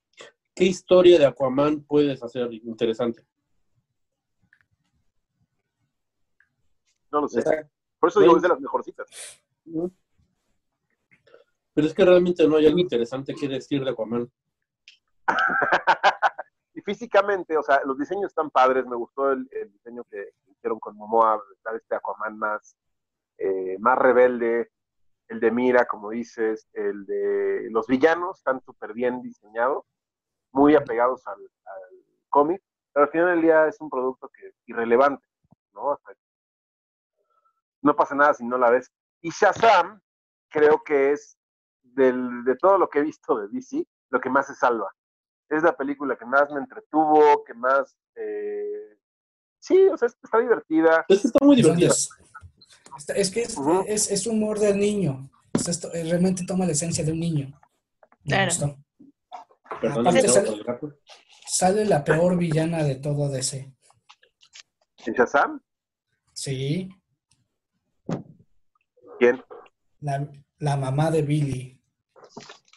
qué 0.56 0.66
historia 0.66 1.20
de 1.20 1.26
Aquaman 1.26 1.82
puedes 1.84 2.24
hacer 2.24 2.52
interesante. 2.54 3.26
No 7.12 7.22
lo 7.22 7.28
sé. 7.28 7.44
Por 8.00 8.10
eso 8.10 8.20
digo, 8.22 8.36
es 8.36 8.42
de 8.42 8.50
las 8.50 8.60
mejorcitas. 8.60 9.08
Pero 11.74 11.88
es 11.88 11.94
que 11.94 12.06
realmente 12.06 12.48
no 12.48 12.56
hay 12.56 12.68
algo 12.68 12.80
interesante 12.80 13.34
que 13.34 13.48
decir 13.48 13.84
de 13.84 13.92
Aquaman. 13.92 14.32
y 16.74 16.82
físicamente, 16.82 17.58
o 17.58 17.64
sea, 17.64 17.82
los 17.86 17.98
diseños 17.98 18.28
están 18.28 18.50
padres. 18.50 18.86
Me 18.86 18.96
gustó 18.96 19.32
el, 19.32 19.48
el 19.52 19.72
diseño 19.72 20.04
que 20.10 20.30
hicieron 20.48 20.80
con 20.80 20.96
Momoa, 20.96 21.42
dar 21.64 21.76
este 21.76 21.96
Aquaman 21.96 22.38
más, 22.38 22.76
eh, 23.38 23.78
más 23.80 23.98
rebelde. 23.98 24.72
El 25.28 25.40
de 25.40 25.52
Mira, 25.52 25.86
como 25.86 26.12
dices, 26.12 26.68
el 26.74 27.06
de 27.06 27.68
los 27.72 27.88
villanos 27.88 28.38
están 28.38 28.62
súper 28.62 28.94
bien 28.94 29.22
diseñados, 29.22 29.86
muy 30.52 30.76
apegados 30.76 31.26
al, 31.28 31.40
al 31.42 32.06
cómic, 32.30 32.62
pero 32.94 33.06
al 33.06 33.12
final 33.12 33.28
del 33.28 33.42
día 33.42 33.68
es 33.68 33.80
un 33.82 33.90
producto 33.90 34.30
que 34.30 34.52
irrelevante, 34.68 35.26
¿no? 35.74 35.88
O 35.88 35.98
sea, 35.98 36.16
no 37.82 37.96
pasa 37.96 38.16
nada 38.16 38.34
si 38.34 38.46
no 38.46 38.58
la 38.58 38.70
ves. 38.70 38.92
Y 39.22 39.30
Shazam, 39.32 40.02
creo 40.50 40.82
que 40.84 41.12
es 41.12 41.38
del, 41.82 42.44
de 42.44 42.56
todo 42.56 42.78
lo 42.78 42.90
que 42.90 43.00
he 43.00 43.04
visto 43.04 43.38
de 43.38 43.48
DC, 43.50 43.86
lo 44.10 44.20
que 44.20 44.30
más 44.30 44.48
se 44.48 44.56
salva. 44.56 44.92
Es 45.50 45.64
la 45.64 45.76
película 45.76 46.16
que 46.16 46.26
más 46.26 46.50
me 46.52 46.60
entretuvo, 46.60 47.44
que 47.44 47.54
más... 47.54 47.96
eh, 48.16 48.98
sí, 49.60 49.88
o 49.88 49.98
sea, 49.98 50.08
está 50.08 50.40
divertida. 50.40 51.06
Es 51.08 51.22
que 51.22 51.28
está 51.28 51.46
muy 51.46 51.56
divertida. 51.58 51.94
Es 53.16 53.32
que 53.32 53.42
es, 53.44 53.56
es, 53.88 54.12
es 54.12 54.28
humor 54.28 54.60
del 54.60 54.78
niño. 54.78 55.30
O 55.54 55.60
sea, 55.60 55.72
esto, 55.72 55.94
eh, 55.94 56.04
realmente 56.04 56.44
toma 56.46 56.66
la 56.66 56.72
esencia 56.74 57.04
de 57.04 57.12
un 57.12 57.20
niño. 57.20 57.60
Me 58.24 58.30
Claro. 58.36 58.46
gustó. 58.52 58.78
Perdón, 59.82 60.08
aparte 60.08 60.28
sale-. 60.28 60.64
Sale 61.48 61.86
la 61.86 62.04
peor 62.04 62.38
villana 62.38 62.84
de 62.84 62.96
todo 62.96 63.30
DC. 63.30 63.72
¿En 65.06 65.14
Shazam? 65.14 65.62
Sí, 66.34 66.90
¿Quién? 69.20 69.42
la, 70.02 70.28
la 70.60 70.76
mamá 70.76 71.12
de 71.12 71.22
Billy. 71.22 71.82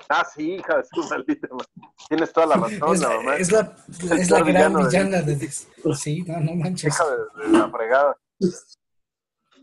Ah, 0.09 0.24
sí, 0.24 0.54
hija 0.54 0.76
de 0.78 0.85
su 0.85 1.02
maldita 1.09 1.48
madre. 1.50 1.66
Tienes 2.09 2.33
toda 2.33 2.46
la 2.46 2.54
razón, 2.68 2.94
es, 2.94 3.00
la 3.00 3.09
mamá. 3.09 3.37
es 3.37 3.52
la, 3.52 3.76
es 4.16 4.31
la 4.31 4.42
gran 4.42 4.72
de 4.74 4.85
villana 4.85 5.22
de 5.22 5.37
DC. 5.37 5.66
Sí, 5.96 6.22
no, 6.22 6.38
no 6.40 6.54
manches. 6.54 6.94
Hija 6.94 7.04
de, 7.11 7.46
de 7.52 7.59
la 7.59 7.70
fregada. 7.70 8.16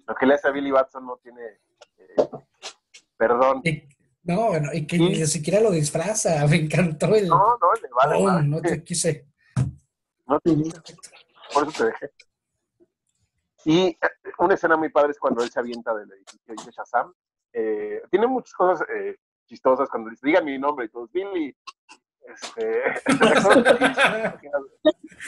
Lo 0.08 0.16
que 0.16 0.26
le 0.26 0.34
hace 0.36 0.48
a 0.48 0.52
Billy 0.52 0.72
Batson 0.72 1.06
no 1.06 1.18
tiene 1.18 1.42
eh, 1.98 2.16
Perdón. 3.18 3.62
Y- 3.64 3.84
no, 4.24 4.48
bueno, 4.48 4.74
y 4.74 4.88
que 4.88 4.98
Sí. 4.98 5.04
ni 5.04 5.26
siquiera 5.28 5.60
lo 5.62 5.70
disfraza. 5.72 6.46
Me 6.50 6.56
encantó 6.58 7.14
el. 7.16 7.28
No, 7.28 7.58
no, 7.58 7.74
le 7.82 7.90
vale. 7.90 8.24
Madre. 8.24 8.48
no 8.48 8.62
te 8.62 8.84
quise. 8.84 9.28
No 10.28 10.40
te- 10.40 10.56
por 11.54 11.68
eso 11.68 11.72
te 11.78 11.86
dejé. 11.86 12.10
Y 13.66 13.88
eh, 13.88 13.98
una 14.40 14.56
escena 14.56 14.78
muy 14.78 14.90
padre 14.90 15.12
es 15.12 15.20
cuando 15.20 15.44
él 15.44 15.50
se 15.50 15.60
avienta 15.60 15.94
del 15.94 16.12
edificio 16.12 16.54
y 16.54 16.58
dice 16.58 16.72
Shazam. 16.72 17.14
Eh, 17.54 18.02
tiene 18.12 18.28
muchas 18.28 18.54
cosas 18.54 18.88
eh, 18.90 19.18
chistosas 19.46 19.90
cuando 19.90 20.10
dice, 20.10 20.26
digan 20.28 20.44
mi 20.46 20.58
nombre 20.58 20.86
y 20.86 20.90
todos, 20.90 21.12
Billy. 21.12 21.56
Este, 22.28 22.82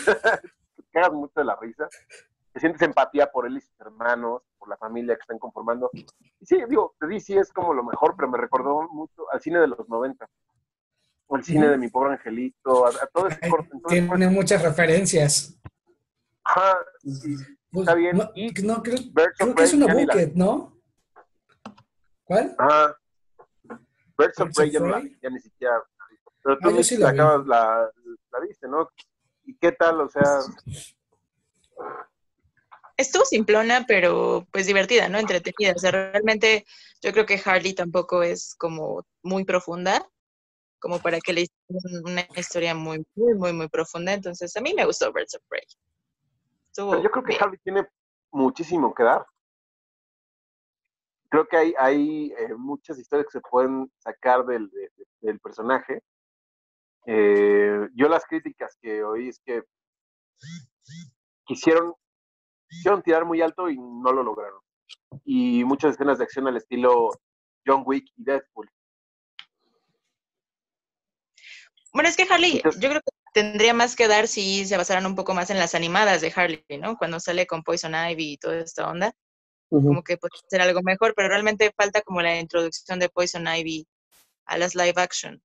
te 0.06 0.84
cagas 0.92 1.14
mucho 1.14 1.34
de 1.40 1.46
la 1.46 1.56
risa. 1.56 1.88
Te 2.58 2.62
sientes 2.62 2.82
empatía 2.82 3.32
por 3.32 3.46
él 3.46 3.56
y 3.58 3.62
sus 3.62 3.80
hermanos, 3.80 4.42
por 4.58 4.68
la 4.68 4.78
familia 4.78 5.14
que 5.16 5.22
están 5.22 5.38
conformando. 5.38 5.92
Y 5.94 6.08
sí, 6.44 6.58
digo, 6.68 6.96
de 7.00 7.06
DC 7.08 7.38
es 7.38 7.54
como 7.54 7.72
lo 7.72 7.84
mejor, 7.84 8.16
pero 8.16 8.28
me 8.32 8.40
recordó 8.40 8.82
mucho 8.90 9.32
al 9.32 9.40
cine 9.40 9.60
de 9.60 9.68
los 9.68 9.88
90. 9.88 10.28
Al 11.30 11.44
cine 11.44 11.68
de 11.70 11.78
mi 11.78 11.88
pobre 11.90 12.14
angelito, 12.14 12.88
a, 12.88 12.90
a 12.90 13.06
todo 13.14 13.28
ese 13.28 13.38
Ay, 13.44 13.52
corto. 13.52 13.70
Entonces, 13.76 14.08
pues, 14.08 14.18
Tiene 14.20 14.34
muchas 14.34 14.64
referencias. 14.64 15.56
ajá, 16.44 16.80
Pues, 17.04 17.84
Está 17.84 17.94
bien. 17.94 18.18
No, 18.18 18.32
Y 18.34 18.52
no, 18.64 18.82
creo, 18.82 18.98
creo 19.38 19.54
que 19.54 19.62
es 19.64 19.74
una 19.76 19.86
la- 19.86 19.94
bucket, 19.94 20.34
¿no? 20.34 20.76
¿Cuál? 22.24 22.56
Ajá. 22.58 22.98
Birds 24.18 24.40
of 24.40 24.50
Prey 24.56 24.72
ya, 24.72 24.80
ya 25.22 25.30
ni 25.30 25.40
siquiera. 25.42 25.80
Pero 26.42 26.58
tú 26.58 26.70
Ah, 26.80 26.84
sí 26.84 26.98
la, 26.98 27.06
la 27.06 27.12
acabas, 27.12 27.46
la, 27.46 27.92
la 28.32 28.40
viste, 28.40 28.68
¿no? 28.68 28.90
¿Y 29.44 29.56
qué 29.58 29.72
tal? 29.74 30.02
O 30.02 30.10
sea, 30.10 30.40
Estuvo 32.98 33.24
simplona, 33.26 33.86
pero 33.88 34.48
pues 34.52 34.66
divertida, 34.66 35.08
¿no? 35.08 35.20
Entretenida. 35.20 35.74
O 35.76 35.80
sea, 35.80 35.92
realmente 35.92 36.66
yo 37.02 37.12
creo 37.14 37.26
que 37.28 37.40
Harley 37.44 37.74
tampoco 37.76 38.24
es 38.24 38.56
como 38.58 39.06
muy 39.22 39.46
profunda, 39.46 40.04
como 40.80 41.00
para 41.00 41.20
que 41.20 41.34
le 41.34 41.42
hicieran 41.42 42.04
una 42.06 42.28
historia 42.40 42.74
muy, 42.74 43.06
muy, 43.16 43.36
muy, 43.36 43.54
muy 43.54 43.68
profunda. 43.70 44.14
Entonces, 44.14 44.56
a 44.58 44.62
mí 44.62 44.74
me 44.74 44.86
gustó 44.86 45.14
Birds 45.14 45.36
of 45.36 45.44
Prey. 45.48 45.62
Estuvo 46.72 47.02
yo 47.02 47.10
creo 47.12 47.24
que 47.24 47.30
bien. 47.30 47.44
Harley 47.44 47.60
tiene 47.64 47.88
muchísimo 48.32 48.94
que 48.94 49.04
dar. 49.04 49.26
Creo 51.30 51.48
que 51.48 51.58
hay, 51.58 51.74
hay 51.78 52.34
eh, 52.38 52.56
muchas 52.56 52.98
historias 52.98 53.28
que 53.28 53.34
se 53.34 53.42
pueden 53.42 53.92
sacar 54.00 54.46
del, 54.46 54.70
de- 54.70 54.90
de- 54.96 55.06
del 55.20 55.40
personaje. 55.40 56.02
Eh, 57.06 57.88
yo 57.94 58.08
las 58.10 58.26
críticas 58.26 58.76
que 58.82 59.04
oí 59.04 59.30
es 59.30 59.40
que 59.40 59.62
quisieron, 61.46 61.94
quisieron 62.70 63.02
tirar 63.02 63.26
muy 63.26 63.42
alto 63.42 63.70
y 63.70 63.78
no 63.78 64.12
lo 64.12 64.24
lograron. 64.24 64.62
Y 65.26 65.64
muchas 65.64 65.94
escenas 65.96 66.18
de 66.18 66.24
acción 66.26 66.48
al 66.48 66.58
estilo 66.58 67.10
John 67.66 67.84
Wick 67.86 68.06
y 68.16 68.24
Deadpool. 68.24 68.70
Bueno, 71.94 72.10
es 72.10 72.18
que 72.18 72.28
Harley, 72.30 72.58
Entonces- 72.58 72.82
yo 72.82 72.90
creo 72.90 73.02
que 73.02 73.12
tendría 73.34 73.74
más 73.74 73.96
que 73.96 74.08
dar 74.08 74.28
si 74.28 74.66
se 74.66 74.78
basaran 74.78 75.06
un 75.06 75.16
poco 75.16 75.34
más 75.34 75.50
en 75.50 75.58
las 75.58 75.76
animadas 75.76 76.22
de 76.22 76.32
Harley, 76.36 76.64
¿no? 76.80 76.98
Cuando 76.98 77.20
sale 77.20 77.48
con 77.48 77.64
Poison 77.64 77.94
Ivy 77.96 78.34
y 78.34 78.38
toda 78.38 78.60
esta 78.60 78.90
onda, 78.90 79.14
como 79.70 80.02
que 80.04 80.18
podría 80.18 80.42
ser 80.48 80.62
algo 80.62 80.82
mejor, 80.82 81.14
pero 81.16 81.28
realmente 81.28 81.74
falta 81.76 82.02
como 82.02 82.22
la 82.22 82.40
introducción 82.40 83.00
de 83.00 83.10
Poison 83.10 83.46
Ivy 83.48 83.86
a 84.46 84.58
las 84.58 84.76
live 84.76 84.94
action. 84.96 85.42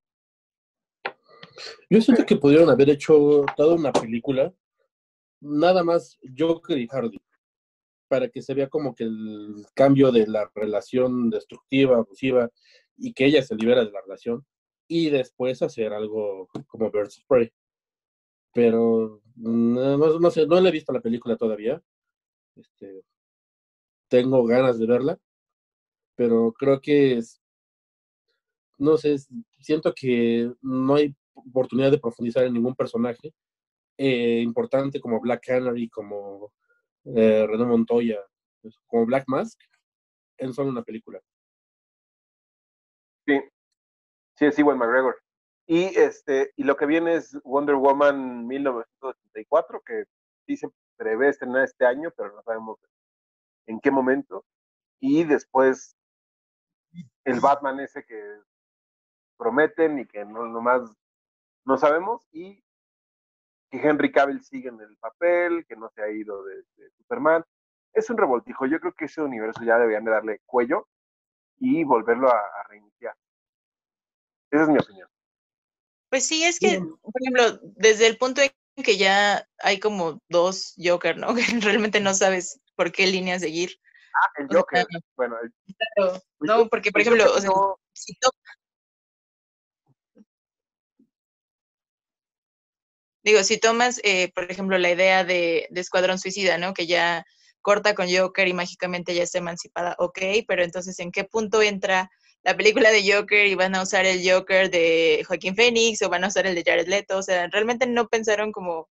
Yo 1.90 2.00
siento 2.00 2.24
que 2.24 2.36
pudieron 2.36 2.70
haber 2.70 2.90
hecho 2.90 3.44
toda 3.56 3.74
una 3.74 3.92
película, 3.92 4.52
nada 5.42 5.82
más 5.84 6.18
Joker 6.38 6.78
y 6.78 6.86
Hardy, 6.88 7.20
para 8.08 8.28
que 8.28 8.42
se 8.42 8.54
vea 8.54 8.68
como 8.68 8.94
que 8.94 9.04
el 9.04 9.66
cambio 9.74 10.12
de 10.12 10.26
la 10.26 10.50
relación 10.54 11.30
destructiva, 11.30 11.96
abusiva, 11.96 12.50
y 12.96 13.12
que 13.12 13.26
ella 13.26 13.42
se 13.42 13.56
libera 13.56 13.84
de 13.84 13.90
la 13.90 14.00
relación, 14.02 14.46
y 14.86 15.10
después 15.10 15.62
hacer 15.62 15.92
algo 15.92 16.48
como 16.68 16.90
Birds 16.90 17.18
of 17.18 17.24
Prey. 17.26 17.52
Pero 18.54 19.22
no, 19.36 20.18
no- 20.20 20.30
sé, 20.30 20.46
no 20.46 20.60
le 20.60 20.68
he 20.68 20.72
visto 20.72 20.92
la 20.92 21.00
película 21.00 21.36
todavía. 21.36 21.82
Este, 22.54 23.02
tengo 24.08 24.44
ganas 24.44 24.78
de 24.78 24.86
verla, 24.86 25.18
pero 26.14 26.52
creo 26.52 26.80
que 26.80 27.16
es, 27.16 27.40
no 28.78 28.98
sé, 28.98 29.16
siento 29.58 29.94
que 29.94 30.52
no 30.60 30.94
hay 30.96 31.14
oportunidad 31.34 31.90
de 31.90 31.98
profundizar 31.98 32.44
en 32.44 32.52
ningún 32.52 32.74
personaje 32.74 33.32
eh, 33.96 34.40
importante 34.40 35.00
como 35.00 35.20
Black 35.20 35.44
Canary, 35.46 35.88
como 35.88 36.52
eh, 37.04 37.46
René 37.46 37.64
Montoya, 37.64 38.18
pues, 38.60 38.76
como 38.86 39.06
Black 39.06 39.24
Mask, 39.26 39.60
en 40.38 40.52
solo 40.52 40.70
una 40.70 40.82
película. 40.82 41.20
Sí, 43.26 43.40
sí, 44.36 44.46
es 44.46 44.58
Ewan 44.58 44.78
McGregor. 44.78 45.16
Y, 45.66 45.84
este, 45.98 46.52
y 46.56 46.64
lo 46.64 46.76
que 46.76 46.86
viene 46.86 47.14
es 47.14 47.38
Wonder 47.44 47.76
Woman 47.76 48.46
1984, 48.46 49.80
que 49.86 50.04
sí 50.46 50.56
se 50.56 50.68
prevé 50.96 51.28
estrenar 51.28 51.64
este 51.64 51.86
año, 51.86 52.12
pero 52.16 52.32
no 52.34 52.42
sabemos 52.42 52.78
en 53.66 53.80
qué 53.80 53.90
momento. 53.90 54.44
Y 55.00 55.24
después 55.24 55.96
el 57.24 57.40
Batman 57.40 57.80
ese 57.80 58.04
que 58.04 58.38
prometen 59.36 59.98
y 59.98 60.06
que 60.06 60.24
no 60.24 60.46
nomás 60.46 60.82
no 61.64 61.76
sabemos. 61.76 62.26
Y 62.32 62.61
que 63.72 63.78
Henry 63.78 64.12
Cavill 64.12 64.44
sigue 64.44 64.68
en 64.68 64.80
el 64.80 64.96
papel, 64.98 65.64
que 65.66 65.76
no 65.76 65.90
se 65.94 66.02
ha 66.02 66.10
ido 66.10 66.44
de, 66.44 66.56
de 66.76 66.90
Superman. 66.98 67.42
Es 67.94 68.08
un 68.10 68.18
revoltijo. 68.18 68.66
Yo 68.66 68.78
creo 68.80 68.92
que 68.92 69.06
ese 69.06 69.22
universo 69.22 69.62
ya 69.64 69.78
deberían 69.78 70.04
de 70.04 70.10
darle 70.10 70.40
cuello 70.44 70.88
y 71.58 71.82
volverlo 71.82 72.28
a, 72.30 72.36
a 72.36 72.68
reiniciar. 72.68 73.16
Esa 74.50 74.64
es 74.64 74.68
mi 74.68 74.78
opinión. 74.78 75.08
Pues 76.10 76.26
sí, 76.26 76.44
es 76.44 76.58
que, 76.58 76.78
por 76.78 77.22
ejemplo, 77.22 77.58
desde 77.76 78.06
el 78.06 78.18
punto 78.18 78.42
en 78.42 78.84
que 78.84 78.98
ya 78.98 79.48
hay 79.58 79.80
como 79.80 80.20
dos 80.28 80.74
Joker, 80.76 81.16
¿no? 81.16 81.28
Que 81.34 81.60
realmente 81.60 82.00
no 82.00 82.12
sabes 82.12 82.60
por 82.76 82.92
qué 82.92 83.06
línea 83.06 83.38
seguir. 83.38 83.70
Ah, 84.14 84.28
el 84.36 84.46
O 84.46 84.48
sea, 84.50 84.60
Joker. 84.60 84.86
Bueno, 85.16 85.36
el, 85.42 85.52
Claro, 85.96 86.20
no, 86.40 86.68
porque, 86.68 86.92
por 86.92 87.00
ejemplo, 87.00 87.24
o 87.24 87.40
sea, 87.40 87.48
no- 87.48 87.78
si 87.94 88.14
to- 88.16 88.30
digo, 93.22 93.42
si 93.44 93.58
tomas, 93.58 94.00
eh, 94.04 94.32
por 94.34 94.50
ejemplo, 94.50 94.78
la 94.78 94.90
idea 94.90 95.24
de, 95.24 95.66
de 95.70 95.80
Escuadrón 95.80 96.18
Suicida, 96.18 96.58
¿no? 96.58 96.74
Que 96.74 96.86
ya 96.86 97.24
corta 97.60 97.94
con 97.94 98.06
Joker 98.12 98.48
y 98.48 98.54
mágicamente 98.54 99.14
ya 99.14 99.22
está 99.22 99.38
emancipada, 99.38 99.94
ok, 99.98 100.18
pero 100.48 100.64
entonces, 100.64 100.98
¿en 100.98 101.12
qué 101.12 101.24
punto 101.24 101.62
entra 101.62 102.10
la 102.42 102.56
película 102.56 102.90
de 102.90 103.04
Joker 103.10 103.46
y 103.46 103.54
van 103.54 103.76
a 103.76 103.82
usar 103.82 104.04
el 104.04 104.20
Joker 104.28 104.68
de 104.68 105.24
Joaquín 105.28 105.54
Phoenix 105.54 106.02
o 106.02 106.08
van 106.08 106.24
a 106.24 106.28
usar 106.28 106.46
el 106.46 106.56
de 106.56 106.64
Jared 106.66 106.88
Leto? 106.88 107.18
O 107.18 107.22
sea, 107.22 107.46
realmente 107.48 107.86
no 107.86 108.08
pensaron 108.08 108.50
como, 108.50 108.88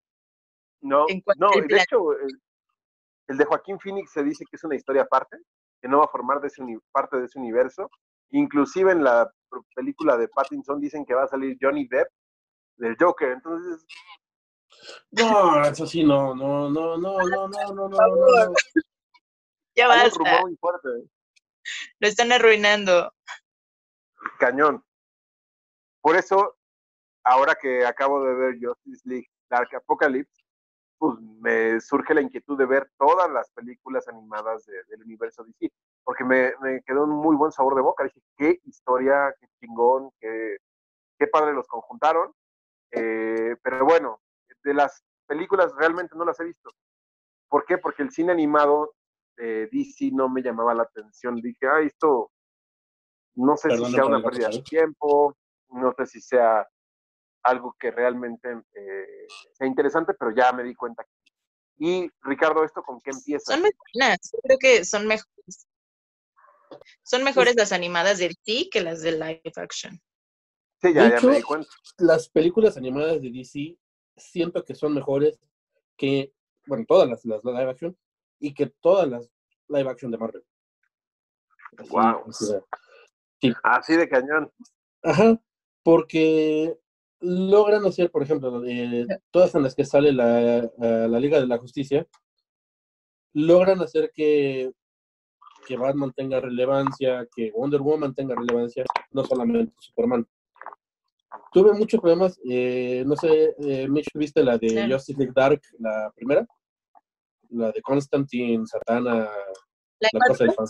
no, 0.81 1.05
en 1.09 1.21
no, 1.35 1.49
de 1.51 1.77
hecho, 1.77 2.13
el, 2.13 2.39
el 3.27 3.37
de 3.37 3.45
Joaquín 3.45 3.77
Phoenix 3.79 4.11
se 4.13 4.23
dice 4.23 4.45
que 4.49 4.55
es 4.55 4.63
una 4.63 4.75
historia 4.75 5.01
aparte, 5.01 5.37
que 5.81 5.89
no 5.89 5.99
va 5.99 6.05
a 6.05 6.09
formar 6.09 6.39
de 6.39 6.47
ese 6.47 6.61
uni- 6.61 6.79
parte 6.93 7.17
de 7.17 7.25
ese 7.25 7.37
universo. 7.37 7.89
Inclusive 8.29 8.93
en 8.93 9.03
la 9.03 9.29
película 9.75 10.15
de 10.15 10.29
Pattinson 10.29 10.79
dicen 10.79 11.03
que 11.05 11.13
va 11.13 11.23
a 11.23 11.27
salir 11.27 11.57
Johnny 11.59 11.87
Depp 11.89 12.07
del 12.81 12.97
Joker. 12.99 13.31
Entonces, 13.31 13.85
No, 15.11 15.63
eso 15.63 15.85
sí, 15.85 16.03
no, 16.03 16.35
no, 16.35 16.69
no, 16.69 16.97
no, 16.97 17.17
no, 17.19 17.47
no, 17.47 17.47
no, 17.47 17.87
no, 17.87 17.89
no, 17.89 18.07
no. 18.07 18.53
ya 19.75 19.85
hay 19.89 19.99
un 19.99 20.03
basta, 20.03 20.17
rumor 20.17 20.41
muy 20.41 20.55
fuerte, 20.57 20.89
lo 21.99 22.07
están 22.07 22.31
arruinando. 22.31 23.13
cañón. 24.39 24.83
Por 26.01 26.15
eso, 26.15 26.57
ahora 27.23 27.53
que 27.55 27.85
acabo 27.85 28.23
de 28.23 28.33
ver 28.33 28.55
Justice 28.59 29.01
League 29.07 29.29
Dark 29.49 29.69
Apocalypse, 29.75 30.41
pues 30.97 31.19
me 31.19 31.79
surge 31.79 32.13
la 32.15 32.21
inquietud 32.21 32.57
de 32.57 32.65
ver 32.65 32.89
todas 32.97 33.29
las 33.29 33.51
películas 33.51 34.07
animadas 34.07 34.65
de- 34.65 34.83
del 34.85 35.03
universo 35.03 35.43
DC, 35.43 35.71
porque 36.03 36.23
me, 36.23 36.53
me 36.61 36.81
quedó 36.83 37.03
un 37.03 37.11
muy 37.11 37.35
buen 37.35 37.51
sabor 37.51 37.75
de 37.75 37.81
boca. 37.81 38.03
Dije, 38.03 38.21
qué 38.37 38.59
historia, 38.65 39.33
qué 39.39 39.47
chingón, 39.59 40.11
qué, 40.19 40.57
qué 41.19 41.27
padre 41.27 41.53
los 41.53 41.67
conjuntaron. 41.67 42.33
Eh, 42.91 43.55
pero 43.63 43.85
bueno, 43.85 44.21
de 44.63 44.73
las 44.73 45.03
películas 45.25 45.73
realmente 45.77 46.15
no 46.15 46.25
las 46.25 46.39
he 46.39 46.45
visto. 46.45 46.69
¿Por 47.47 47.65
qué? 47.65 47.77
Porque 47.77 48.03
el 48.03 48.11
cine 48.11 48.31
animado 48.31 48.95
de 49.37 49.67
DC 49.71 50.11
no 50.11 50.29
me 50.29 50.41
llamaba 50.41 50.73
la 50.73 50.83
atención. 50.83 51.35
Dije, 51.35 51.67
ah, 51.67 51.81
esto 51.81 52.31
no 53.35 53.55
sé 53.57 53.69
Perdón 53.69 53.87
si 53.87 53.93
sea 53.93 54.05
una 54.05 54.21
pérdida 54.21 54.49
de 54.49 54.61
tiempo, 54.61 55.37
no 55.69 55.93
sé 55.97 56.05
si 56.05 56.21
sea 56.21 56.67
algo 57.43 57.75
que 57.79 57.91
realmente 57.91 58.49
eh, 58.73 59.27
sea 59.53 59.67
interesante, 59.67 60.13
pero 60.13 60.31
ya 60.35 60.51
me 60.51 60.63
di 60.63 60.75
cuenta. 60.75 61.05
Y 61.77 62.09
Ricardo, 62.21 62.63
¿esto 62.63 62.83
con 62.83 62.99
qué 63.01 63.11
empieza? 63.11 63.53
Son 63.53 63.61
muy 63.61 63.71
buenas, 63.93 64.19
yo 64.31 64.39
creo 64.43 64.57
que 64.59 64.85
son 64.85 65.07
mejores. 65.07 65.67
Son 67.03 67.23
mejores 67.23 67.55
las 67.55 67.71
animadas 67.71 68.19
de 68.19 68.29
DC 68.29 68.69
que 68.71 68.81
las 68.81 69.01
de 69.01 69.13
live 69.13 69.41
action. 69.55 69.99
Sí, 70.81 70.93
ya, 70.93 71.03
De 71.03 71.09
ya 71.09 71.17
hecho, 71.17 71.27
me 71.27 71.35
di 71.35 71.41
cuenta. 71.41 71.67
Las 71.97 72.29
películas 72.29 72.77
animadas 72.77 73.21
de 73.21 73.29
DC 73.29 73.77
siento 74.17 74.63
que 74.63 74.75
son 74.75 74.93
mejores 74.93 75.39
que, 75.97 76.33
bueno, 76.65 76.85
todas 76.87 77.07
las, 77.07 77.23
las 77.25 77.43
live 77.43 77.69
action 77.69 77.97
y 78.39 78.53
que 78.53 78.67
todas 78.81 79.07
las 79.07 79.29
live 79.67 79.89
action 79.89 80.11
de 80.11 80.17
Marvel. 80.17 80.43
Así, 81.77 82.45
sea, 82.45 82.61
Así 83.63 83.95
de 83.95 84.09
cañón. 84.09 84.51
Ajá, 85.03 85.39
porque 85.83 86.77
logran 87.19 87.85
hacer, 87.85 88.11
por 88.11 88.23
ejemplo, 88.23 88.63
eh, 88.65 89.07
todas 89.29 89.53
en 89.55 89.63
las 89.63 89.75
que 89.75 89.85
sale 89.85 90.11
la 90.11 91.19
Liga 91.19 91.39
de 91.39 91.47
la 91.47 91.57
Justicia, 91.57 92.07
logran 93.33 93.81
hacer 93.81 94.11
que, 94.13 94.71
que 95.67 95.77
Batman 95.77 96.11
tenga 96.13 96.39
relevancia, 96.39 97.27
que 97.33 97.51
Wonder 97.51 97.81
Woman 97.81 98.13
tenga 98.13 98.35
relevancia, 98.35 98.83
no 99.11 99.23
solamente 99.23 99.73
Superman. 99.79 100.27
Tuve 101.53 101.73
muchos 101.73 101.99
problemas, 102.01 102.39
eh, 102.49 103.03
no 103.05 103.15
sé, 103.15 103.55
eh, 103.59 103.87
Mitch, 103.87 104.09
¿viste 104.13 104.43
la 104.43 104.57
de 104.57 104.67
Claro. 104.67 104.93
Justice 104.95 105.17
League 105.17 105.33
Dark, 105.35 105.61
la 105.79 106.11
primera? 106.15 106.45
La 107.49 107.71
de 107.71 107.81
Constantine, 107.81 108.65
Satana, 108.65 109.29
La 109.99 110.09
la 110.13 110.19
cosa 110.27 110.43
del 110.45 110.53
fan. 110.53 110.65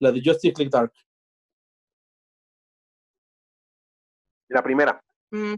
La 0.00 0.12
de 0.12 0.20
Justice 0.24 0.54
League 0.56 0.70
Dark. 0.70 0.92
La 4.48 4.62
primera. 4.62 5.02
Mm, 5.30 5.54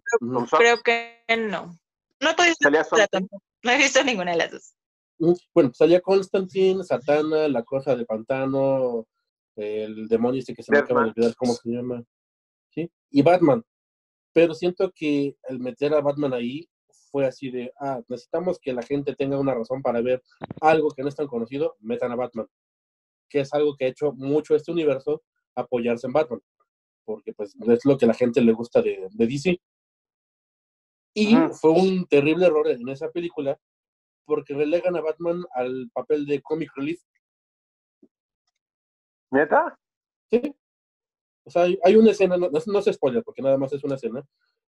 creo 0.57 0.77
que 0.83 1.25
no. 1.39 1.77
No 2.21 2.31
he 2.31 2.35
podido 2.35 2.55
salía 2.61 2.83
verla 2.83 3.05
Zod. 3.05 3.09
tampoco. 3.11 3.43
No 3.65 3.71
he 3.73 3.77
visto 3.79 4.05
ninguna 4.05 4.33
de 4.33 4.37
las 4.39 4.51
dos. 4.53 4.75
Bueno, 5.55 5.73
salía 5.75 6.01
Constantine, 6.01 6.85
Satana, 6.85 7.49
la 7.49 7.63
cosa 7.63 7.97
del 7.97 8.07
pantano, 8.07 9.07
el 9.57 10.07
demonio 10.09 10.41
este 10.41 10.55
que 10.55 10.63
se 10.63 10.73
me 10.73 10.79
acaba 10.79 11.05
de 11.05 11.11
olvidar 11.11 11.35
cómo 11.37 11.55
se 11.55 11.71
llama, 11.71 12.03
¿sí? 12.71 12.91
Y 13.11 13.23
Batman. 13.23 13.65
Pero 14.35 14.53
siento 14.53 14.93
que 14.95 15.37
el 15.49 15.61
meter 15.61 15.95
a 15.95 16.01
Batman 16.01 16.35
ahí 16.35 16.69
fue 17.11 17.25
así 17.25 17.51
de, 17.51 17.73
ah, 17.81 18.03
necesitamos 18.09 18.59
que 18.61 18.73
la 18.73 18.83
gente 18.83 19.15
tenga 19.15 19.39
una 19.39 19.55
razón 19.55 19.81
para 19.81 20.03
ver 20.03 20.23
algo 20.61 20.91
que 20.91 21.03
no 21.03 21.09
es 21.09 21.15
tan 21.15 21.29
conocido, 21.29 21.77
metan 21.79 22.11
a 22.11 22.17
Batman. 22.17 22.49
Que 23.31 23.41
es 23.41 23.55
algo 23.55 23.77
que 23.77 23.87
ha 23.87 23.89
hecho 23.89 24.13
mucho 24.13 24.57
este 24.57 24.73
universo, 24.73 25.23
apoyarse 25.55 26.09
en 26.09 26.13
Batman. 26.13 26.41
Porque 27.05 27.33
pues 27.33 27.55
es 27.55 27.85
lo 27.85 27.97
que 27.97 28.05
a 28.05 28.09
la 28.09 28.15
gente 28.15 28.41
le 28.41 28.53
gusta 28.53 28.83
de, 28.83 29.09
de 29.13 29.27
DC. 29.27 29.61
Y 31.17 31.37
fue 31.53 31.71
un 31.71 32.07
terrible 32.07 32.47
error 32.47 32.69
en 32.69 32.89
esa 32.89 33.09
película 33.11 33.57
porque 34.25 34.55
relegan 34.55 34.97
a 34.97 35.01
Batman 35.01 35.45
al 35.55 35.89
papel 35.93 36.27
de 36.27 36.43
comic 36.43 36.71
relief. 36.75 37.01
¿Neta? 39.31 39.79
¿sí? 40.31 40.55
O 41.45 41.51
sea, 41.51 41.63
hay, 41.63 41.79
hay 41.83 41.97
una 41.97 42.11
escena, 42.11 42.37
no, 42.37 42.51
no, 42.51 42.83
se 42.83 42.93
spoiler 42.93 43.23
porque 43.23 43.43
nada 43.43 43.59
más 43.59 43.73
es 43.73 43.85
una 43.85 43.97
escena, 43.97 44.25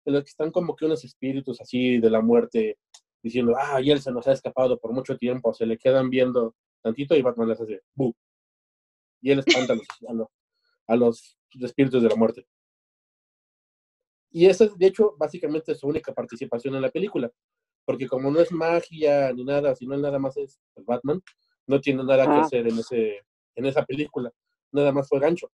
en 0.04 0.14
la 0.14 0.20
que 0.20 0.28
están 0.28 0.50
como 0.50 0.74
que 0.74 0.84
unos 0.84 1.04
espíritus 1.04 1.60
así 1.60 1.98
de 1.98 2.10
la 2.10 2.20
muerte 2.20 2.78
diciendo, 3.22 3.54
ah, 3.56 3.80
y 3.80 3.90
él 3.90 4.00
se 4.00 4.12
nos 4.12 4.26
ha 4.26 4.32
escapado 4.32 4.78
por 4.78 4.92
mucho 4.92 5.16
tiempo, 5.16 5.54
se 5.54 5.66
le 5.66 5.78
quedan 5.78 6.10
viendo 6.10 6.54
tantito 6.82 7.14
y 7.14 7.22
Batman 7.22 7.48
les 7.48 7.60
hace, 7.60 7.80
¡bu! 7.94 8.14
Y 9.22 9.30
él 9.30 9.38
espanta 9.38 9.72
a 9.72 9.76
los, 9.76 9.86
a 10.06 10.12
los, 10.12 10.28
a 10.88 10.96
los 10.96 11.38
espíritus 11.62 12.02
de 12.02 12.08
la 12.10 12.16
muerte. 12.16 12.46
Y 14.34 14.46
esa 14.46 14.64
es, 14.64 14.76
de 14.76 14.86
hecho, 14.86 15.14
básicamente 15.16 15.74
su 15.76 15.86
única 15.86 16.12
participación 16.12 16.74
en 16.74 16.82
la 16.82 16.90
película. 16.90 17.30
Porque 17.86 18.08
como 18.08 18.30
no 18.30 18.40
es 18.40 18.50
magia 18.50 19.32
ni 19.32 19.44
nada, 19.44 19.76
sino 19.76 19.96
nada 19.96 20.18
más 20.18 20.36
es 20.36 20.60
el 20.74 20.84
Batman, 20.84 21.22
no 21.68 21.80
tiene 21.80 22.02
nada 22.02 22.24
que 22.24 22.32
Ajá. 22.32 22.40
hacer 22.40 22.66
en, 22.66 22.78
ese, 22.78 23.20
en 23.54 23.66
esa 23.66 23.84
película. 23.84 24.32
Nada 24.72 24.90
más 24.90 25.08
fue 25.08 25.20
gancho. 25.20 25.50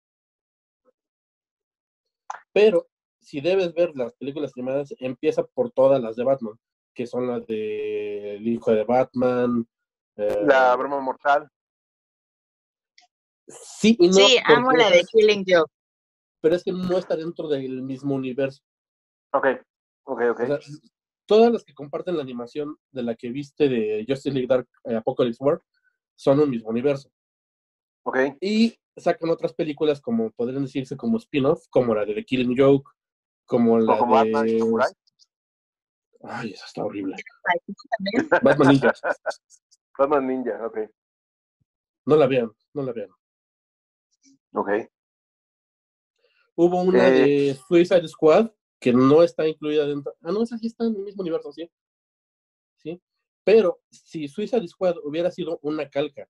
Pero 2.55 2.87
si 3.19 3.41
debes 3.41 3.73
ver 3.73 3.91
las 3.97 4.13
películas 4.15 4.53
animadas, 4.55 4.95
empieza 4.99 5.43
por 5.43 5.71
todas 5.71 6.01
las 6.01 6.15
de 6.15 6.23
Batman, 6.23 6.57
que 6.93 7.05
son 7.05 7.27
las 7.27 7.45
de 7.47 8.37
El 8.37 8.47
hijo 8.47 8.71
de 8.71 8.85
Batman. 8.85 9.67
eh, 10.15 10.39
La 10.45 10.73
broma 10.77 11.01
mortal. 11.01 11.49
Sí 13.45 13.97
y 13.99 14.07
no. 14.07 14.13
sí, 14.13 14.37
amo 14.45 14.71
la 14.71 14.89
de 14.89 15.03
Killing 15.03 15.43
Joke. 15.45 15.69
Pero 16.39 16.55
es 16.55 16.63
que 16.63 16.71
no 16.71 16.97
está 16.97 17.17
dentro 17.17 17.49
del 17.49 17.81
mismo 17.81 18.15
universo. 18.15 18.63
Ok, 19.33 19.47
ok, 20.05 20.21
ok. 20.31 20.39
O 20.39 20.45
sea, 20.47 20.59
todas 21.25 21.51
las 21.51 21.65
que 21.65 21.73
comparten 21.73 22.15
la 22.15 22.23
animación 22.23 22.77
de 22.91 23.03
la 23.03 23.15
que 23.15 23.31
viste 23.31 23.67
de 23.67 24.05
Justice 24.07 24.31
League 24.31 24.47
Dark 24.47 24.69
eh, 24.85 24.95
Apocalypse 24.95 25.43
War 25.43 25.61
son 26.15 26.39
un 26.39 26.49
mismo 26.49 26.69
universo. 26.69 27.09
ok. 28.03 28.17
Y 28.39 28.79
sacan 28.97 29.29
otras 29.29 29.53
películas 29.53 30.01
como 30.01 30.31
podrían 30.31 30.63
decirse 30.63 30.95
como 30.97 31.17
spin-off, 31.17 31.65
como 31.69 31.93
la 31.95 32.05
de 32.05 32.13
The 32.15 32.25
Killing 32.25 32.55
Joke, 32.57 32.89
como 33.45 33.77
la 33.79 33.95
Batman 33.99 34.45
de... 34.45 34.59
Samurai. 34.59 34.91
Ay, 36.23 36.51
esa 36.51 36.65
está 36.65 36.83
horrible. 36.83 37.15
Batman 38.43 38.69
Ninja. 38.69 38.93
Batman 39.97 40.27
Ninja, 40.27 40.65
ok. 40.65 40.77
No 42.05 42.15
la 42.15 42.27
vean, 42.27 42.51
no 42.73 42.83
la 42.83 42.93
vean. 42.93 43.09
Ok. 44.53 44.69
Hubo 46.55 46.81
una 46.81 47.07
Eh. 47.09 47.11
de 47.11 47.55
Suicide 47.67 48.07
Squad 48.07 48.49
que 48.79 48.93
no 48.93 49.23
está 49.23 49.47
incluida 49.47 49.85
dentro. 49.85 50.13
Ah, 50.21 50.31
no, 50.31 50.43
esa 50.43 50.57
sí 50.57 50.67
está 50.67 50.85
en 50.85 50.95
el 50.95 51.01
mismo 51.03 51.21
universo, 51.21 51.51
sí. 51.51 51.69
Sí. 52.77 53.01
Pero 53.43 53.81
si 53.89 54.27
Suicide 54.27 54.67
Squad 54.67 54.95
hubiera 55.03 55.29
sido 55.31 55.59
una 55.61 55.89
calca 55.89 56.27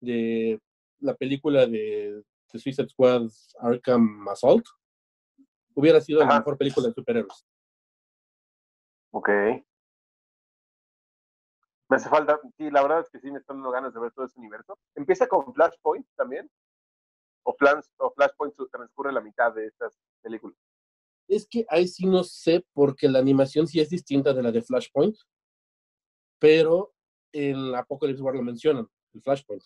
de 0.00 0.60
la 1.00 1.14
película 1.14 1.66
de, 1.66 2.22
de 2.52 2.58
Suicide 2.58 2.88
Squad 2.88 3.28
Arkham 3.60 4.28
Assault, 4.28 4.66
hubiera 5.74 6.00
sido 6.00 6.20
la 6.20 6.38
mejor 6.38 6.56
película 6.56 6.88
de 6.88 6.94
superhéroes. 6.94 7.46
Ok. 9.10 9.28
Me 11.88 11.96
hace 11.96 12.08
falta, 12.08 12.40
sí, 12.56 12.70
la 12.70 12.82
verdad 12.82 13.00
es 13.00 13.10
que 13.10 13.20
sí 13.20 13.30
me 13.30 13.38
están 13.38 13.56
dando 13.58 13.70
ganas 13.70 13.92
de 13.92 14.00
ver 14.00 14.12
todo 14.12 14.24
ese 14.24 14.38
universo. 14.38 14.78
Empieza 14.94 15.28
con 15.28 15.52
Flashpoint 15.52 16.06
también. 16.16 16.50
O, 17.46 17.54
Flans, 17.54 17.90
o 17.98 18.10
Flashpoint 18.10 18.54
transcurre 18.72 19.12
la 19.12 19.20
mitad 19.20 19.52
de 19.54 19.66
estas 19.66 20.00
películas. 20.22 20.56
Es 21.28 21.46
que 21.46 21.66
ahí 21.68 21.86
sí 21.86 22.06
no 22.06 22.24
sé, 22.24 22.66
porque 22.72 23.08
la 23.08 23.18
animación 23.18 23.66
sí 23.66 23.80
es 23.80 23.90
distinta 23.90 24.32
de 24.32 24.42
la 24.42 24.50
de 24.50 24.62
Flashpoint, 24.62 25.16
pero 26.38 26.94
en 27.32 27.74
Apocalypse 27.74 28.22
War 28.22 28.34
lo 28.34 28.42
mencionan, 28.42 28.88
el 29.12 29.22
Flashpoint. 29.22 29.62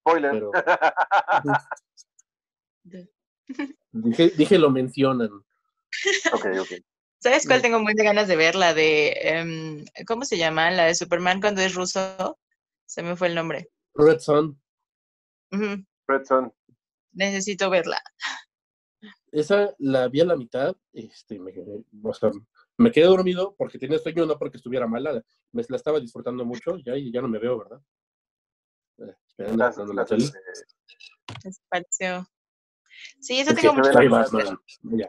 Spoiler. 0.00 0.32
Pero 0.32 0.50
dije, 3.92 4.30
dije 4.30 4.58
lo 4.58 4.70
mencionan. 4.70 5.30
ok, 6.32 6.46
ok. 6.60 6.68
¿Sabes 7.22 7.46
cuál 7.46 7.58
Mm. 7.58 7.62
tengo 7.62 7.80
muy 7.80 7.94
de 7.94 8.04
ganas 8.04 8.28
de 8.28 8.36
ver? 8.36 8.54
La 8.54 8.72
de, 8.72 9.12
em, 9.20 9.84
¿cómo 10.06 10.24
se 10.24 10.38
llama? 10.38 10.70
La 10.70 10.84
de 10.86 10.94
Superman 10.94 11.40
cuando 11.40 11.60
es 11.60 11.74
ruso. 11.74 12.38
Se 12.86 13.02
me 13.02 13.14
fue 13.16 13.28
el 13.28 13.34
nombre. 13.34 13.68
Red 13.94 14.20
Sun, 14.20 14.58
Red 15.50 16.24
Son. 16.24 16.52
Necesito 17.12 17.68
verla. 17.70 18.00
esa 19.32 19.74
la 19.78 20.08
vi 20.08 20.20
a 20.22 20.24
la 20.24 20.36
mitad, 20.36 20.74
este, 20.92 21.38
me, 21.38 21.52
o 22.02 22.14
sea, 22.14 22.30
me 22.78 22.90
quedé 22.90 23.04
dormido 23.06 23.54
porque 23.56 23.78
tenía 23.78 23.98
sueño, 23.98 24.26
no 24.26 24.36
porque 24.38 24.56
estuviera 24.56 24.86
mala, 24.88 25.22
me 25.52 25.62
la 25.68 25.76
estaba 25.76 26.00
disfrutando 26.00 26.44
mucho, 26.44 26.78
ya, 26.78 26.96
y 26.96 27.12
ya 27.12 27.20
no 27.20 27.28
me 27.28 27.38
veo, 27.38 27.58
¿verdad? 27.58 27.80
Esperando 29.38 29.68
Estás- 29.68 29.88
la 29.94 30.04
tele. 30.04 30.24
Sí, 33.20 33.38
esa 33.40 33.50
Es 33.50 33.56
que 33.56 33.62
tengo 33.62 33.74
mucho 33.74 33.84
se 33.84 33.90
ve 33.90 33.94
soy 33.94 34.08
la- 34.08 34.18
Batman, 34.18 34.58
ya. 34.82 35.08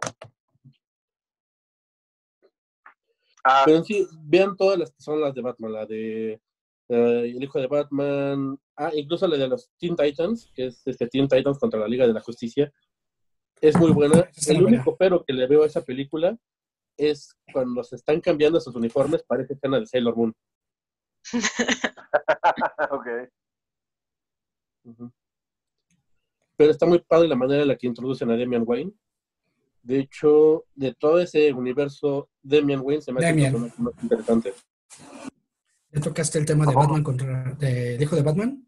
ah, 3.44 3.64
Pero 3.66 3.78
en 3.78 3.84
sí, 3.86 4.08
vean 4.24 4.56
todas 4.56 4.78
las 4.80 4.92
que 4.92 5.02
son 5.02 5.20
las 5.20 5.34
de 5.34 5.42
Batman, 5.42 5.74
la 5.74 5.86
de 5.86 6.34
eh, 6.34 6.40
El 7.36 7.44
hijo 7.44 7.60
de 7.60 7.68
Batman, 7.68 8.60
ah, 8.78 8.92
incluso 8.94 9.28
la 9.28 9.38
de 9.38 9.48
los 9.48 9.72
Teen 9.78 9.96
Titans, 9.96 10.52
que 10.54 10.68
es 10.68 10.82
este 10.86 11.08
Teen 11.08 11.28
Titans 11.28 11.58
contra 11.58 11.80
la 11.80 11.88
Liga 11.88 12.06
de 12.08 12.14
la 12.14 12.22
Justicia, 12.22 12.72
es 13.62 13.78
muy 13.78 13.92
buena. 13.92 14.30
El 14.48 14.62
buena. 14.62 14.78
único 14.78 14.96
pero 14.98 15.24
que 15.24 15.34
le 15.34 15.48
veo 15.48 15.64
a 15.64 15.68
esa 15.68 15.84
película 15.84 16.38
es 16.98 17.36
cuando 17.52 17.84
se 17.84 17.96
están 17.96 18.20
cambiando 18.22 18.60
sus 18.60 18.76
uniformes, 18.76 19.24
parece 19.24 19.54
escena 19.54 19.80
de 19.80 19.88
Sailor 19.88 20.16
Moon. 20.16 20.36
ok. 22.92 23.08
Pero 26.58 26.72
está 26.72 26.86
muy 26.86 27.00
padre 27.00 27.28
la 27.28 27.36
manera 27.36 27.62
en 27.64 27.68
la 27.68 27.76
que 27.76 27.88
introducen 27.88 28.30
a 28.32 28.38
Damian 28.38 28.64
Wayne. 28.66 28.94
De 29.84 30.00
hecho, 30.00 30.66
de 30.76 30.94
todo 30.94 31.20
ese 31.20 31.52
universo, 31.54 32.30
Damian 32.44 32.82
Wayne 32.82 33.02
se 33.02 33.12
me 33.12 33.26
hace 33.26 33.48
el 33.48 33.58
más 33.78 34.04
interesante. 34.04 34.54
¿Ya 35.92 36.02
tocaste 36.02 36.40
el 36.40 36.46
tema 36.46 36.66
de 36.66 36.76
Batman 36.76 37.04
contra 37.04 37.56
del 37.56 38.02
hijo 38.02 38.16
de 38.16 38.22
Batman? 38.22 38.66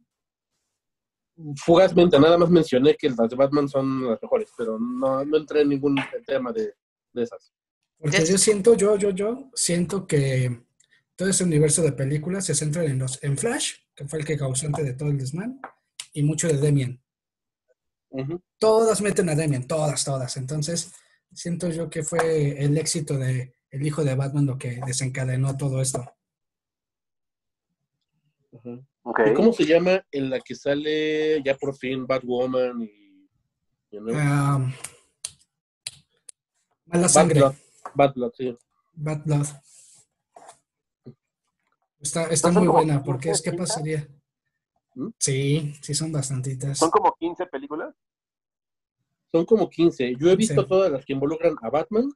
fugazmente, 1.55 2.19
nada 2.19 2.37
más 2.37 2.49
mencioné 2.49 2.95
que 2.95 3.09
las 3.09 3.29
de 3.29 3.35
Batman 3.35 3.67
son 3.67 4.09
las 4.09 4.21
mejores, 4.21 4.49
pero 4.57 4.77
no, 4.79 5.25
no 5.25 5.37
entré 5.37 5.61
en 5.61 5.69
ningún 5.69 5.97
tema 6.25 6.51
de, 6.51 6.73
de 7.13 7.23
esas. 7.23 7.53
Porque 7.97 8.25
yo 8.25 8.37
siento, 8.37 8.75
yo, 8.75 8.97
yo, 8.97 9.09
yo 9.11 9.49
siento 9.53 10.05
que 10.05 10.65
todo 11.15 11.29
ese 11.29 11.43
universo 11.43 11.81
de 11.81 11.93
películas 11.93 12.45
se 12.45 12.55
centra 12.55 12.83
en 12.83 12.99
los 12.99 13.23
en 13.23 13.37
Flash, 13.37 13.73
que 13.95 14.05
fue 14.07 14.19
el 14.19 14.25
que 14.25 14.37
causante 14.37 14.83
de 14.83 14.93
todo 14.93 15.09
el 15.09 15.17
desmán, 15.17 15.59
y 16.13 16.23
mucho 16.23 16.47
de 16.47 16.57
Demian. 16.57 17.01
Todas 18.59 19.01
meten 19.01 19.29
a 19.29 19.35
Demian, 19.35 19.67
todas, 19.67 20.05
todas. 20.05 20.37
Entonces, 20.37 20.93
siento 21.33 21.69
yo 21.69 21.89
que 21.89 22.03
fue 22.03 22.63
el 22.63 22.77
éxito 22.77 23.17
de 23.17 23.55
el 23.73 23.85
hijo 23.87 24.03
de 24.03 24.13
Batman 24.13 24.45
lo 24.45 24.57
que 24.57 24.79
desencadenó 24.85 25.57
todo 25.57 25.81
esto. 25.81 26.05
¿Y 29.25 29.33
cómo 29.33 29.51
se 29.51 29.65
llama 29.65 30.05
en 30.11 30.29
la 30.29 30.39
que 30.39 30.53
sale 30.55 31.41
ya 31.43 31.55
por 31.55 31.75
fin 31.75 32.05
Batwoman 32.05 32.83
y... 32.83 33.27
you 33.91 33.99
know, 33.99 34.15
Ah, 34.15 34.71
mala 36.85 37.01
Bad 37.03 37.09
sangre. 37.09 37.39
Blood. 37.39 37.55
Bad 37.95 38.13
Blood, 38.13 38.31
sí. 38.37 38.57
Bad 38.93 39.23
Blood. 39.25 39.47
Está, 41.99 42.25
está 42.27 42.51
muy 42.51 42.67
buena, 42.67 43.03
porque 43.03 43.31
es 43.31 43.41
15, 43.41 43.51
que 43.51 43.57
pasaría. 43.57 44.07
¿Mm? 44.95 45.07
Sí, 45.17 45.73
sí 45.81 45.93
son 45.93 46.11
bastantitas. 46.11 46.77
Son 46.77 46.89
como 46.89 47.13
15 47.19 47.45
películas. 47.47 47.93
Son 49.31 49.45
como 49.45 49.69
15. 49.69 50.15
Yo 50.17 50.29
he 50.29 50.35
visto 50.35 50.61
Sí. 50.61 50.67
todas 50.67 50.91
las 50.91 51.03
que 51.05 51.13
involucran 51.13 51.55
a 51.61 51.69
Batman 51.69 52.11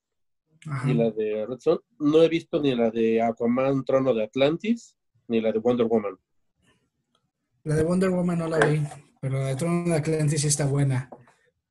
Ajá. 0.67 0.89
y 0.89 0.93
la 0.93 1.09
de 1.11 1.45
Red 1.47 1.59
Son. 1.59 1.79
No 1.99 2.21
he 2.21 2.29
visto 2.29 2.61
ni 2.61 2.75
la 2.75 2.91
de 2.91 3.21
Aquaman, 3.21 3.83
Trono 3.85 4.13
de 4.13 4.23
Atlantis, 4.23 4.95
ni 5.27 5.41
la 5.41 5.51
de 5.51 5.59
Wonder 5.59 5.87
Woman. 5.87 6.17
La 7.63 7.75
de 7.75 7.83
Wonder 7.83 8.09
Woman 8.11 8.37
no 8.39 8.47
la 8.47 8.59
vi, 8.65 8.81
pero 9.19 9.39
la 9.39 9.47
de 9.47 9.55
Trono 9.55 9.89
de 9.89 9.95
Atlantis 9.97 10.41
sí 10.41 10.47
está 10.47 10.65
buena, 10.67 11.09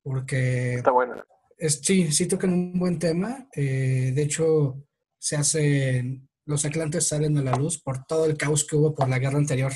porque 0.02 0.74
Está 0.74 0.90
buena. 0.90 1.24
es, 1.56 1.80
sí, 1.82 2.10
sí 2.12 2.26
tocan 2.26 2.52
un 2.52 2.78
buen 2.78 2.98
tema. 2.98 3.48
eh, 3.54 4.12
de 4.14 4.22
hecho, 4.22 4.82
se 5.18 5.36
hacen, 5.36 6.28
los 6.44 6.64
Atlantes 6.64 7.06
salen 7.08 7.38
a 7.38 7.42
la 7.42 7.56
luz 7.56 7.80
por 7.80 8.04
todo 8.04 8.26
el 8.26 8.36
caos 8.36 8.64
que 8.66 8.76
hubo 8.76 8.94
por 8.94 9.08
la 9.08 9.18
guerra 9.18 9.38
anterior. 9.38 9.72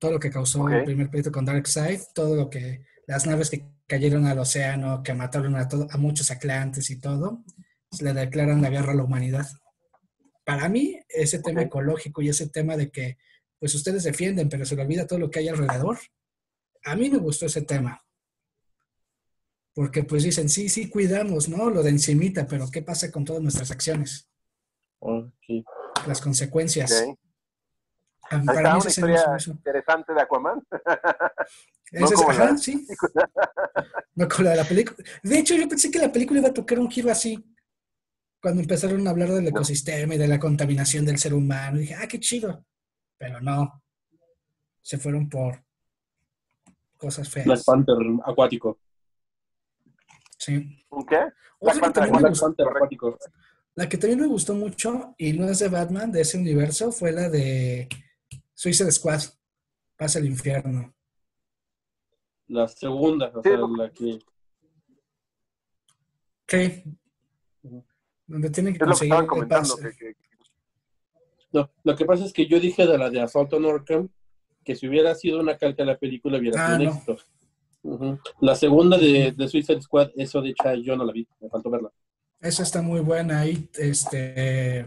Todo 0.00 0.12
lo 0.12 0.18
que 0.18 0.30
causó 0.30 0.62
Ok. 0.62 0.72
el 0.72 0.84
primer 0.84 1.10
pleito 1.10 1.30
con 1.30 1.44
Darkseid, 1.44 2.00
todo 2.14 2.34
lo 2.34 2.50
que, 2.50 2.84
las 3.06 3.26
naves 3.26 3.50
que 3.50 3.64
cayeron 3.86 4.26
al 4.26 4.38
océano, 4.38 5.02
que 5.04 5.14
mataron 5.14 5.54
a, 5.56 5.68
todo, 5.68 5.86
a 5.90 5.96
muchos 5.98 6.30
Atlantes 6.32 6.90
y 6.90 6.96
todo, 6.98 7.44
le 8.00 8.12
declaran 8.14 8.62
la 8.62 8.70
guerra 8.70 8.92
a 8.92 8.94
la 8.96 9.04
humanidad. 9.04 9.46
Para 10.44 10.68
mí, 10.68 10.98
ese 11.08 11.38
tema 11.40 11.60
Ok. 11.60 11.66
ecológico 11.66 12.22
y 12.22 12.30
ese 12.30 12.48
tema 12.48 12.76
de 12.76 12.90
que, 12.90 13.18
pues 13.58 13.74
ustedes 13.74 14.02
defienden, 14.04 14.48
pero 14.48 14.64
se 14.64 14.74
le 14.74 14.82
olvida 14.82 15.06
todo 15.06 15.18
lo 15.18 15.30
que 15.30 15.40
hay 15.40 15.48
alrededor, 15.48 15.98
a 16.82 16.96
mí 16.96 17.10
me 17.10 17.18
gustó 17.18 17.44
ese 17.44 17.60
tema. 17.62 18.02
Porque 19.74 20.02
pues 20.02 20.22
dicen, 20.22 20.48
sí, 20.48 20.70
sí, 20.70 20.88
cuidamos, 20.88 21.48
¿no? 21.48 21.68
Lo 21.68 21.82
de 21.82 21.90
encimita, 21.90 22.46
pero 22.46 22.70
¿qué 22.70 22.80
pasa 22.82 23.10
con 23.10 23.24
todas 23.26 23.42
nuestras 23.42 23.70
acciones? 23.70 24.28
Ok. 24.98 25.32
Las 26.06 26.22
consecuencias. 26.22 27.04
Ok. 27.06 27.18
Ahí 28.30 28.46
Para 28.46 28.74
mí 28.74 28.80
una 28.80 28.88
historia 28.90 29.36
eso. 29.36 29.50
interesante 29.50 30.14
de 30.14 30.20
Aquaman. 30.22 30.62
No 31.92 32.06
es- 32.06 32.12
como 32.12 32.30
ajá, 32.30 32.44
la- 32.52 32.56
sí. 32.56 32.86
No 34.14 34.28
con 34.28 34.44
la 34.44 34.50
de 34.52 34.56
la 34.58 34.64
película. 34.64 34.96
De 35.24 35.38
hecho, 35.38 35.54
yo 35.56 35.68
pensé 35.68 35.90
que 35.90 35.98
la 35.98 36.12
película 36.12 36.38
iba 36.40 36.48
a 36.50 36.54
tocar 36.54 36.78
un 36.78 36.88
giro 36.90 37.10
así. 37.10 37.44
Cuando 38.40 38.62
empezaron 38.62 39.06
a 39.06 39.10
hablar 39.10 39.30
del 39.30 39.42
No. 39.44 39.50
ecosistema 39.50 40.14
y 40.14 40.18
de 40.18 40.28
la 40.28 40.38
contaminación 40.38 41.04
del 41.04 41.18
ser 41.18 41.34
humano, 41.34 41.78
dije, 41.78 41.94
ah, 41.96 42.06
qué 42.06 42.20
chido. 42.20 42.64
Pero 43.18 43.40
no. 43.40 43.82
Se 44.80 44.96
fueron 44.98 45.28
por 45.28 45.62
cosas 46.96 47.32
Black 47.34 47.44
feas. 47.46 47.64
Panther 47.64 47.96
acuático. 48.24 48.78
Sí. 50.38 50.84
¿Un 50.90 51.06
qué? 51.06 51.16
Panther. 51.60 52.08
Black 52.10 52.28
gustó- 52.30 52.46
Panther 52.46 52.64
correcto. 52.66 52.78
acuático. 52.78 53.18
La 53.74 53.88
que 53.88 53.98
también 53.98 54.20
me 54.20 54.26
gustó 54.26 54.54
mucho, 54.54 55.14
y 55.18 55.32
no 55.32 55.48
es 55.48 55.58
de 55.58 55.68
Batman, 55.68 56.10
de 56.12 56.20
ese 56.22 56.38
universo, 56.38 56.92
fue 56.92 57.12
la 57.12 57.28
de 57.28 57.88
Suicide 58.60 58.92
Squad. 58.92 59.22
Pasa 59.96 60.18
el 60.18 60.26
infierno. 60.26 60.94
La 62.48 62.68
segunda, 62.68 63.32
o 63.34 63.42
sea, 63.42 63.56
la 63.56 63.90
que... 63.90 64.18
Sí. 66.46 66.84
Donde 68.26 68.50
tienen 68.50 68.74
que 68.74 68.78
Es 68.78 68.80
lo 68.80 68.86
que 68.86 68.90
conseguir 68.90 69.12
estaban 69.14 69.24
el 69.24 69.28
comentando. 69.30 69.76
pase. 69.76 69.96
Que, 69.96 70.14
que- 70.14 70.16
No, 71.52 71.70
lo 71.84 71.96
que 71.96 72.04
pasa 72.04 72.24
es 72.26 72.32
que 72.34 72.46
yo 72.46 72.60
dije 72.60 72.86
de 72.86 72.98
la 72.98 73.08
de 73.08 73.20
Assault 73.22 73.50
on 73.54 73.64
Arkham 73.64 74.08
que 74.62 74.76
si 74.76 74.86
hubiera 74.88 75.14
sido 75.14 75.40
una 75.40 75.56
calca 75.56 75.82
de 75.82 75.92
la 75.92 75.98
película 75.98 76.36
hubiera 76.38 76.62
Ah, 76.62 76.76
sido 76.76 76.78
un 76.78 76.84
no. 76.84 76.90
éxito. 76.92 78.30
La 78.42 78.54
segunda 78.56 78.98
de, 78.98 79.32
de 79.32 79.48
Suicide 79.48 79.80
Squad, 79.80 80.10
eso 80.16 80.42
de 80.42 80.50
hecho 80.50 80.74
yo 80.74 80.96
no 80.96 81.04
la 81.06 81.12
vi, 81.14 81.26
me 81.40 81.48
faltó 81.48 81.70
verla. 81.70 81.90
Esa 82.40 82.62
está 82.62 82.82
muy 82.82 83.00
buena. 83.00 83.40
Ahí, 83.40 83.70
este, 83.78 84.84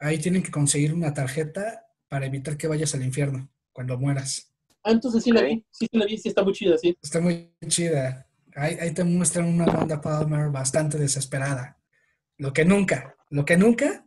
ahí 0.00 0.18
tienen 0.18 0.42
que 0.42 0.50
conseguir 0.50 0.92
una 0.92 1.14
tarjeta 1.14 1.83
para 2.14 2.26
evitar 2.26 2.56
que 2.56 2.68
vayas 2.68 2.94
al 2.94 3.02
infierno 3.04 3.50
cuando 3.72 3.98
mueras. 3.98 4.54
Ah, 4.84 4.92
entonces 4.92 5.24
sí 5.24 5.32
la 5.32 5.42
vi, 5.42 5.66
sí, 5.72 5.88
sí 5.90 5.98
la 5.98 6.04
vi, 6.06 6.16
sí 6.16 6.28
está 6.28 6.44
muy 6.44 6.52
chida, 6.52 6.78
sí. 6.78 6.96
Está 7.02 7.18
muy 7.18 7.52
chida. 7.66 8.28
Ahí, 8.54 8.76
ahí 8.80 8.94
te 8.94 9.02
muestran 9.02 9.46
una 9.46 9.64
Wanda 9.64 10.00
Palmer 10.00 10.48
bastante 10.48 10.96
desesperada. 10.96 11.76
Lo 12.38 12.52
que 12.52 12.64
nunca, 12.64 13.16
lo 13.30 13.44
que 13.44 13.56
nunca, 13.56 14.06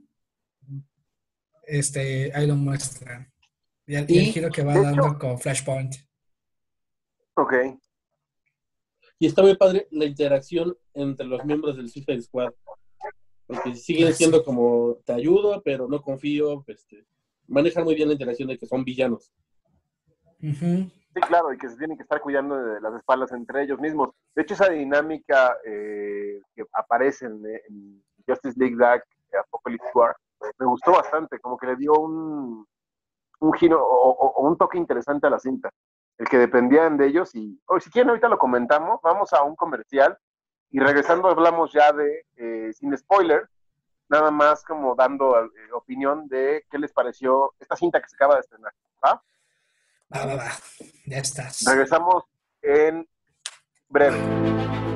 este, 1.66 2.32
ahí 2.34 2.48
lo 2.48 2.56
muestran. 2.56 3.30
Y 3.86 3.96
el, 3.96 4.10
y 4.10 4.18
el 4.20 4.24
Y, 4.24 4.32
giro 4.32 4.50
que 4.52 4.64
va 4.64 4.80
dando 4.80 5.06
hecho- 5.08 5.20
con 5.20 5.38
Flashpoint. 5.38 5.94
ok. 7.36 7.54
Y 9.20 9.28
está 9.28 9.42
muy 9.42 9.58
padre 9.58 9.90
la 9.92 10.06
interacción 10.06 10.78
entre 10.94 11.26
los 11.26 11.44
miembros 11.44 11.76
del 11.76 11.90
Suicide 11.90 12.22
Squad. 12.22 12.54
Porque 13.48 13.76
siguen 13.76 14.14
siendo 14.14 14.46
como, 14.46 14.98
te 15.06 15.12
ayudo, 15.12 15.62
pero 15.62 15.90
no 15.90 16.02
confío. 16.02 16.64
Este, 16.68 17.06
manejan 17.48 17.84
muy 17.84 17.96
bien 17.96 18.08
la 18.10 18.14
interacción 18.14 18.48
de 18.50 18.58
que 18.58 18.66
son 18.66 18.84
villanos. 18.84 19.32
Sí, 21.14 21.22
claro, 21.28 21.52
y 21.52 21.58
que 21.58 21.70
se 21.70 21.78
tienen 21.78 21.98
que 21.98 22.04
estar 22.04 22.22
cuidando 22.22 22.56
de 22.58 22.80
las 22.82 22.94
espaldas 22.94 23.32
entre 23.32 23.64
ellos 23.64 23.80
mismos. 23.80 24.12
De 24.36 24.44
hecho, 24.44 24.54
esa 24.54 24.70
dinámica 24.70 25.58
eh, 25.66 26.42
que 26.56 26.64
aparece 26.74 27.26
en, 27.26 27.44
en 27.46 28.04
Justice 28.28 28.60
League 28.60 28.76
Dark, 28.78 29.04
Apocalypse 29.40 29.90
War, 29.96 30.16
me 30.60 30.66
gustó 30.68 30.92
bastante, 30.92 31.40
como 31.40 31.58
que 31.58 31.66
le 31.68 31.76
dio 31.76 31.94
un, 31.94 32.66
un 33.40 33.54
giro 33.54 33.84
o, 33.84 34.10
o- 34.12 34.34
o 34.36 34.48
un 34.48 34.58
toque 34.58 34.78
interesante 34.78 35.26
a 35.28 35.32
la 35.32 35.40
cinta. 35.40 35.72
El 36.20 36.28
que 36.30 36.38
dependían 36.38 36.98
de 36.98 37.08
ellos 37.08 37.34
y, 37.36 37.60
o 37.68 37.80
si 37.80 37.90
quieren 37.90 38.10
ahorita 38.10 38.30
lo 38.30 38.38
comentamos, 38.38 39.00
vamos 39.04 39.34
a 39.34 39.42
un 39.44 39.56
comercial 39.56 40.18
y 40.70 40.80
regresando 40.80 41.28
hablamos 41.30 41.72
ya 41.74 41.92
de, 41.94 42.26
eh, 42.36 42.72
sin 42.74 42.96
spoiler, 42.98 43.48
nada 44.10 44.32
más 44.32 44.64
como 44.64 44.96
dando 44.96 45.46
eh, 45.46 45.50
opinión 45.74 46.28
de 46.28 46.66
qué 46.70 46.78
les 46.78 46.92
pareció 46.92 47.54
esta 47.60 47.76
cinta 47.76 48.02
que 48.02 48.10
se 48.10 48.16
acaba 48.16 48.36
de 48.36 48.42
estrenar. 48.42 48.74
¿va? 49.04 49.22
Va, 50.14 50.26
va, 50.26 50.36
va. 50.36 50.52
Ya 51.06 51.18
estás. 51.18 51.64
Regresamos 51.66 52.24
en 52.62 53.08
breve. 53.90 54.87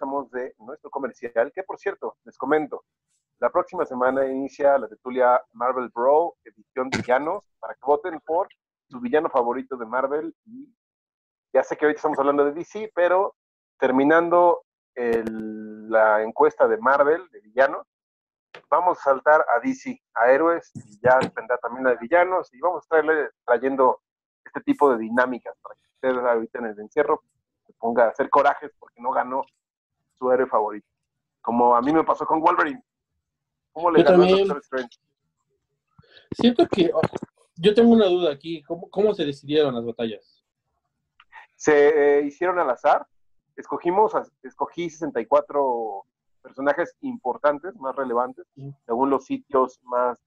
Regresamos 0.00 0.30
de 0.30 0.54
nuestro 0.58 0.90
comercial, 0.90 1.52
que 1.54 1.62
por 1.62 1.78
cierto, 1.78 2.16
les 2.24 2.36
comento, 2.36 2.84
la 3.38 3.50
próxima 3.50 3.84
semana 3.84 4.26
inicia 4.26 4.78
la 4.78 4.88
tertulia 4.88 5.42
Marvel 5.52 5.90
Bro, 5.94 6.36
edición 6.44 6.90
villanos, 6.90 7.50
para 7.58 7.74
que 7.74 7.80
voten 7.82 8.20
por 8.20 8.48
su 8.88 9.00
villano 9.00 9.28
favorito 9.30 9.76
de 9.76 9.86
Marvel. 9.86 10.34
Y 10.44 10.74
ya 11.52 11.62
sé 11.62 11.76
que 11.76 11.84
ahorita 11.84 11.98
estamos 11.98 12.18
hablando 12.18 12.44
de 12.44 12.52
DC, 12.52 12.90
pero 12.94 13.34
terminando 13.78 14.62
el- 14.94 15.88
la 15.90 16.22
encuesta 16.22 16.68
de 16.68 16.76
Marvel, 16.78 17.28
de 17.30 17.40
villanos, 17.40 17.86
vamos 18.68 18.98
a 18.98 19.02
saltar 19.02 19.44
a 19.56 19.60
DC, 19.60 20.00
a 20.14 20.30
héroes, 20.30 20.70
y 20.74 21.00
ya 21.00 21.18
vendrá 21.34 21.56
también 21.58 21.84
la 21.84 21.90
de 21.90 21.96
villanos, 21.96 22.52
y 22.52 22.60
vamos 22.60 22.78
a 22.78 22.84
estarle 22.84 23.30
trayendo 23.44 24.00
este 24.44 24.60
tipo 24.60 24.90
de 24.90 24.98
dinámicas 24.98 25.56
para 25.62 25.74
que 25.76 25.88
ustedes 25.94 26.24
ahorita 26.24 26.58
en 26.58 26.66
el 26.66 26.80
encierro 26.80 27.22
se 27.66 27.72
ponga 27.74 28.04
a 28.04 28.08
hacer 28.08 28.28
corajes 28.28 28.70
porque 28.78 29.00
no 29.00 29.10
ganó 29.12 29.42
su 30.20 30.30
héroe 30.30 30.46
favorito. 30.46 30.86
Como 31.40 31.74
a 31.74 31.80
mí 31.80 31.92
me 31.92 32.04
pasó 32.04 32.26
con 32.26 32.40
Wolverine. 32.40 32.82
¿Cómo 33.72 33.90
le 33.90 34.00
Yo 34.00 34.04
ganó 34.04 34.22
a 34.22 34.26
también. 34.26 34.48
Doctor 34.48 34.62
Strange? 34.62 34.98
Siento 36.32 36.66
que 36.68 36.90
oh, 36.94 37.00
yo 37.56 37.74
tengo 37.74 37.90
una 37.90 38.06
duda 38.06 38.32
aquí. 38.32 38.62
¿Cómo, 38.62 38.88
cómo 38.90 39.14
se 39.14 39.24
decidieron 39.24 39.74
las 39.74 39.84
batallas? 39.84 40.44
Se 41.56 42.18
eh, 42.18 42.26
hicieron 42.26 42.58
al 42.58 42.70
azar. 42.70 43.06
Escogimos, 43.56 44.12
escogí 44.42 44.90
64 44.90 46.04
personajes 46.42 46.96
importantes, 47.00 47.74
más 47.76 47.94
relevantes, 47.94 48.46
según 48.86 49.10
los 49.10 49.26
sitios 49.26 49.78
más 49.82 50.18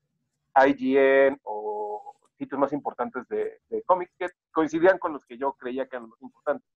IGN 0.56 1.40
o 1.44 2.16
sitios 2.38 2.60
más 2.60 2.74
importantes 2.74 3.28
de, 3.30 3.60
de 3.70 3.82
cómics 3.84 4.14
que 4.20 4.28
coincidían 4.52 5.00
con 5.00 5.14
los 5.14 5.26
que 5.26 5.38
yo 5.38 5.54
creía 5.54 5.88
que 5.88 5.96
eran 5.96 6.04
los 6.04 6.12
más 6.12 6.22
importantes. 6.22 6.68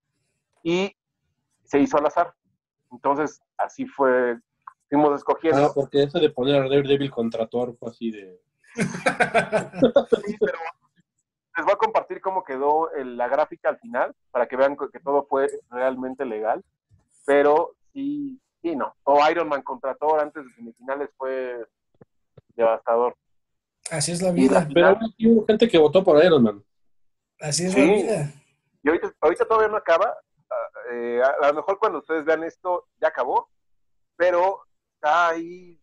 Y 0.64 0.96
se 1.62 1.78
hizo 1.78 1.98
al 1.98 2.06
azar. 2.06 2.34
Entonces, 2.90 3.40
así 3.56 3.86
fue, 3.86 4.38
fuimos 4.88 5.14
escogiendo. 5.16 5.66
Ah, 5.66 5.72
porque 5.74 6.02
eso 6.02 6.18
de 6.18 6.30
poner 6.30 6.56
a 6.62 6.68
Daredevil 6.68 7.10
contra 7.10 7.46
Thor 7.46 7.76
fue 7.78 7.90
así 7.90 8.10
de... 8.10 8.40
Sí, 8.74 10.36
pero 10.40 10.58
les 11.56 11.64
voy 11.64 11.74
a 11.74 11.78
compartir 11.78 12.20
cómo 12.20 12.44
quedó 12.44 12.92
el- 12.92 13.16
la 13.16 13.26
gráfica 13.28 13.68
al 13.70 13.78
final, 13.78 14.14
para 14.30 14.46
que 14.46 14.56
vean 14.56 14.76
que 14.92 15.00
todo 15.00 15.26
fue 15.28 15.48
realmente 15.70 16.24
legal. 16.24 16.64
Pero 17.26 17.74
sí, 17.92 18.40
sí, 18.62 18.76
no. 18.76 18.94
O 19.04 19.20
Iron 19.28 19.48
Man 19.48 19.62
contra 19.62 19.94
Thor 19.96 20.20
antes 20.20 20.44
de 20.44 20.52
semifinales 20.54 21.10
fue 21.16 21.66
devastador. 22.54 23.16
Así 23.90 24.12
es 24.12 24.22
la 24.22 24.30
vida. 24.30 24.68
Pero 24.72 24.86
aún 24.88 24.98
así 25.04 25.26
hubo 25.26 25.44
gente 25.46 25.68
que 25.68 25.78
votó 25.78 26.04
por 26.04 26.22
Iron 26.24 26.42
Man. 26.42 26.62
Así 27.40 27.66
es 27.66 27.72
Sí. 27.72 27.80
la 27.80 27.92
vida. 27.92 28.32
Y 28.82 28.88
ahorita, 28.88 29.12
ahorita 29.20 29.44
todavía 29.46 29.68
no 29.68 29.76
acaba. 29.76 30.14
Ah, 30.88 30.94
eh, 30.94 31.22
a, 31.22 31.46
a 31.46 31.48
lo 31.48 31.54
mejor 31.54 31.78
cuando 31.78 31.98
ustedes 31.98 32.24
vean 32.24 32.44
esto 32.44 32.88
ya 33.00 33.08
acabó, 33.08 33.50
pero 34.16 34.60
está 34.94 35.28
ahí 35.28 35.80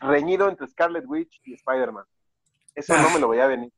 reñido 0.00 0.48
entre 0.48 0.66
Scarlet 0.68 1.04
Witch 1.06 1.40
y 1.44 1.54
Spider-Man. 1.54 2.04
Eso 2.74 2.96
no 2.96 3.10
me 3.10 3.20
lo 3.20 3.28
veía 3.28 3.46
venir. 3.46 3.72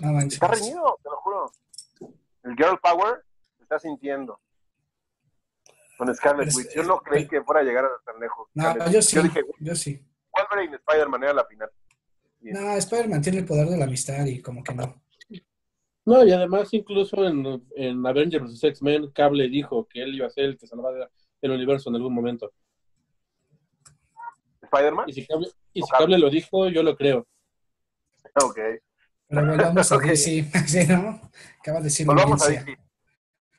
No. 0.00 0.18
Está 0.20 0.48
reñido, 0.48 0.98
te 1.02 1.08
lo 1.08 1.16
juro. 1.18 1.52
El 2.42 2.56
Girl 2.56 2.78
Power 2.80 3.24
se 3.56 3.62
está 3.62 3.78
sintiendo. 3.78 4.40
Con 5.96 6.14
Scarlet 6.14 6.48
Pero 6.48 6.56
Witch. 6.56 6.74
Yo 6.74 6.82
no 6.82 6.98
creí 7.00 7.28
que 7.28 7.42
fuera 7.42 7.60
a 7.60 7.64
llegar 7.64 7.84
a 7.84 7.90
tan 8.04 8.18
lejos. 8.18 8.48
No, 8.54 8.90
yo 8.90 9.00
sí. 9.00 9.16
Yo 9.16 9.22
dije, 9.22 9.42
Yo 9.60 9.74
sí. 9.74 10.04
Wolverine 10.32 10.72
y 10.72 10.76
Spider-Man 10.76 11.22
era 11.22 11.34
la 11.34 11.44
final. 11.44 11.70
Bien. 12.40 12.56
No, 12.56 12.72
Spider-Man 12.72 13.22
tiene 13.22 13.38
el 13.38 13.44
poder 13.44 13.68
de 13.68 13.76
la 13.76 13.84
amistad 13.84 14.24
y 14.26 14.42
como 14.42 14.64
que 14.64 14.74
no. 14.74 15.02
No, 16.04 16.24
y 16.24 16.32
además 16.32 16.68
incluso 16.74 17.24
en, 17.26 17.64
en 17.76 18.04
Avengers 18.06 18.42
vs. 18.44 18.64
X-Men, 18.64 19.10
Cable 19.12 19.48
dijo 19.48 19.86
que 19.88 20.02
él 20.02 20.14
iba 20.14 20.26
a 20.26 20.30
ser 20.30 20.44
el 20.46 20.58
que 20.58 20.66
salvara 20.66 21.08
el 21.40 21.50
universo 21.50 21.90
en 21.90 21.96
algún 21.96 22.12
momento. 22.14 22.52
¿Spider-Man? 24.62 25.08
Y 25.08 25.12
si 25.12 25.26
Cable, 25.26 25.48
y 25.72 25.82
O 25.82 25.86
si 25.86 25.90
Cable. 25.92 26.04
Cable 26.04 26.18
lo 26.18 26.30
dijo, 26.30 26.68
yo 26.68 26.82
lo 26.82 26.96
creo. 26.96 27.26
Ok. 28.42 28.58
Pero 29.28 29.46
volvamos 29.46 29.92
a 29.92 29.96
Ok. 29.96 30.02
DC. 30.04 30.50
Sí, 30.66 30.86
¿no? 30.88 31.20
Acaba 31.60 31.78
de 31.78 31.84
decir 31.84 32.06
Volvamos 32.06 32.42
a 32.42 32.46
Valencia. 32.46 32.64
decir. 32.74 32.84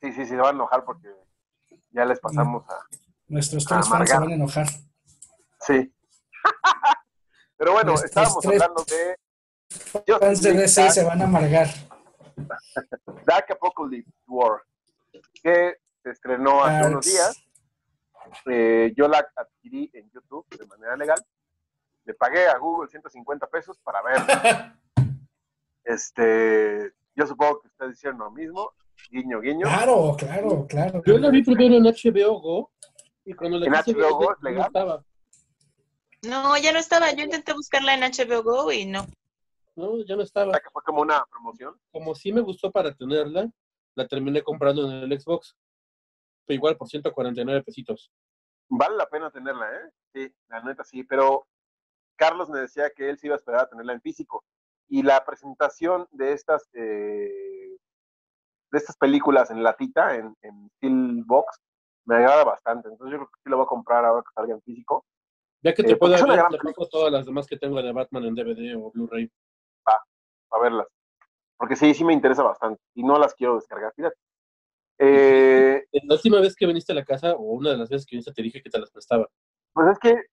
Sí, 0.02 0.12
sí, 0.12 0.22
sí, 0.24 0.28
se 0.30 0.36
va 0.38 0.50
a 0.50 0.52
enojar 0.52 0.84
porque 0.84 1.10
ya 1.92 2.06
les 2.06 2.20
pasamos 2.20 2.68
a. 2.70 2.78
Nuestros 3.28 3.66
tres 3.66 3.88
fans 3.88 4.10
se 4.10 4.18
van 4.20 4.32
a 4.32 4.36
enojar. 4.36 4.68
Sí. 5.62 5.94
Pero 7.58 7.72
bueno, 7.72 7.92
Nuestros 7.92 8.10
estábamos 8.10 8.46
hablando 8.46 8.84
de 8.84 9.16
Fans 10.20 10.42
de 10.42 10.54
DC 10.54 10.92
se 10.92 11.04
van 11.04 11.22
a 11.22 11.26
amargar. 11.26 11.68
Dark 13.26 13.46
Apocalypse 13.52 14.12
War, 14.28 14.62
que 15.42 15.78
se 16.02 16.10
estrenó 16.10 16.64
hace 16.64 16.88
unos 16.88 17.06
Darks. 17.06 17.06
días. 17.06 17.44
Eh, 18.46 18.94
yo 18.96 19.08
la 19.08 19.26
adquirí 19.36 19.90
en 19.94 20.10
YouTube 20.12 20.46
de 20.58 20.66
manera 20.66 20.96
legal. 20.96 21.24
Le 22.06 22.14
pagué 22.14 22.48
a 22.48 22.58
Google 22.58 22.90
150 22.90 23.48
pesos 23.48 23.78
para 23.80 24.02
verla. 24.02 24.80
Este, 25.86 26.94
yo 27.14 27.28
supongo 27.28 27.60
que 27.62 27.68
ustedes 27.68 27.98
hicieron 27.98 28.20
lo 28.20 28.32
mismo. 28.32 28.72
Guiño, 29.12 29.42
guiño. 29.42 29.68
Claro, 29.68 30.16
claro, 30.18 30.66
claro. 30.66 31.04
Yo 31.06 31.18
la 31.18 31.30
vi 31.30 31.44
primero 31.44 31.76
en 31.76 31.84
HBO 31.84 32.40
Go 32.40 32.72
y 33.26 33.34
cuando 33.34 33.60
la 33.60 33.66
¿En 33.66 33.74
HBO 33.74 34.16
Go 34.18 34.32
es 34.32 34.38
no 34.42 34.50
legal? 34.50 34.68
estaba. 34.68 35.04
No, 36.22 36.58
ya 36.58 36.72
no 36.72 36.80
estaba. 36.80 37.12
Yo 37.12 37.24
intenté 37.26 37.52
buscarla 37.54 37.96
en 37.96 38.02
HBO 38.02 38.44
Go 38.44 38.72
y 38.72 38.86
no. 38.86 39.06
No, 39.76 40.04
ya 40.04 40.16
no 40.16 40.22
O 40.22 40.26
estaba. 40.26 40.52
sea, 40.52 40.60
que 40.60 40.70
fue 40.72 40.84
como 40.84 41.02
una 41.02 41.26
promoción. 41.30 41.80
Como 41.92 42.14
sí 42.16 42.32
me 42.32 42.42
gustó 42.42 42.72
para 42.72 42.94
tenerla, 42.94 43.50
la 43.96 44.08
terminé 44.08 44.42
comprando 44.44 44.90
en 44.90 45.12
el 45.12 45.20
Xbox. 45.20 45.56
Fue 46.46 46.56
igual 46.56 46.78
por 46.78 46.88
149 46.88 47.64
pesitos. 47.64 48.12
Vale 48.70 48.96
la 48.98 49.08
pena 49.08 49.32
tenerla, 49.32 49.70
¿eh? 49.76 49.90
Sí, 50.14 50.36
la 50.50 50.62
neta 50.62 50.84
sí, 50.84 51.04
pero 51.04 51.48
Carlos 52.18 52.50
me 52.50 52.60
decía 52.60 52.90
que 52.96 53.10
él 53.10 53.18
se 53.18 53.28
iba 53.28 53.36
a 53.36 53.38
esperar 53.38 53.62
a 53.62 53.70
tenerla 53.70 53.94
en 53.94 54.02
físico. 54.02 54.44
Y 54.90 55.04
la 55.04 55.24
presentación 55.26 56.08
de 56.12 56.34
estas 56.34 56.70
eh, 56.74 57.78
de 58.72 58.78
estas 58.78 58.98
películas 58.98 59.52
en 59.52 59.62
latita, 59.64 60.16
en, 60.16 60.36
en 60.42 60.70
Steelbox, 60.78 61.62
me 62.06 62.16
agrada 62.16 62.44
bastante. 62.44 62.90
Entonces 62.90 63.12
yo 63.14 63.18
creo 63.20 63.30
que 63.30 63.40
sí 63.44 63.50
lo 63.50 63.58
voy 63.58 63.66
a 63.66 63.68
comprar 63.68 64.04
ahora 64.06 64.24
que 64.24 64.34
salga 64.34 64.54
en 64.56 64.62
físico. 64.64 65.06
Ya 65.64 65.74
que 65.74 65.84
Eh, 65.84 65.86
te 65.86 65.96
una 66.26 66.36
ver, 66.36 66.38
gran 66.52 66.52
te 66.52 66.88
todas 66.90 67.12
las 67.12 67.26
demás 67.26 67.48
que 67.48 67.58
tengo 67.58 67.82
de 67.82 67.92
Batman 67.94 68.26
en 68.26 68.36
DVD 68.36 68.76
o 68.76 68.92
Blu-ray. 68.92 69.32
Para 70.54 70.64
verlas. 70.64 70.88
Porque 71.58 71.76
sí, 71.76 71.94
sí 71.94 72.04
me 72.04 72.14
interesa 72.14 72.44
bastante. 72.44 72.82
Y 72.94 73.04
no 73.04 73.18
las 73.18 73.34
quiero 73.34 73.56
descargar. 73.56 73.92
Fíjate. 73.96 74.16
Eh, 75.00 75.86
La 76.04 76.16
última 76.16 76.40
vez 76.40 76.56
que 76.56 76.66
viniste 76.68 76.92
a 76.92 76.96
la 76.96 77.06
casa, 77.06 77.34
o 77.34 77.42
una 77.54 77.72
de 77.72 77.78
las 77.78 77.90
veces 77.90 78.06
que 78.06 78.16
viniste, 78.16 78.34
te 78.34 78.42
dije 78.42 78.62
que 78.62 78.70
te 78.70 78.80
las 78.80 78.92
prestaba. 78.92 79.28
pues 79.74 79.88
es 79.92 80.00
que 80.00 80.24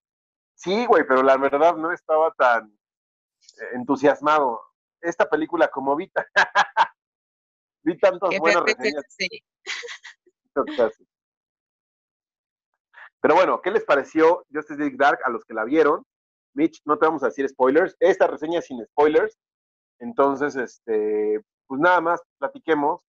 sí, 0.55 0.87
güey, 0.87 1.05
pero 1.07 1.23
la 1.23 1.37
verdad 1.37 1.77
no 1.77 1.93
estaba 1.93 2.31
tan 2.33 2.69
eh, 2.69 3.65
entusiasmado. 3.75 4.61
Esta 5.01 5.29
película, 5.29 5.69
como 5.69 5.97
vi, 5.97 6.09
ta- 6.09 6.27
vi 7.83 7.97
tantas 7.99 8.31
Qué 8.31 8.39
buenas 8.39 8.63
reseñas. 8.65 9.03
casi. 10.77 11.07
Pero 13.23 13.35
bueno, 13.35 13.61
¿qué 13.63 13.71
les 13.71 13.85
pareció 13.85 14.45
Justice 14.53 14.79
League 14.81 14.97
Dark 14.99 15.21
a 15.25 15.31
los 15.31 15.45
que 15.45 15.55
la 15.55 15.65
vieron? 15.65 16.05
Mitch, 16.55 16.81
no 16.85 16.99
te 16.99 17.07
vamos 17.07 17.23
a 17.23 17.27
decir 17.27 17.49
spoilers. 17.49 17.97
Esta 18.01 18.27
reseña 18.27 18.59
es 18.59 18.67
sin 18.67 18.85
spoilers. 18.87 19.39
Entonces, 20.01 20.57
este, 20.57 21.41
pues 21.67 21.81
nada 21.81 22.01
más 22.01 22.21
platiquemos 22.39 23.07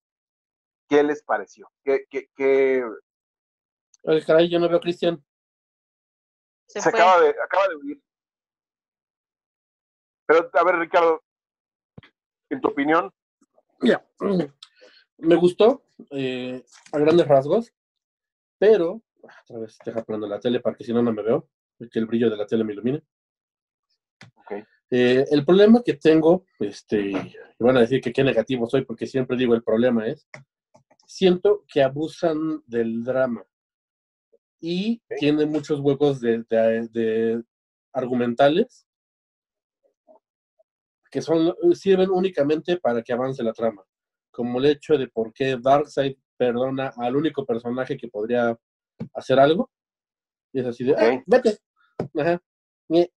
qué 0.88 1.02
les 1.04 1.24
pareció. 1.24 1.72
¿Qué, 1.84 2.06
qué, 2.10 2.30
qué- 2.36 2.86
Ay, 4.06 4.24
caray, 4.24 4.50
yo 4.50 4.60
no 4.60 4.68
veo 4.68 4.78
a 4.78 4.82
Cristian. 4.82 5.24
Se, 6.68 6.82
se 6.82 6.92
fue. 6.92 7.00
acaba 7.00 7.22
de, 7.22 7.30
acaba 7.30 7.68
de 7.70 7.76
huir. 7.76 8.02
Pero, 10.26 10.50
a 10.54 10.64
ver, 10.64 10.76
Ricardo, 10.76 11.24
en 12.50 12.62
tu 12.62 12.68
opinión, 12.70 13.12
Mira, 13.80 14.06
me 15.18 15.36
gustó 15.36 15.84
eh, 16.12 16.64
a 16.92 17.00
grandes 17.00 17.28
rasgos, 17.28 17.74
pero 18.60 19.02
otra 19.44 19.60
vez 19.60 19.78
deja 19.84 20.04
prendo 20.04 20.28
la 20.28 20.40
tele 20.40 20.60
para 20.60 20.76
que 20.76 20.84
si 20.84 20.94
no, 20.94 21.02
no 21.02 21.12
me 21.12 21.24
veo, 21.24 21.50
que 21.92 21.98
el 22.00 22.06
brillo 22.06 22.30
de 22.30 22.38
la 22.38 22.46
tele 22.46 22.64
me 22.64 22.74
ilumine. 22.74 23.04
Ok. 24.36 24.52
Eh, 24.94 25.26
el 25.32 25.46
problema 25.46 25.82
que 25.84 25.94
tengo, 25.94 26.46
este, 26.60 27.00
y 27.12 27.34
van 27.60 27.78
a 27.78 27.82
decir 27.82 28.02
que 28.02 28.12
qué 28.12 28.24
negativo 28.24 28.68
soy, 28.68 28.84
porque 28.84 29.08
siempre 29.08 29.38
digo 29.38 29.56
el 29.56 29.64
problema 29.64 30.06
es, 30.08 30.28
siento 31.08 31.64
que 31.72 31.82
abusan 31.82 32.62
del 32.68 33.02
drama. 33.04 33.46
Y 34.60 35.02
tiene 35.18 35.46
muchos 35.46 35.80
huecos 35.80 36.20
de, 36.20 36.44
de- 36.50 36.88
de 36.92 37.44
argumentales 37.94 38.86
que 41.10 41.22
son, 41.22 41.54
sirven 41.74 42.10
únicamente 42.10 42.78
para 42.78 43.02
que 43.02 43.12
avance 43.14 43.44
la 43.44 43.54
trama, 43.54 43.84
como 44.30 44.60
el 44.60 44.66
hecho 44.68 44.98
de 44.98 45.08
por 45.08 45.34
qué 45.34 45.58
Darkseid 45.62 46.16
perdona 46.38 46.94
al 46.98 47.16
único 47.16 47.46
personaje 47.46 47.98
que 47.98 48.08
podría 48.08 48.58
hacer 49.14 49.40
algo, 49.40 49.70
y 50.54 50.60
es 50.62 50.68
así 50.68 50.84
de, 50.86 50.96
"Ah, 50.98 51.14
Ok. 51.16 51.24
vete, 51.28 51.58
ajá, 52.18 52.42
ñe", 52.90 53.12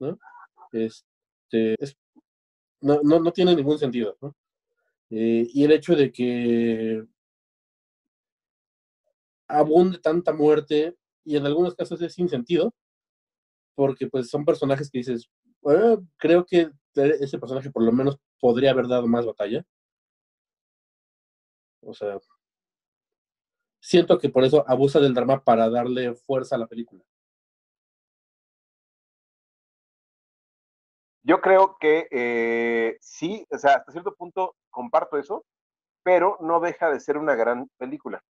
¿no? 0.00 0.18
Este, 0.72 1.76
es- 1.82 1.96
no, 2.82 3.00
no, 3.02 3.20
no 3.20 3.32
tiene 3.32 3.56
ningún 3.56 3.78
sentido. 3.78 4.16
Eh, 5.10 5.48
y 5.52 5.64
el 5.64 5.72
hecho 5.72 5.96
de 5.96 6.12
que 6.12 7.04
abunde 9.48 9.98
tanta 9.98 10.32
muerte 10.32 10.96
y 11.24 11.36
en 11.36 11.44
algunos 11.46 11.74
casos 11.74 12.00
es 12.00 12.14
sin 12.14 12.28
sentido, 12.30 12.72
porque 13.74 14.06
pues 14.08 14.28
son 14.30 14.44
personajes 14.44 14.90
que 14.90 14.98
dices, 14.98 15.28
"Ah, 15.66 15.96
creo 16.16 16.44
que 16.44 16.70
ese 16.94 17.38
personaje 17.38 17.70
por 17.70 17.84
lo 17.84 17.92
menos 17.92 18.18
podría 18.40 18.72
haber 18.72 18.88
dado 18.88 19.06
más 19.06 19.24
batalla. 19.26 19.64
O 21.82 21.92
sea, 21.94 22.18
siento 23.80 24.18
que 24.20 24.28
por 24.28 24.44
eso 24.44 24.64
abusa 24.68 25.00
del 25.00 25.14
drama 25.14 25.42
para 25.42 25.68
darle 25.68 26.14
fuerza 26.14 26.54
a 26.54 26.58
la 26.58 26.68
película. 26.68 27.02
Yo 31.28 31.42
creo 31.42 31.76
que 31.78 32.08
eh, 32.10 32.96
sí, 33.02 33.46
o 33.50 33.58
sea, 33.58 33.74
hasta 33.74 33.92
cierto 33.92 34.14
punto 34.14 34.56
comparto 34.70 35.18
eso, 35.18 35.44
pero 36.02 36.38
no 36.40 36.58
deja 36.58 36.90
de 36.90 37.00
ser 37.00 37.18
una 37.18 37.34
gran 37.34 37.68
película. 37.76 38.24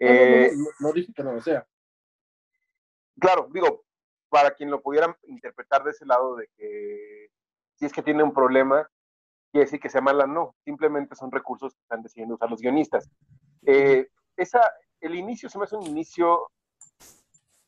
No, 0.00 0.08
no, 0.08 0.14
no, 0.16 0.52
no, 0.56 0.70
no 0.80 0.92
dije 0.92 1.12
que 1.14 1.22
no 1.22 1.34
lo 1.34 1.40
sea. 1.40 1.64
claro, 3.20 3.48
digo, 3.52 3.84
para 4.28 4.56
quien 4.56 4.72
lo 4.72 4.82
pudiera 4.82 5.16
interpretar 5.28 5.84
de 5.84 5.92
ese 5.92 6.04
lado 6.04 6.34
de 6.34 6.48
que 6.56 7.28
si 7.76 7.86
es 7.86 7.92
que 7.92 8.02
tiene 8.02 8.24
un 8.24 8.34
problema, 8.34 8.90
quiere 9.52 9.66
decir 9.66 9.78
que 9.78 9.88
sea 9.88 10.00
mala, 10.00 10.26
no, 10.26 10.56
simplemente 10.64 11.14
son 11.14 11.30
recursos 11.30 11.74
que 11.74 11.82
están 11.82 12.02
decidiendo 12.02 12.34
usar 12.34 12.50
los 12.50 12.60
guionistas. 12.60 13.08
Eh, 13.64 14.08
esa, 14.36 14.68
el 15.00 15.14
inicio 15.14 15.48
se 15.48 15.58
me 15.58 15.64
hace 15.64 15.76
un 15.76 15.86
inicio 15.86 16.48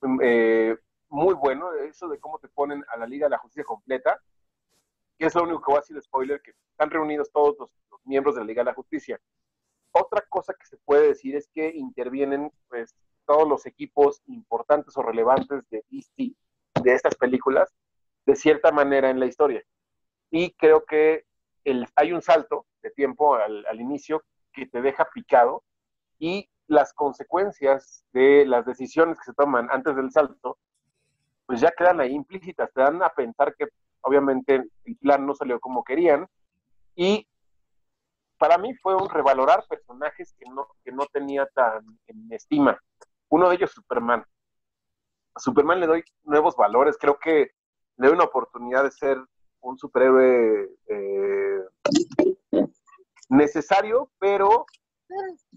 mm, 0.00 0.18
eh, 0.20 0.76
muy 1.10 1.34
bueno, 1.34 1.72
eso 1.74 2.08
de 2.08 2.18
cómo 2.18 2.40
te 2.40 2.48
ponen 2.48 2.84
a 2.88 2.96
la 2.96 3.06
Liga 3.06 3.26
de 3.26 3.30
la 3.30 3.38
Justicia 3.38 3.62
completa, 3.62 4.20
que 5.18 5.26
es 5.26 5.34
lo 5.34 5.42
único 5.42 5.60
que 5.60 5.72
voy 5.72 5.76
a 5.76 5.80
decir 5.80 5.96
de 5.96 6.02
spoiler, 6.02 6.40
que 6.42 6.52
están 6.70 6.90
reunidos 6.90 7.30
todos 7.32 7.56
los, 7.58 7.70
los 7.90 8.00
miembros 8.04 8.34
de 8.34 8.40
la 8.42 8.46
Liga 8.46 8.62
de 8.62 8.70
la 8.70 8.74
Justicia. 8.74 9.20
Otra 9.92 10.24
cosa 10.28 10.54
que 10.54 10.66
se 10.66 10.76
puede 10.78 11.08
decir 11.08 11.36
es 11.36 11.48
que 11.54 11.68
intervienen 11.68 12.50
pues, 12.68 12.94
todos 13.26 13.48
los 13.48 13.66
equipos 13.66 14.22
importantes 14.26 14.96
o 14.96 15.02
relevantes 15.02 15.68
de 15.70 15.84
DC, 15.90 16.34
de 16.82 16.92
estas 16.92 17.14
películas, 17.14 17.72
de 18.26 18.36
cierta 18.36 18.72
manera 18.72 19.10
en 19.10 19.20
la 19.20 19.26
historia. 19.26 19.62
Y 20.30 20.52
creo 20.54 20.84
que 20.84 21.24
el, 21.64 21.86
hay 21.94 22.12
un 22.12 22.22
salto 22.22 22.66
de 22.82 22.90
tiempo 22.90 23.36
al, 23.36 23.64
al 23.66 23.80
inicio 23.80 24.24
que 24.52 24.66
te 24.66 24.82
deja 24.82 25.08
picado 25.12 25.62
y 26.18 26.48
las 26.66 26.92
consecuencias 26.92 28.04
de 28.12 28.46
las 28.46 28.64
decisiones 28.64 29.18
que 29.18 29.26
se 29.26 29.34
toman 29.34 29.68
antes 29.70 29.96
del 29.96 30.10
salto, 30.10 30.58
pues 31.46 31.60
ya 31.60 31.70
quedan 31.70 32.00
ahí 32.00 32.12
implícitas, 32.12 32.72
te 32.72 32.80
dan 32.80 33.02
a 33.02 33.10
pensar 33.10 33.54
que 33.54 33.68
obviamente 34.04 34.62
el 34.84 34.96
plan 34.98 35.26
no 35.26 35.34
salió 35.34 35.58
como 35.60 35.82
querían 35.82 36.26
y 36.94 37.26
para 38.38 38.58
mí 38.58 38.74
fue 38.74 38.94
un 38.94 39.08
revalorar 39.08 39.64
personajes 39.68 40.34
que 40.38 40.44
no, 40.48 40.68
que 40.84 40.92
no 40.92 41.06
tenía 41.06 41.46
tan 41.46 41.84
en 42.06 42.32
estima. 42.32 42.78
Uno 43.28 43.48
de 43.48 43.56
ellos, 43.56 43.72
Superman. 43.72 44.24
A 45.34 45.40
Superman 45.40 45.80
le 45.80 45.86
doy 45.86 46.04
nuevos 46.24 46.54
valores, 46.56 46.96
creo 46.98 47.18
que 47.18 47.52
le 47.96 48.06
doy 48.06 48.14
una 48.14 48.24
oportunidad 48.24 48.84
de 48.84 48.90
ser 48.90 49.18
un 49.60 49.78
superhéroe 49.78 50.68
eh, 50.88 51.60
necesario, 53.28 54.10
pero 54.18 54.66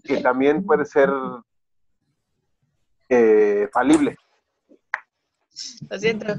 que 0.02 0.20
también 0.22 0.64
puede 0.64 0.84
ser 0.84 1.10
eh, 3.08 3.68
falible. 3.72 4.16
Lo 5.90 5.98
siento. 5.98 6.34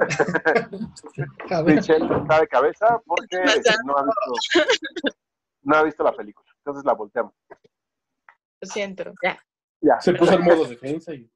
Michelle 1.64 2.16
está 2.16 2.40
de 2.40 2.48
cabeza 2.48 3.00
porque 3.04 3.36
no 3.84 3.96
ha 3.96 4.02
visto, 4.04 5.14
no 5.62 5.76
ha 5.76 5.82
visto 5.82 6.04
la 6.04 6.12
película. 6.12 6.48
Entonces 6.58 6.84
la 6.84 6.94
volteamos. 6.94 7.34
Lo 8.60 8.68
siento. 8.68 9.12
Ya. 9.22 9.42
Ya, 9.80 10.00
Se 10.00 10.12
puso 10.12 10.34
en 10.34 10.42
modo 10.42 10.66
defensa 10.66 11.14
y 11.14 11.30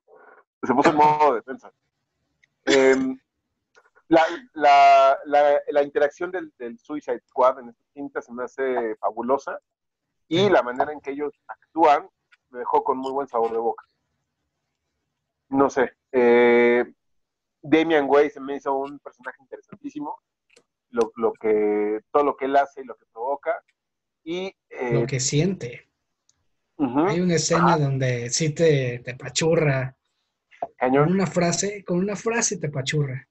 se 0.62 0.74
puso 0.74 0.90
en 0.90 0.96
modo 0.96 1.34
defensa. 1.34 1.72
Em, 2.66 3.18
la, 4.08 4.22
la, 4.52 5.18
la, 5.24 5.60
la 5.68 5.82
interacción 5.82 6.30
del, 6.30 6.52
del 6.58 6.78
Suicide 6.78 7.22
Squad 7.26 7.60
en 7.60 7.70
esta 7.70 7.84
cinta 7.94 8.22
se 8.22 8.32
me 8.32 8.44
hace 8.44 8.96
fabulosa 8.96 9.58
y 10.28 10.48
la 10.50 10.62
manera 10.62 10.92
en 10.92 11.00
que 11.00 11.12
ellos 11.12 11.32
actúan 11.46 12.08
me 12.50 12.58
dejó 12.60 12.84
con 12.84 12.98
muy 12.98 13.12
buen 13.12 13.28
sabor 13.28 13.52
de 13.52 13.58
boca. 13.58 13.84
No 15.48 15.70
sé. 15.70 15.96
Eh, 16.12 16.84
Damian 17.66 18.06
Way 18.08 18.30
se 18.30 18.40
me 18.40 18.56
hizo 18.56 18.74
un 18.76 18.98
personaje 18.98 19.38
interesantísimo. 19.40 20.20
Lo, 20.90 21.10
lo 21.16 21.32
que, 21.32 22.00
todo 22.12 22.22
lo 22.22 22.36
que 22.36 22.44
él 22.44 22.54
hace 22.56 22.82
y 22.82 22.84
lo 22.84 22.94
que 22.94 23.06
provoca. 23.12 23.64
Y 24.22 24.54
eh, 24.68 24.92
lo 24.92 25.06
que 25.06 25.18
siente. 25.18 25.90
Hay 26.78 27.20
una 27.20 27.34
escena 27.36 27.78
donde 27.78 28.30
sí 28.30 28.54
te, 28.54 28.98
te 29.00 29.14
pachurra. 29.14 29.96
cañón. 30.76 31.04
Con 31.04 31.14
una 31.14 31.26
frase, 31.26 31.84
con 31.84 31.98
una 31.98 32.16
frase 32.16 32.58
te 32.58 32.68
pachurra. 32.68 33.26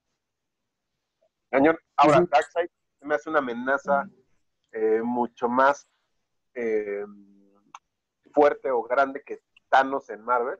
Cañón. 1.50 1.78
Ahora, 1.96 2.18
Ujú. 2.18 2.28
Darkseid 2.30 2.68
se 2.98 3.06
me 3.06 3.14
hace 3.14 3.30
una 3.30 3.38
amenaza 3.38 4.08
eh, 4.72 5.00
mucho 5.02 5.48
más 5.48 5.86
eh, 6.54 7.04
fuerte 8.32 8.70
o 8.70 8.82
grande 8.82 9.22
que 9.24 9.40
Thanos 9.68 10.10
en 10.10 10.22
Marvel. 10.22 10.58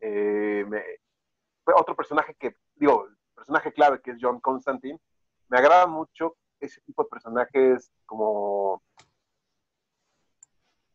Me- 0.00 0.84
otro 1.76 1.94
personaje 1.94 2.34
que, 2.34 2.56
digo, 2.80 3.06
el 3.06 3.16
personaje 3.34 3.72
clave 3.72 4.00
que 4.00 4.12
es 4.12 4.18
John 4.20 4.40
Constantine, 4.40 4.98
me 5.48 5.58
agrada 5.58 5.86
mucho 5.86 6.36
ese 6.58 6.80
tipo 6.80 7.02
de 7.04 7.08
personajes 7.10 7.90
como, 8.06 8.82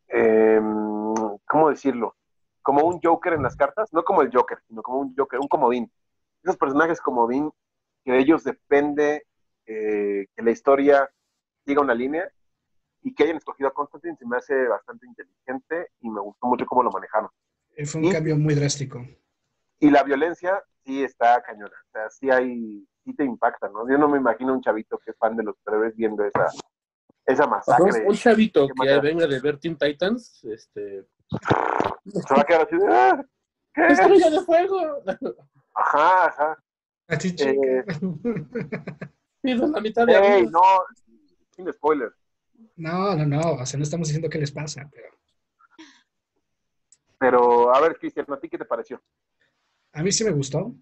eh, 0.08 0.60
¿cómo 1.46 1.70
decirlo? 1.70 2.16
Como 2.62 2.82
un 2.82 3.00
Joker 3.00 3.34
en 3.34 3.42
las 3.42 3.56
cartas, 3.56 3.92
no 3.92 4.04
como 4.04 4.22
el 4.22 4.30
Joker, 4.32 4.58
sino 4.66 4.82
como 4.82 4.98
un 4.98 5.14
Joker, 5.16 5.38
un 5.38 5.48
comodín. 5.48 5.90
Esos 6.42 6.56
personajes 6.56 7.00
comodín 7.00 7.52
que 8.04 8.12
de 8.12 8.18
ellos 8.18 8.42
depende 8.44 9.24
eh, 9.66 10.26
que 10.34 10.42
la 10.42 10.50
historia 10.50 11.08
siga 11.64 11.80
una 11.80 11.94
línea 11.94 12.28
y 13.02 13.14
que 13.14 13.24
hayan 13.24 13.36
escogido 13.36 13.68
a 13.68 13.74
Constantine 13.74 14.16
se 14.16 14.26
me 14.26 14.36
hace 14.36 14.66
bastante 14.66 15.06
inteligente 15.06 15.90
y 16.00 16.10
me 16.10 16.20
gustó 16.20 16.46
mucho 16.48 16.66
cómo 16.66 16.82
lo 16.82 16.90
manejaron. 16.90 17.30
Eh, 17.76 17.86
Fue 17.86 18.00
un 18.00 18.08
¿Y? 18.08 18.12
cambio 18.12 18.36
muy 18.36 18.54
drástico. 18.54 19.04
Y 19.78 19.90
la 19.90 20.02
violencia 20.02 20.62
sí 20.86 21.02
está 21.02 21.42
cañona, 21.42 21.74
o 21.88 21.90
sea, 21.92 22.08
sí 22.10 22.30
hay, 22.30 22.86
sí 23.04 23.12
te 23.14 23.24
impacta, 23.24 23.68
¿no? 23.68 23.88
Yo 23.90 23.98
no 23.98 24.08
me 24.08 24.18
imagino 24.18 24.54
un 24.54 24.62
chavito 24.62 24.98
que 24.98 25.10
es 25.10 25.16
fan 25.18 25.36
de 25.36 25.42
los 25.42 25.56
superhéroes 25.56 25.96
viendo 25.96 26.24
esa, 26.24 26.46
esa 27.26 27.46
masacre. 27.46 28.06
un 28.06 28.14
chavito 28.14 28.68
que 28.68 28.74
manera. 28.76 29.00
venga 29.00 29.26
de 29.26 29.40
ver 29.40 29.58
Teen 29.58 29.76
Titans, 29.76 30.44
este, 30.44 31.04
Se 32.06 32.34
va 32.34 32.42
a 32.42 32.44
quedar 32.44 32.62
así 32.62 32.76
de, 32.76 32.86
¡ah! 32.88 33.20
¿qué? 33.74 33.86
estrella 33.88 34.30
de 34.30 34.40
fuego, 34.40 35.02
Ajá, 35.74 36.26
ajá. 36.26 36.62
Así, 37.08 37.34
Eh, 37.38 37.84
la 39.42 39.80
mitad 39.80 40.06
de 40.06 40.14
Ey, 40.16 40.46
no, 40.46 40.60
sin 41.50 41.72
spoiler. 41.72 42.12
No, 42.76 43.14
no, 43.14 43.26
no. 43.26 43.52
O 43.52 43.66
sea, 43.66 43.76
no 43.78 43.84
estamos 43.84 44.08
diciendo 44.08 44.28
qué 44.28 44.38
les 44.38 44.50
pasa, 44.50 44.88
pero 44.90 45.08
Pero, 47.18 47.74
a 47.74 47.80
ver, 47.80 47.96
Cristian, 47.98 48.26
¿a 48.32 48.38
ti 48.38 48.48
qué 48.48 48.58
te 48.58 48.64
pareció? 48.64 49.00
A 49.96 50.02
mí 50.02 50.12
sí 50.12 50.24
me 50.24 50.30
gustó. 50.30 50.76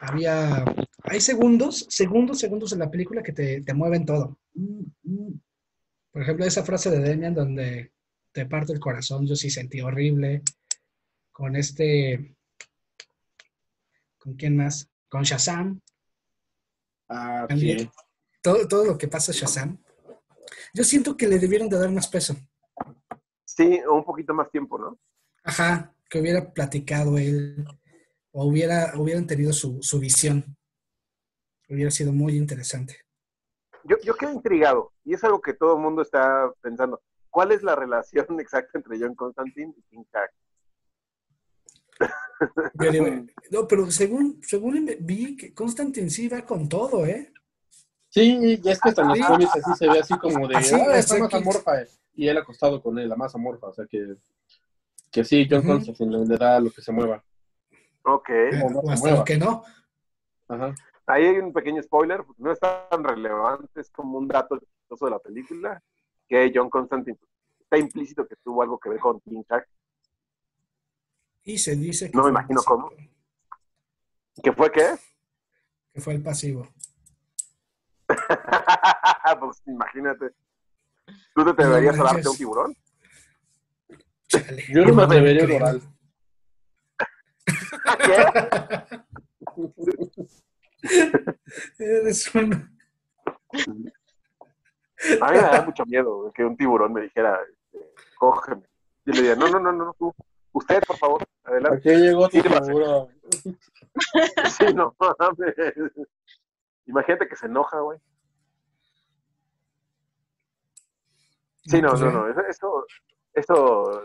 Había. 0.00 0.64
Hay 1.02 1.20
segundos, 1.20 1.86
segundos, 1.90 2.38
segundos 2.38 2.72
en 2.72 2.78
la 2.78 2.90
película 2.90 3.22
que 3.22 3.32
te, 3.32 3.60
te 3.60 3.74
mueven 3.74 4.06
todo. 4.06 4.38
Por 6.10 6.22
ejemplo, 6.22 6.46
esa 6.46 6.64
frase 6.64 6.90
de 6.90 6.98
Demian 7.00 7.34
donde 7.34 7.92
te 8.32 8.46
parte 8.46 8.72
el 8.72 8.80
corazón, 8.80 9.26
yo 9.26 9.36
sí 9.36 9.50
sentí 9.50 9.82
horrible. 9.82 10.42
Con 11.30 11.56
este. 11.56 12.36
¿Con 14.16 14.34
quién 14.34 14.56
más? 14.56 14.88
Con 15.10 15.24
Shazam. 15.24 15.80
Ah, 17.08 17.44
También. 17.48 17.80
sí. 17.80 17.90
Todo, 18.40 18.66
todo 18.66 18.84
lo 18.86 18.96
que 18.96 19.08
pasa 19.08 19.32
a 19.32 19.34
Shazam. 19.34 19.76
Yo 20.72 20.84
siento 20.84 21.18
que 21.18 21.28
le 21.28 21.38
debieron 21.38 21.68
de 21.68 21.78
dar 21.78 21.90
más 21.90 22.08
peso. 22.08 22.34
Sí, 23.44 23.78
un 23.90 24.04
poquito 24.04 24.32
más 24.32 24.50
tiempo, 24.50 24.78
¿no? 24.78 24.98
Ajá, 25.42 25.94
que 26.08 26.18
hubiera 26.20 26.50
platicado 26.52 27.18
él 27.18 27.66
o 28.40 28.44
hubiera, 28.46 28.92
hubieran 28.96 29.26
tenido 29.26 29.52
su, 29.52 29.82
su 29.82 29.98
visión. 29.98 30.44
Hubiera 31.68 31.90
sido 31.90 32.12
muy 32.12 32.36
interesante. 32.36 32.96
Yo, 33.82 33.96
yo 34.04 34.14
quedo 34.14 34.32
intrigado, 34.32 34.92
y 35.04 35.14
es 35.14 35.24
algo 35.24 35.40
que 35.40 35.54
todo 35.54 35.74
el 35.74 35.82
mundo 35.82 36.02
está 36.02 36.48
pensando. 36.60 37.02
¿Cuál 37.30 37.50
es 37.50 37.64
la 37.64 37.74
relación 37.74 38.26
exacta 38.40 38.78
entre 38.78 38.96
John 39.00 39.16
Constantine 39.16 39.74
y 39.76 39.82
King? 39.90 40.04
Yo 42.80 42.92
digo, 42.92 43.06
no, 43.50 43.66
pero 43.66 43.90
según, 43.90 44.40
según 44.44 44.88
vi 45.00 45.36
que 45.36 45.52
Constantine 45.52 46.08
sí 46.08 46.28
va 46.28 46.42
con 46.42 46.68
todo, 46.68 47.04
¿eh? 47.06 47.32
Sí, 48.08 48.56
ya 48.62 48.70
es 48.72 48.80
que 48.80 48.90
hasta 48.90 49.02
en 49.02 49.08
los 49.08 49.20
cómics 49.26 49.50
así 49.56 49.70
se 49.78 49.88
ve 49.88 49.98
así 49.98 50.16
como 50.16 50.46
de, 50.46 50.54
Así, 50.56 50.74
ah, 50.76 50.96
está 50.96 51.14
así 51.14 51.20
más 51.22 51.28
que- 51.28 51.36
amorfa, 51.38 51.72
y 52.14 52.28
él 52.28 52.38
acostado 52.38 52.80
con 52.80 52.96
él, 53.00 53.08
la 53.08 53.16
más 53.16 53.34
amorfa, 53.34 53.66
o 53.66 53.74
sea 53.74 53.84
que, 53.86 54.14
que 55.10 55.24
sí, 55.24 55.46
John 55.50 55.58
Ujú. 55.60 55.68
Constantine 55.70 56.24
le 56.24 56.36
da 56.36 56.60
lo 56.60 56.70
que 56.70 56.80
se 56.82 56.92
mueva. 56.92 57.24
Ok. 58.08 58.30
O 58.64 58.70
no 58.70 58.78
o 58.80 58.90
hasta 58.90 59.16
lo 59.16 59.24
que 59.24 59.36
no. 59.36 59.62
Ajá. 60.48 60.74
Ahí 61.06 61.24
hay 61.24 61.38
un 61.38 61.52
pequeño 61.52 61.82
spoiler, 61.82 62.22
no 62.36 62.52
es 62.52 62.60
tan 62.60 63.02
relevante, 63.02 63.80
es 63.80 63.90
como 63.90 64.18
un 64.18 64.28
dato 64.28 64.58
chistoso 64.58 65.06
de 65.06 65.10
la 65.12 65.18
película, 65.18 65.82
que 66.28 66.52
John 66.54 66.68
Constantine 66.68 67.18
está 67.60 67.78
implícito 67.78 68.26
que 68.26 68.36
tuvo 68.44 68.62
algo 68.62 68.78
que 68.78 68.90
ver 68.90 68.98
con 68.98 69.18
King 69.20 69.42
Shark. 69.48 69.66
Y 71.44 71.56
se 71.56 71.76
dice 71.76 72.10
que 72.10 72.16
No 72.16 72.24
me 72.24 72.30
imagino 72.30 72.60
pasivo, 72.60 72.90
cómo. 72.90 73.08
¿Qué 74.42 74.52
fue 74.52 74.70
qué? 74.70 74.96
Que 75.94 76.00
fue 76.00 76.14
el 76.14 76.22
pasivo. 76.22 76.68
pues 79.40 79.62
imagínate. 79.66 80.32
¿Tú 81.34 81.44
te 81.44 81.50
atreverías 81.50 81.98
a 81.98 82.04
darte 82.04 82.28
un 82.28 82.36
tiburón? 82.36 82.76
Chale. 84.26 84.64
Yo 84.68 84.84
no 84.84 84.94
me 84.94 85.02
atrevería 85.04 85.44
a 85.44 85.56
oral. 85.56 85.82
¿Qué? 88.04 88.24
Eres 91.78 92.34
un... 92.34 92.52
A 95.20 95.30
mí 95.30 95.36
me 95.36 95.42
da 95.42 95.62
mucho 95.64 95.84
miedo 95.86 96.32
que 96.34 96.44
un 96.44 96.56
tiburón 96.56 96.92
me 96.92 97.02
dijera, 97.02 97.38
este, 97.50 97.92
cógeme. 98.18 98.62
Yo 99.04 99.12
le 99.14 99.20
diría, 99.20 99.36
no, 99.36 99.48
no, 99.48 99.60
no, 99.60 99.72
no, 99.72 99.94
tú. 99.98 100.14
Usted, 100.52 100.82
por 100.86 100.96
favor, 100.96 101.24
adelante. 101.44 101.90
Aquí 101.90 102.00
llegó 102.00 102.28
tu 102.28 102.40
tiburón. 102.42 103.08
Sí, 104.58 104.72
no 104.74 104.94
mames. 104.98 105.54
Imagínate 106.86 107.28
que 107.28 107.36
se 107.36 107.46
enoja, 107.46 107.80
güey. 107.80 107.98
Sí, 111.64 111.82
no, 111.82 111.90
Pues 111.90 112.00
no, 112.00 112.06
ya. 112.08 112.12
no. 112.34 112.48
Esto, 112.48 112.86
esto, 113.34 114.02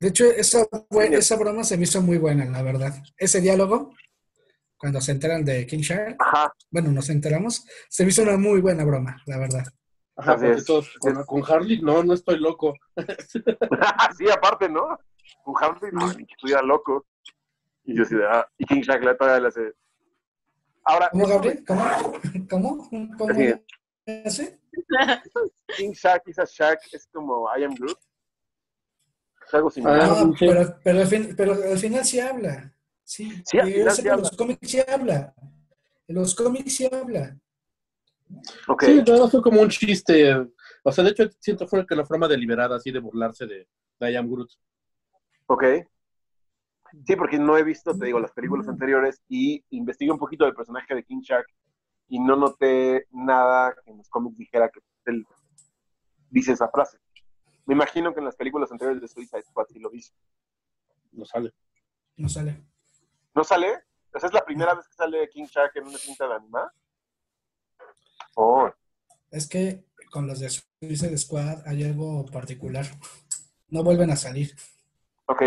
De 0.00 0.08
hecho, 0.08 0.24
esa, 0.30 0.66
esa 1.10 1.36
broma 1.36 1.64
se 1.64 1.76
me 1.76 1.84
hizo 1.84 2.00
muy 2.02 2.18
buena, 2.18 2.44
la 2.46 2.62
verdad. 2.62 2.94
Ese 3.16 3.40
diálogo, 3.40 3.94
cuando 4.76 5.00
se 5.00 5.12
enteran 5.12 5.44
de 5.44 5.66
King 5.66 5.80
Shark, 5.80 6.16
ajá, 6.18 6.52
bueno, 6.70 6.90
nos 6.92 7.10
enteramos, 7.10 7.66
se 7.88 8.04
me 8.04 8.10
hizo 8.10 8.22
una 8.22 8.36
muy 8.36 8.60
buena 8.60 8.84
broma, 8.84 9.22
la 9.26 9.38
verdad. 9.38 9.64
Ajá, 10.16 10.32
Así 10.32 10.44
porque 10.44 10.58
es. 10.58 10.64
todos, 10.64 10.90
con, 10.98 11.24
con 11.24 11.42
Harley, 11.44 11.80
no, 11.80 12.02
no 12.02 12.14
estoy 12.14 12.38
loco. 12.38 12.74
sí, 14.18 14.30
aparte, 14.30 14.68
¿no? 14.68 14.98
Un 15.44 15.54
Harley, 15.60 15.90
no, 15.92 16.12
ni 16.12 16.26
que 16.26 16.34
estuviera 16.34 16.62
loco. 16.62 17.06
Y 17.84 17.96
yo 17.96 18.02
así 18.02 18.14
de, 18.16 18.26
ah, 18.26 18.46
y 18.58 18.66
King 18.66 18.82
Shark 18.82 19.02
le 19.02 19.14
todavía 19.14 19.40
le 19.40 19.48
hace. 19.48 19.72
Ahora, 20.84 21.08
¿Cómo, 21.10 21.26
Gabriel? 21.26 21.64
¿Cómo? 21.66 21.82
¿Cómo? 22.50 22.90
¿Cómo? 23.16 23.30
Así. 23.30 23.54
¿Ese? 24.06 24.60
King 25.76 25.92
Shark 25.92 26.22
a 26.38 26.44
Shark 26.44 26.80
es 26.92 27.06
como 27.12 27.48
I 27.56 27.64
am 27.64 27.74
Groot. 27.74 27.98
Es 29.48 29.54
algo 29.54 29.70
similar. 29.70 30.00
Ah, 30.02 30.24
No, 30.24 30.32
sí. 30.36 30.46
pero, 30.46 30.78
pero, 30.84 31.00
al 31.00 31.06
fin- 31.06 31.34
pero 31.36 31.52
al 31.54 31.78
final 31.78 32.04
sí 32.04 32.20
habla. 32.20 32.72
Sí, 33.02 33.42
Sí, 33.46 33.58
al 33.58 33.66
final 33.70 33.88
habla. 33.98 34.16
los 34.16 34.36
cómics 34.36 34.70
sí 34.70 34.80
habla. 34.86 35.34
En 36.06 36.14
los 36.16 36.34
cómics 36.34 36.76
sí 36.76 36.88
habla. 36.92 37.36
Sí, 38.80 39.02
todo 39.04 39.28
fue 39.30 39.42
como 39.42 39.60
un 39.62 39.68
chiste. 39.70 40.34
O 40.82 40.92
sea, 40.92 41.02
de 41.04 41.10
hecho, 41.10 41.24
siento 41.40 41.66
fue 41.66 41.86
que 41.86 41.96
la 41.96 42.04
forma 42.04 42.28
deliberada 42.28 42.76
así 42.76 42.90
de 42.90 42.98
burlarse 42.98 43.46
de, 43.46 43.66
de 43.98 44.12
I 44.12 44.16
Am 44.16 44.30
Groot. 44.30 44.50
ok. 45.46 45.64
Sí, 47.06 47.16
porque 47.16 47.38
no 47.38 47.56
he 47.58 47.62
visto, 47.62 47.96
te 47.98 48.06
digo, 48.06 48.18
las 48.18 48.32
películas 48.32 48.66
anteriores 48.66 49.20
y 49.28 49.62
investigué 49.70 50.10
un 50.10 50.18
poquito 50.18 50.44
del 50.46 50.54
personaje 50.54 50.94
de 50.94 51.04
King 51.04 51.20
Shark 51.20 51.46
y 52.08 52.18
no 52.18 52.34
noté 52.34 53.06
nada 53.10 53.74
que 53.84 53.90
en 53.90 53.98
los 53.98 54.08
cómics 54.08 54.38
dijera 54.38 54.70
que 54.70 54.80
él 55.04 55.26
dice 56.30 56.52
esa 56.52 56.70
frase. 56.70 56.96
Me 57.68 57.74
imagino 57.74 58.12
que 58.14 58.20
en 58.20 58.24
las 58.24 58.34
películas 58.36 58.72
anteriores 58.72 59.02
de 59.02 59.08
Suicide 59.08 59.42
Squad 59.42 59.66
sí 59.70 59.78
lo 59.78 59.90
dice. 59.90 60.12
No 61.12 61.24
sale. 61.26 61.52
No 62.16 62.28
sale. 62.28 62.64
¿No 63.34 63.44
sale? 63.44 63.84
O 64.14 64.18
sea, 64.18 64.26
es 64.28 64.32
la 64.32 64.44
primera 64.44 64.74
vez 64.74 64.88
que 64.88 64.94
sale 64.94 65.28
King 65.28 65.44
Shark 65.44 65.72
en 65.76 65.86
una 65.86 65.98
cinta 65.98 66.26
de 66.26 66.34
anima. 66.34 66.72
Oh, 68.34 68.70
Es 69.30 69.46
que 69.48 69.84
con 70.10 70.26
los 70.26 70.40
de 70.40 70.48
Suicide 70.48 71.16
Squad 71.18 71.66
hay 71.66 71.84
algo 71.84 72.24
particular. 72.26 72.86
No 73.68 73.84
vuelven 73.84 74.10
a 74.10 74.16
salir. 74.16 74.56
ok. 75.26 75.42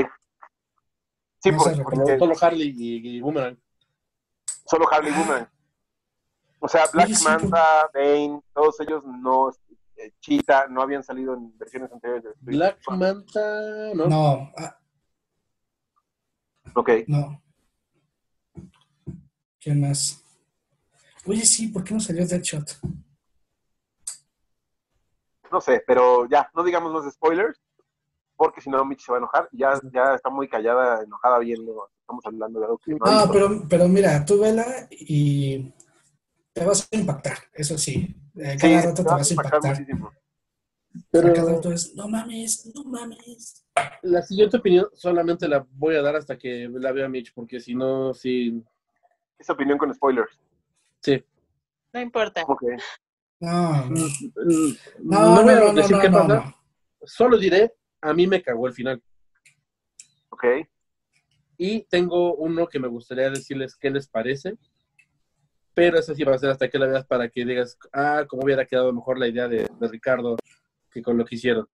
Sí, 1.39 1.49
No 1.51 1.57
porque. 1.57 2.19
Solo 2.19 2.35
Harley 2.39 2.71
y, 2.77 3.17
y 3.17 3.19
Boomerang. 3.21 3.57
solo 4.69 4.85
Harley 4.93 5.11
Boomerang. 5.11 5.49
O 6.59 6.67
sea, 6.67 6.85
Black 6.93 7.07
sí, 7.09 7.23
Manta, 7.23 7.89
Bane, 7.91 8.39
todos 8.53 8.79
ellos 8.81 9.03
no, 9.05 9.51
Cheetah, 10.19 10.67
no 10.67 10.81
habían 10.81 11.03
salido 11.03 11.33
en 11.33 11.57
versiones 11.57 11.91
anteriores 11.91 12.23
de 12.23 12.31
Black. 12.39 12.79
Manta, 12.89 13.93
¿no? 13.93 14.07
No, 14.07 14.51
ah, 14.57 14.77
Ok. 16.73 16.89
no. 17.07 17.41
¿Quién 19.59 19.81
más? 19.81 20.23
Oye, 21.25 21.45
sí, 21.45 21.67
¿por 21.67 21.83
qué 21.83 21.93
no 21.93 21.99
salió 21.99 22.25
Deadshot? 22.25 22.79
No 25.51 25.61
sé, 25.61 25.83
pero 25.85 26.27
ya, 26.29 26.49
no 26.55 26.63
digamos 26.63 26.93
más 26.93 27.13
spoilers, 27.13 27.59
porque 28.35 28.61
si 28.61 28.69
no, 28.69 28.83
Mitch 28.85 29.01
se 29.05 29.11
va 29.11 29.17
a 29.17 29.19
enojar. 29.19 29.49
Ya, 29.51 29.79
ya 29.93 30.15
está 30.15 30.29
muy 30.29 30.47
callada, 30.47 31.03
enojada 31.03 31.37
viendo. 31.39 31.89
Estamos 31.99 32.25
hablando 32.25 32.59
de 32.59 32.65
algo 32.65 32.77
que 32.79 32.91
no. 32.93 32.99
Ah, 33.01 33.29
pero, 33.31 33.67
pero 33.69 33.87
mira, 33.87 34.25
tú 34.25 34.39
vela 34.39 34.65
y 34.89 35.71
te 36.53 36.65
vas 36.65 36.87
a 36.91 36.95
impactar, 36.95 37.37
eso 37.53 37.77
sí. 37.77 38.15
Eh, 38.35 38.51
Sí, 38.53 38.57
Cada 38.59 38.81
rato 38.81 39.03
te 39.03 39.09
va 39.09 39.13
a 39.13 39.17
vas 39.17 39.29
a 39.29 39.33
impactar 39.33 39.61
muchísimo. 39.63 40.11
Pero 41.09 41.33
Cada 41.33 41.51
rato 41.53 41.71
es, 41.71 41.95
no 41.95 42.07
mames, 42.07 42.71
no 42.75 42.83
mames. 42.83 43.65
la 44.03 44.21
siguiente 44.21 44.57
opinión 44.57 44.87
solamente 44.93 45.47
la 45.47 45.65
voy 45.71 45.95
a 45.95 46.01
dar 46.01 46.15
hasta 46.15 46.37
que 46.37 46.69
la 46.73 46.91
vea 46.91 47.07
Mitch, 47.07 47.33
porque 47.33 47.59
si 47.59 47.73
no, 47.75 48.13
sí. 48.13 48.63
Esa 49.39 49.53
opinión 49.53 49.77
con 49.77 49.93
spoilers. 49.93 50.39
Sí. 51.01 51.23
No 51.93 51.99
importa. 52.01 52.43
Ok. 52.47 52.63
No, 53.39 53.85
no, 53.89 54.05
Mm, 54.35 54.73
no, 54.99 55.35
No, 55.35 55.43
voy 55.43 55.53
a 55.53 55.59
no, 55.59 55.65
no, 55.67 55.73
decir 55.73 55.95
no, 55.95 56.01
qué 56.01 56.09
no, 56.09 56.17
pasa, 56.19 56.35
no. 56.45 56.55
solo 57.03 57.37
diré, 57.37 57.73
a 58.01 58.13
mí 58.13 58.27
me 58.27 58.41
cagó 58.41 58.67
el 58.67 58.73
final. 58.73 59.01
Ok. 60.29 60.45
Y 61.57 61.83
tengo 61.83 62.35
uno 62.35 62.67
que 62.67 62.79
me 62.79 62.87
gustaría 62.87 63.29
decirles 63.29 63.75
qué 63.75 63.89
les 63.89 64.07
parece, 64.07 64.57
pero 65.73 65.97
eso 65.99 66.13
sí 66.13 66.23
va 66.23 66.35
a 66.35 66.37
ser 66.39 66.49
hasta 66.49 66.69
que 66.69 66.77
la 66.79 66.87
veas 66.87 67.05
para 67.05 67.29
que 67.29 67.45
digas, 67.45 67.77
ah, 67.93 68.25
cómo 68.27 68.43
hubiera 68.43 68.65
quedado 68.65 68.91
mejor 68.93 69.17
la 69.17 69.27
idea 69.27 69.47
de, 69.47 69.67
de 69.79 69.87
Ricardo 69.87 70.35
que 70.91 71.01
con 71.01 71.17
lo 71.17 71.25
que 71.25 71.35
hicieron. 71.35 71.67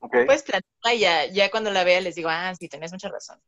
Ok. 0.00 0.16
Puedes 0.24 0.42
platicarla 0.42 0.94
y 0.94 0.98
ya, 1.00 1.26
ya 1.26 1.50
cuando 1.50 1.70
la 1.70 1.84
vea 1.84 2.00
les 2.00 2.14
digo, 2.14 2.28
ah, 2.30 2.54
sí, 2.58 2.68
tenés 2.68 2.90
mucha 2.92 3.08
razón. 3.10 3.38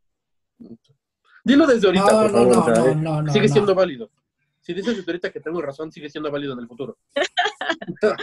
Dilo 1.44 1.66
desde 1.66 1.86
ahorita, 1.88 2.04
No, 2.12 2.20
por 2.20 2.30
no, 2.30 2.38
favor. 2.38 2.54
no, 2.54 2.60
o 2.60 2.64
sea, 2.64 2.74
no, 2.74 2.86
eh, 2.90 2.94
no, 2.94 3.22
no, 3.22 3.32
sigue 3.32 3.48
no. 3.48 3.52
siendo 3.52 3.74
válido. 3.74 4.10
Si 4.60 4.74
dices 4.74 4.96
desde 4.96 5.10
ahorita 5.10 5.32
que 5.32 5.40
tengo 5.40 5.60
razón, 5.60 5.90
sigue 5.90 6.08
siendo 6.08 6.30
válido 6.30 6.52
en 6.52 6.60
el 6.60 6.68
futuro. 6.68 6.96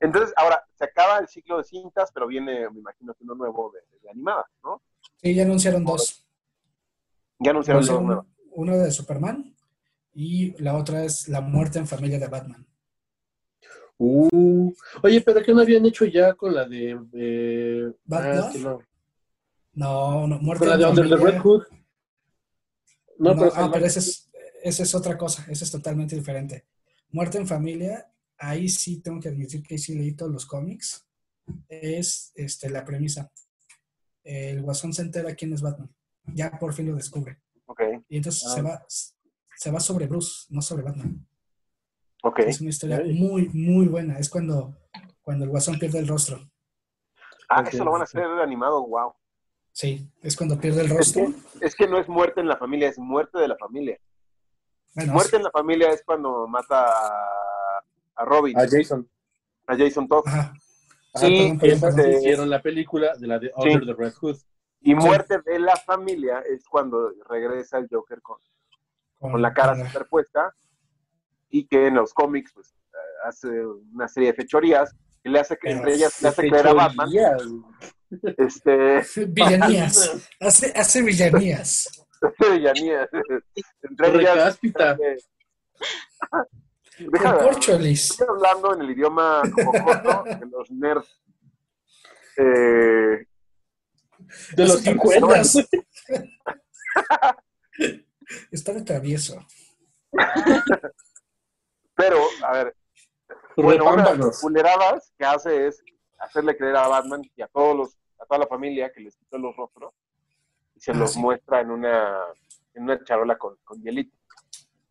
Entonces, 0.00 0.34
ahora, 0.36 0.64
se 0.74 0.84
acaba 0.84 1.18
el 1.18 1.28
ciclo 1.28 1.58
de 1.58 1.64
cintas, 1.64 2.10
pero 2.12 2.26
viene, 2.26 2.68
me 2.70 2.80
imagino 2.80 3.14
que 3.14 3.22
uno 3.24 3.34
nuevo 3.34 3.70
de, 3.72 3.80
de 4.00 4.10
animada, 4.10 4.44
¿no? 4.64 4.82
Sí, 5.22 5.34
ya 5.34 5.44
anunciaron 5.44 5.84
dos. 5.84 6.25
Ya 7.38 7.50
anunciaron 7.50 7.82
dos 7.82 7.90
Anunciaron 7.90 8.06
nuevas. 8.06 8.26
uno 8.52 8.78
de 8.78 8.90
Superman 8.90 9.54
y 10.14 10.60
la 10.62 10.76
otra 10.76 11.04
es 11.04 11.28
La 11.28 11.40
muerte 11.40 11.78
en 11.78 11.86
familia 11.86 12.18
de 12.18 12.28
Batman. 12.28 12.66
Uh, 13.98 14.72
oye, 15.02 15.20
pero 15.22 15.42
¿qué 15.42 15.54
no 15.54 15.60
habían 15.62 15.86
hecho 15.86 16.04
ya 16.04 16.34
con 16.34 16.54
la 16.54 16.66
de... 16.66 16.98
eh, 17.14 17.92
Bad 18.04 18.38
ah, 18.38 18.52
no. 18.58 18.78
No, 19.72 20.26
no, 20.26 20.38
muerte 20.38 20.66
Con 20.66 20.68
la 20.68 20.76
de 20.76 20.84
Under 20.86 21.08
the. 21.08 21.16
Red 21.16 21.40
Hood. 21.40 21.62
No, 23.18 23.34
No, 23.34 23.40
pero, 23.40 23.52
ah, 23.56 23.70
pero 23.72 23.86
esa 23.86 24.00
es, 24.00 24.30
esa 24.62 24.82
es 24.82 24.94
otra 24.94 25.16
cosa, 25.16 25.46
esa 25.48 25.64
es 25.64 25.70
totalmente 25.70 26.14
diferente. 26.14 26.66
Muerte 27.10 27.38
en 27.38 27.46
familia, 27.46 28.10
ahí 28.36 28.68
sí 28.68 29.00
tengo 29.00 29.20
que 29.20 29.28
admitir 29.28 29.62
que 29.62 29.78
sí 29.78 29.94
leí 29.94 30.12
todos 30.12 30.32
los 30.32 30.44
cómics. 30.44 31.06
Es 31.68 32.32
este, 32.34 32.68
la 32.68 32.84
premisa. 32.84 33.30
El 34.24 34.60
guasón 34.62 34.92
se 34.92 35.02
entera 35.02 35.34
quién 35.34 35.52
es 35.52 35.62
Batman. 35.62 35.94
Ya 36.34 36.50
por 36.58 36.72
fin 36.72 36.88
lo 36.90 36.96
descubre. 36.96 37.38
Y 38.08 38.16
entonces 38.16 38.44
Ah. 38.46 38.54
se, 38.54 38.62
va, 38.62 38.84
se 39.56 39.70
va 39.70 39.80
sobre 39.80 40.06
Bruce, 40.06 40.46
no 40.50 40.60
sobre 40.62 40.82
Batman. 40.82 41.26
Es 42.38 42.60
una 42.60 42.70
historia 42.70 43.00
muy, 43.14 43.48
muy 43.50 43.86
buena. 43.86 44.18
Es 44.18 44.28
cuando, 44.28 44.76
cuando 45.22 45.44
el 45.44 45.50
guasón 45.50 45.78
pierde 45.78 45.98
el 46.00 46.08
rostro. 46.08 46.40
Ah, 47.48 47.60
Ok, 47.60 47.68
eso 47.72 47.84
lo 47.84 47.92
van 47.92 48.00
a 48.00 48.04
hacer 48.04 48.24
animado, 48.24 48.84
wow. 48.86 49.12
Sí, 49.72 50.10
es 50.22 50.36
cuando 50.36 50.58
pierde 50.58 50.80
el 50.80 50.86
Es 50.90 50.96
rostro. 50.96 51.26
que, 51.60 51.66
es 51.66 51.74
que 51.76 51.86
no 51.86 51.98
es 51.98 52.08
muerte 52.08 52.40
en 52.40 52.48
la 52.48 52.56
familia, 52.56 52.88
es 52.88 52.98
muerte 52.98 53.38
de 53.38 53.46
la 53.48 53.56
familia. 53.56 53.98
Bueno, 54.94 55.12
Muerte 55.12 55.36
en 55.36 55.42
la 55.44 55.50
familia 55.50 55.90
es 55.90 56.02
cuando 56.04 56.48
mata 56.48 56.86
a, 56.86 57.84
a 58.16 58.24
Robin, 58.24 58.58
a 58.58 58.62
Jason. 58.68 59.08
a 59.66 59.76
Jason 59.76 60.08
Todd. 60.08 60.22
Ajá. 60.26 60.54
Ajá, 61.14 61.28
Y 61.28 61.38
perdón, 61.38 61.58
perdón, 61.58 61.76
esa 61.76 61.86
perdón. 61.88 62.10
de- 62.10 62.18
Hicieron 62.18 62.50
la 62.50 62.62
película 62.62 63.16
de 63.16 63.26
la 63.26 63.38
de 63.38 63.48
Sí. 63.48 63.68
Under 63.74 63.86
the 63.86 64.02
Red 64.02 64.12
Hood. 64.14 64.36
Y 64.80 64.94
muerte 64.94 65.40
de 65.44 65.58
la 65.58 65.76
familia 65.76 66.40
es 66.40 66.64
cuando 66.68 67.12
regresa 67.28 67.78
el 67.78 67.88
Joker 67.90 68.20
con, 68.22 68.38
con 69.18 69.40
la 69.42 69.52
cara 69.52 69.74
con 69.76 69.86
superpuesta 69.86 70.54
y 71.48 71.66
que 71.66 71.86
en 71.88 71.94
los 71.94 72.12
cómics 72.14 72.52
pues 72.54 72.74
hace 73.24 73.48
una 73.66 74.06
serie 74.08 74.30
de 74.32 74.34
fechorías 74.36 74.94
que 75.22 75.30
le 75.30 75.40
hace 75.40 75.56
que 75.56 75.70
entre 75.70 75.94
ellas 75.94 76.22
le 76.22 76.28
hace 76.28 76.48
creer 76.48 76.68
a 76.68 76.72
Batman 76.72 77.08
este 78.38 79.02
Villanías. 79.26 80.28
Hace, 80.40 80.72
hace 80.76 81.02
villanías. 81.02 82.06
villanías. 82.52 83.08
entre 83.82 84.08
ellas 84.20 84.58
eh, 84.62 85.16
Con 86.98 87.10
deja- 87.10 87.50
estoy 87.90 88.26
hablando 88.28 88.74
en 88.74 88.80
el 88.82 88.90
idioma 88.90 89.42
jocoso 89.64 90.24
de 90.24 90.46
los 90.46 90.70
nerds 90.70 91.20
Eh, 92.38 93.26
De 94.56 94.62
los 94.64 94.74
Eso 94.76 94.78
te 94.84 94.90
50. 94.90 95.18
acuerdas. 95.18 95.56
Está 98.50 98.72
de 98.72 98.82
travieso. 98.82 99.38
pero, 101.94 102.18
a 102.44 102.52
ver, 102.52 102.76
bueno, 103.56 103.84
una 103.84 103.90
de 103.92 103.96
las 103.98 104.06
Repámpanos. 104.12 104.40
culeradas 104.40 105.12
que 105.18 105.24
hace 105.24 105.66
es 105.68 105.82
hacerle 106.18 106.56
creer 106.56 106.76
a 106.76 106.88
Batman 106.88 107.22
y 107.34 107.42
a 107.42 107.48
todos 107.48 107.76
los, 107.76 107.98
a 108.18 108.26
toda 108.26 108.40
la 108.40 108.46
familia 108.46 108.92
que 108.92 109.00
les 109.00 109.16
quitó 109.16 109.38
los 109.38 109.54
rostros 109.56 109.92
y 110.74 110.80
se 110.80 110.92
Ah, 110.92 110.94
los 110.94 111.12
sí. 111.12 111.20
muestra 111.20 111.60
en 111.60 111.70
una, 111.70 112.18
en 112.74 112.82
una 112.84 113.02
charola 113.04 113.36
con, 113.38 113.56
con 113.64 113.80
hielito. 113.82 114.16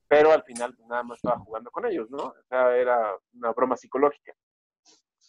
Pero 0.07 0.31
al 0.31 0.43
final 0.43 0.75
pues, 0.75 0.87
nada 0.87 1.03
más 1.03 1.17
estaba 1.17 1.39
jugando 1.39 1.71
con 1.71 1.85
ellos, 1.85 2.09
¿no? 2.11 2.17
O 2.27 2.35
sea, 2.47 2.75
era 2.75 3.11
una 3.33 3.51
broma 3.53 3.75
psicológica. 3.75 4.33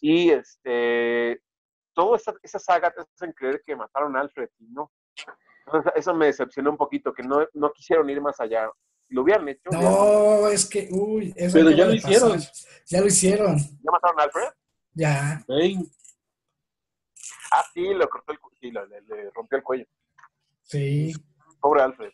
Y 0.00 0.30
este, 0.30 1.40
toda 1.96 2.16
esa, 2.18 2.34
esa 2.42 2.58
saga 2.58 2.90
te 2.92 3.00
hacen 3.00 3.32
creer 3.32 3.62
que 3.64 3.74
mataron 3.74 4.14
a 4.16 4.20
Alfred 4.20 4.50
y 4.60 4.66
no. 4.66 4.92
Entonces, 5.66 5.92
eso 5.96 6.14
me 6.14 6.26
decepcionó 6.26 6.70
un 6.70 6.76
poquito, 6.76 7.12
que 7.12 7.22
no, 7.22 7.44
no 7.54 7.72
quisieron 7.72 8.08
ir 8.10 8.20
más 8.20 8.38
allá. 8.38 8.70
Lo 9.08 9.22
hubieran 9.22 9.48
hecho, 9.48 9.70
No, 9.72 10.46
es 10.48 10.68
que, 10.68 10.88
uy, 10.92 11.32
eso 11.36 11.54
Pero 11.58 11.70
ya 11.70 11.86
lo 11.86 11.94
hicieron. 11.94 12.38
Ya 12.86 13.00
lo 13.00 13.06
hicieron. 13.06 13.56
¿ya 13.58 13.90
mataron 13.90 14.20
a 14.20 14.22
Alfred? 14.24 14.48
Ya. 14.92 15.44
Ey, 15.48 15.78
Ah, 17.50 17.64
sí, 17.72 17.94
lo 17.94 18.08
cortó 18.08 18.32
el, 18.32 18.38
sí, 18.60 18.70
lo- 18.70 18.84
le, 18.86 19.00
le 19.02 19.30
rompió 19.30 19.56
el 19.58 19.64
cuello. 19.64 19.86
Sí. 20.62 21.14
Pobre 21.60 21.82
Alfred. 21.82 22.10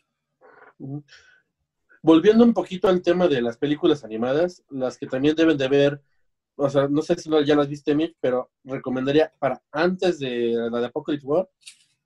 Volviendo 2.01 2.43
un 2.43 2.53
poquito 2.53 2.87
al 2.87 3.01
tema 3.01 3.27
de 3.27 3.41
las 3.41 3.57
películas 3.57 4.03
animadas, 4.03 4.63
las 4.69 4.97
que 4.97 5.07
también 5.07 5.35
deben 5.35 5.57
de 5.57 5.67
ver, 5.67 6.01
o 6.55 6.69
sea, 6.69 6.87
no 6.87 7.01
sé 7.01 7.15
si 7.15 7.29
lo- 7.29 7.41
ya 7.41 7.55
las 7.55 7.67
viste, 7.67 7.95
Mitch, 7.95 8.15
pero 8.19 8.51
recomendaría 8.63 9.31
para 9.39 9.61
antes 9.71 10.19
de 10.19 10.53
la 10.71 10.79
de 10.79 10.85
Apocalypse 10.87 11.25
War, 11.27 11.49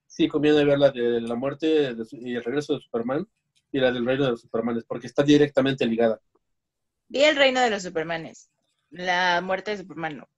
sí 0.06 0.28
conviene 0.28 0.64
ver 0.64 0.80
la 0.80 0.90
de 0.92 1.22
la 1.22 1.36
muerte 1.36 1.94
de 1.94 2.06
su- 2.06 2.18
y 2.18 2.36
el 2.36 2.44
regreso 2.44 2.74
de 2.74 2.80
Superman 2.82 3.28
y 3.72 3.80
la 3.80 3.92
del 3.92 4.06
reino 4.06 4.24
de 4.26 4.32
los 4.32 4.42
Supermanes, 4.42 4.86
porque 4.86 5.08
está 5.08 5.24
directamente 5.24 5.86
ligada. 5.86 6.20
Vi 7.10 7.24
el 7.24 7.36
reino 7.36 7.60
de 7.62 7.70
los 7.70 7.84
Supermanes. 7.84 8.50
La 8.90 9.42
muerte 9.42 9.72
de 9.72 9.78
Superman, 9.78 10.18
no. 10.18 10.30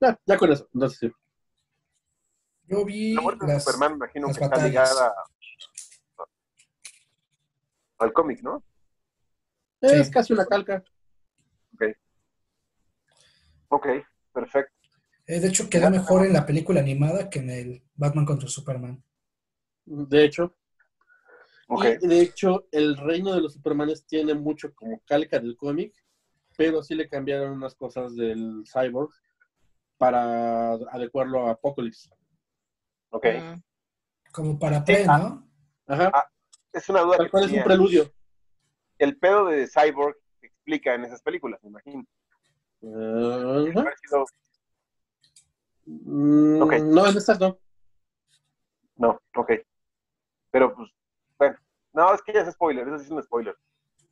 Ya, 0.00 0.18
ya 0.24 0.36
con 0.36 0.52
eso, 0.52 0.68
entonces 0.74 0.98
sí. 0.98 1.12
Yo 2.68 2.84
vi 2.84 3.14
La 3.14 3.22
muerte 3.22 3.46
de 3.46 3.60
Superman, 3.60 3.92
me 3.92 3.96
imagino 3.96 4.26
que 4.28 4.44
está 4.44 4.56
ligada 4.68 5.14
al 7.98 8.12
cómic, 8.12 8.42
¿no? 8.42 8.62
Es 9.80 10.10
casi 10.10 10.32
una 10.32 10.46
calca. 10.46 10.84
Ok, 13.68 13.86
perfecto. 14.32 14.72
Eh, 15.26 15.40
de 15.40 15.48
hecho, 15.48 15.68
queda 15.68 15.90
mejor 15.90 16.26
en 16.26 16.32
la 16.32 16.46
película 16.46 16.80
animada 16.80 17.28
que 17.28 17.40
en 17.40 17.50
el 17.50 17.82
Batman 17.94 18.24
contra 18.24 18.48
Superman. 18.48 19.02
De 19.84 20.24
hecho, 20.24 20.56
Ok. 21.68 21.84
Y 22.00 22.06
de 22.06 22.20
hecho, 22.22 22.66
el 22.72 22.96
reino 22.96 23.34
de 23.34 23.42
los 23.42 23.52
Supermanes 23.52 24.06
tiene 24.06 24.34
mucho 24.34 24.74
como 24.74 25.00
calca 25.04 25.38
del 25.38 25.56
cómic, 25.56 25.94
pero 26.56 26.82
sí 26.82 26.94
le 26.94 27.08
cambiaron 27.08 27.52
unas 27.52 27.74
cosas 27.74 28.16
del 28.16 28.64
Cyborg 28.66 29.10
para 29.98 30.72
adecuarlo 30.72 31.46
a 31.46 31.52
Apocalypse. 31.52 32.10
Ok. 33.10 33.26
Mm. 33.26 33.62
Como 34.32 34.58
para 34.58 34.82
pre, 34.82 35.04
ah. 35.06 35.18
¿no? 35.18 35.48
Ajá. 35.86 36.10
Ah, 36.14 36.30
Es 36.72 36.88
una 36.88 37.00
duda 37.00 37.18
Tal 37.18 37.26
que 37.26 37.30
cual 37.30 37.44
es 37.44 37.52
un 37.52 37.64
preludio. 37.64 38.12
El 38.98 39.18
pedo 39.18 39.46
de 39.46 39.68
Cyborg 39.68 40.16
se 40.40 40.46
explica 40.46 40.94
en 40.94 41.04
esas 41.04 41.22
películas, 41.22 41.62
me 41.62 41.68
imagino. 41.68 42.06
Haber 42.82 43.94
sido- 43.98 44.26
Mm, 45.86 46.60
Ok. 46.62 46.72
No, 46.82 47.06
en 47.06 47.16
estas 47.16 47.40
no. 47.40 47.58
No, 48.96 49.20
ok. 49.36 49.52
Pero 50.50 50.74
pues, 50.74 50.90
bueno. 51.38 51.56
No, 51.94 52.12
es 52.14 52.22
que 52.22 52.32
ya 52.32 52.42
es 52.42 52.52
spoiler, 52.52 52.86
eso 52.86 52.98
sí 52.98 53.04
es 53.06 53.10
un 53.10 53.22
spoiler. 53.22 53.56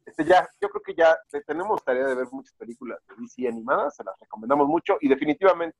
Este 0.06 0.24
ya, 0.24 0.48
yo 0.60 0.68
creo 0.70 0.82
que 0.82 0.94
ya 0.94 1.16
te- 1.30 1.42
tenemos 1.42 1.84
tarea 1.84 2.06
de 2.06 2.14
ver 2.14 2.26
muchas 2.32 2.54
películas 2.54 2.98
de 3.08 3.14
DC 3.16 3.46
animadas, 3.48 3.96
se 3.96 4.04
las 4.04 4.18
recomendamos 4.20 4.66
mucho 4.68 4.96
y 5.00 5.08
definitivamente 5.08 5.76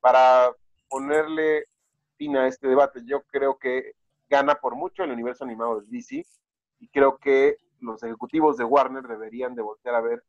para 0.00 0.50
ponerle 0.88 1.66
fin 2.16 2.36
a 2.36 2.46
este 2.46 2.68
debate, 2.68 3.02
yo 3.04 3.22
creo 3.24 3.58
que 3.58 3.92
gana 4.28 4.54
por 4.54 4.74
mucho 4.76 5.02
el 5.04 5.10
universo 5.10 5.44
animado 5.44 5.80
de 5.80 5.86
DC 5.88 6.24
y 6.80 6.88
creo 6.88 7.18
que 7.18 7.56
los 7.80 8.02
ejecutivos 8.02 8.56
de 8.56 8.64
Warner 8.64 9.02
deberían 9.06 9.54
de 9.54 9.62
voltear 9.62 9.96
a 9.96 10.00
ver 10.00 10.24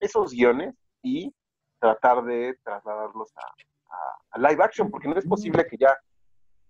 esos 0.00 0.32
guiones 0.32 0.74
y 1.02 1.34
tratar 1.78 2.22
de 2.24 2.58
trasladarlos 2.62 3.32
a, 3.36 3.40
a- 3.94 4.18
a 4.30 4.38
live 4.38 4.62
action, 4.64 4.90
porque 4.90 5.08
no 5.08 5.16
es 5.18 5.26
posible 5.26 5.66
que 5.66 5.76
ya 5.76 5.96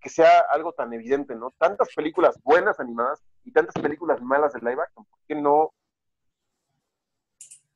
que 0.00 0.08
sea 0.08 0.40
algo 0.50 0.72
tan 0.72 0.92
evidente, 0.92 1.36
¿no? 1.36 1.52
Tantas 1.58 1.94
películas 1.94 2.36
buenas 2.42 2.80
animadas 2.80 3.22
y 3.44 3.52
tantas 3.52 3.74
películas 3.80 4.20
malas 4.20 4.52
de 4.52 4.58
live 4.60 4.82
action, 4.82 5.04
¿por 5.04 5.18
qué 5.28 5.34
no 5.36 5.72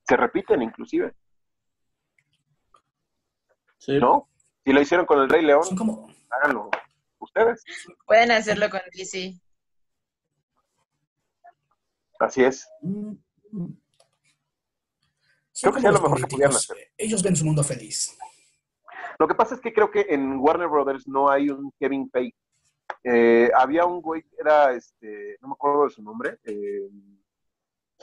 se 0.08 0.16
repiten 0.16 0.60
inclusive, 0.62 1.14
Sí. 3.78 3.98
¿no? 4.00 4.28
Si 4.64 4.72
lo 4.72 4.80
hicieron 4.80 5.06
con 5.06 5.20
el 5.20 5.28
Rey 5.28 5.42
León, 5.44 5.62
háganlo 6.30 6.70
ustedes. 7.20 7.62
Pueden 8.06 8.32
hacerlo 8.32 8.68
con 8.70 8.80
DC. 8.92 9.34
Así 12.18 12.42
es. 12.42 12.68
son 12.80 13.22
Creo 15.60 15.72
que 15.72 15.80
sea 15.80 15.92
lo 15.92 16.00
mejor 16.00 16.18
que 16.20 16.26
pudieran 16.26 16.52
políticos. 16.52 16.76
Ellos 16.98 17.22
ven 17.22 17.36
su 17.36 17.44
mundo 17.44 17.62
feliz. 17.64 18.16
Lo 19.18 19.26
que 19.26 19.34
pasa 19.34 19.54
es 19.54 19.60
que 19.60 19.72
creo 19.72 19.90
que 19.90 20.06
en 20.10 20.36
Warner 20.38 20.68
Brothers 20.68 21.08
no 21.08 21.30
hay 21.30 21.48
un 21.48 21.72
Kevin 21.78 22.10
Feige. 22.10 22.36
Eh, 23.02 23.50
había 23.56 23.84
un 23.86 24.00
güey 24.02 24.22
que 24.22 24.36
era, 24.38 24.72
este, 24.72 25.38
no 25.40 25.48
me 25.48 25.54
acuerdo 25.54 25.84
de 25.84 25.90
su 25.90 26.02
nombre, 26.02 26.38
eh, 26.44 26.88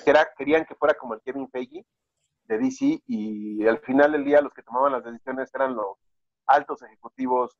que 0.03 0.09
era, 0.09 0.27
querían 0.37 0.65
que 0.65 0.75
fuera 0.75 0.95
como 0.95 1.13
el 1.13 1.21
Kevin 1.21 1.47
Feige 1.49 1.85
de 2.45 2.57
DC 2.57 3.01
y 3.07 3.65
al 3.67 3.79
final 3.79 4.11
del 4.13 4.25
día 4.25 4.41
los 4.41 4.53
que 4.53 4.63
tomaban 4.63 4.91
las 4.91 5.03
decisiones 5.03 5.49
eran 5.53 5.75
los 5.75 5.97
altos 6.47 6.81
ejecutivos, 6.81 7.57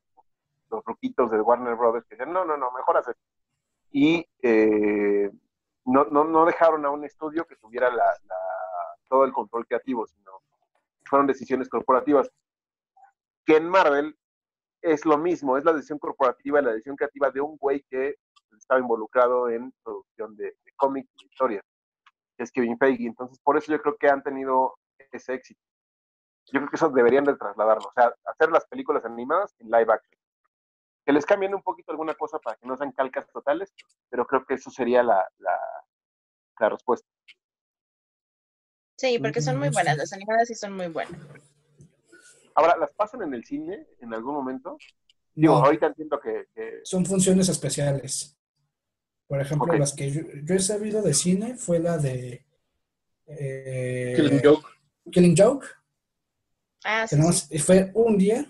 los 0.70 0.84
ruquitos 0.84 1.32
de 1.32 1.40
Warner 1.40 1.76
Brothers 1.76 2.06
que 2.08 2.16
decían, 2.16 2.34
no, 2.34 2.44
no, 2.44 2.58
no, 2.58 2.72
mejor 2.72 2.98
hacer. 2.98 3.16
Y 3.92 4.26
eh, 4.42 5.30
no, 5.86 6.06
no, 6.06 6.24
no 6.26 6.46
dejaron 6.46 6.84
a 6.86 6.90
un 6.90 7.06
estudio 7.06 7.46
que 7.46 7.56
tuviera 7.56 7.90
la, 7.90 8.04
la- 8.04 8.36
todo 9.08 9.26
el 9.26 9.34
control 9.34 9.66
creativo, 9.68 10.08
sino 10.08 10.32
fueron 11.06 11.28
decisiones 11.28 11.70
corporativas 11.70 12.30
que 13.46 13.58
en 13.58 13.70
Marvel 13.70 14.18
es 14.82 15.06
lo 15.06 15.18
mismo, 15.18 15.58
es 15.58 15.66
la 15.66 15.74
decisión 15.74 16.00
corporativa, 16.00 16.62
la 16.62 16.72
decisión 16.72 16.96
creativa 16.96 17.30
de 17.32 17.42
un 17.42 17.58
güey 17.58 17.84
que 17.90 18.16
estaba 18.58 18.80
involucrado 18.80 19.50
en 19.50 19.74
producción 19.84 20.36
de, 20.36 20.46
de 20.46 20.72
cómics 20.76 21.10
y 21.22 21.26
historias, 21.26 21.64
que 22.38 22.44
es 22.44 22.52
Kevin 22.52 22.78
Feige. 22.78 23.06
Entonces, 23.06 23.40
por 23.40 23.58
eso 23.58 23.72
yo 23.72 23.82
creo 23.82 23.96
que 23.98 24.10
han 24.10 24.24
tenido 24.24 24.76
ese 25.12 25.34
éxito. 25.34 25.62
Yo 26.52 26.60
creo 26.60 26.70
que 26.70 26.76
eso 26.76 26.90
deberían 26.90 27.24
de 27.24 27.36
trasladarlo, 27.36 27.88
o 27.88 27.94
sea, 27.94 28.14
hacer 28.26 28.52
las 28.52 28.66
películas 28.68 29.06
animadas 29.06 29.56
en 29.60 29.68
live 29.68 29.94
action. 29.94 30.20
Que 31.06 31.14
les 31.14 31.26
cambien 31.26 31.56
un 31.56 31.62
poquito 31.62 31.92
alguna 31.92 32.14
cosa 32.16 32.40
para 32.40 32.58
que 32.58 32.68
no 32.68 32.78
sean 32.78 32.92
calcas 32.92 33.28
totales, 33.32 33.74
pero 34.10 34.26
creo 34.26 34.46
que 34.46 34.56
eso 34.56 34.70
sería 34.70 35.04
la, 35.04 35.28
la, 35.38 35.60
la 36.60 36.70
respuesta. 36.70 37.08
Sí, 38.98 39.20
porque 39.20 39.42
son 39.42 39.58
muy 39.60 39.70
buenas. 39.70 39.98
Las 39.98 40.14
animadas 40.14 40.48
sí 40.48 40.56
son 40.56 40.74
muy 40.76 40.88
buenas. 40.88 41.20
Ahora, 42.56 42.78
¿las 42.78 42.92
pasan 42.94 43.24
en 43.24 43.34
el 43.34 43.44
cine 43.44 43.88
en 44.00 44.14
algún 44.14 44.36
momento? 44.36 44.78
Digo, 45.34 45.56
No, 45.60 45.66
ahorita 45.66 45.88
entiendo 45.88 46.20
que, 46.20 46.46
que- 46.54 46.82
son 46.84 47.06
funciones 47.06 47.50
especiales. 47.50 48.38
Por 49.28 49.42
ejemplo, 49.42 49.74
las 49.74 49.94
que 49.94 50.12
yo, 50.12 50.22
yo 50.44 50.56
he 50.56 50.60
sabido 50.60 51.02
de 51.02 51.14
cine 51.14 51.56
fue 51.56 51.80
la 51.80 51.98
de 51.98 52.46
eh, 53.26 54.14
Killing 54.16 54.42
Joke. 54.44 54.68
Killing 55.12 55.36
Joke, 55.36 55.66
Ah, 56.86 57.08
sí, 57.08 57.60
fue 57.60 57.92
un 57.96 58.18
día, 58.18 58.46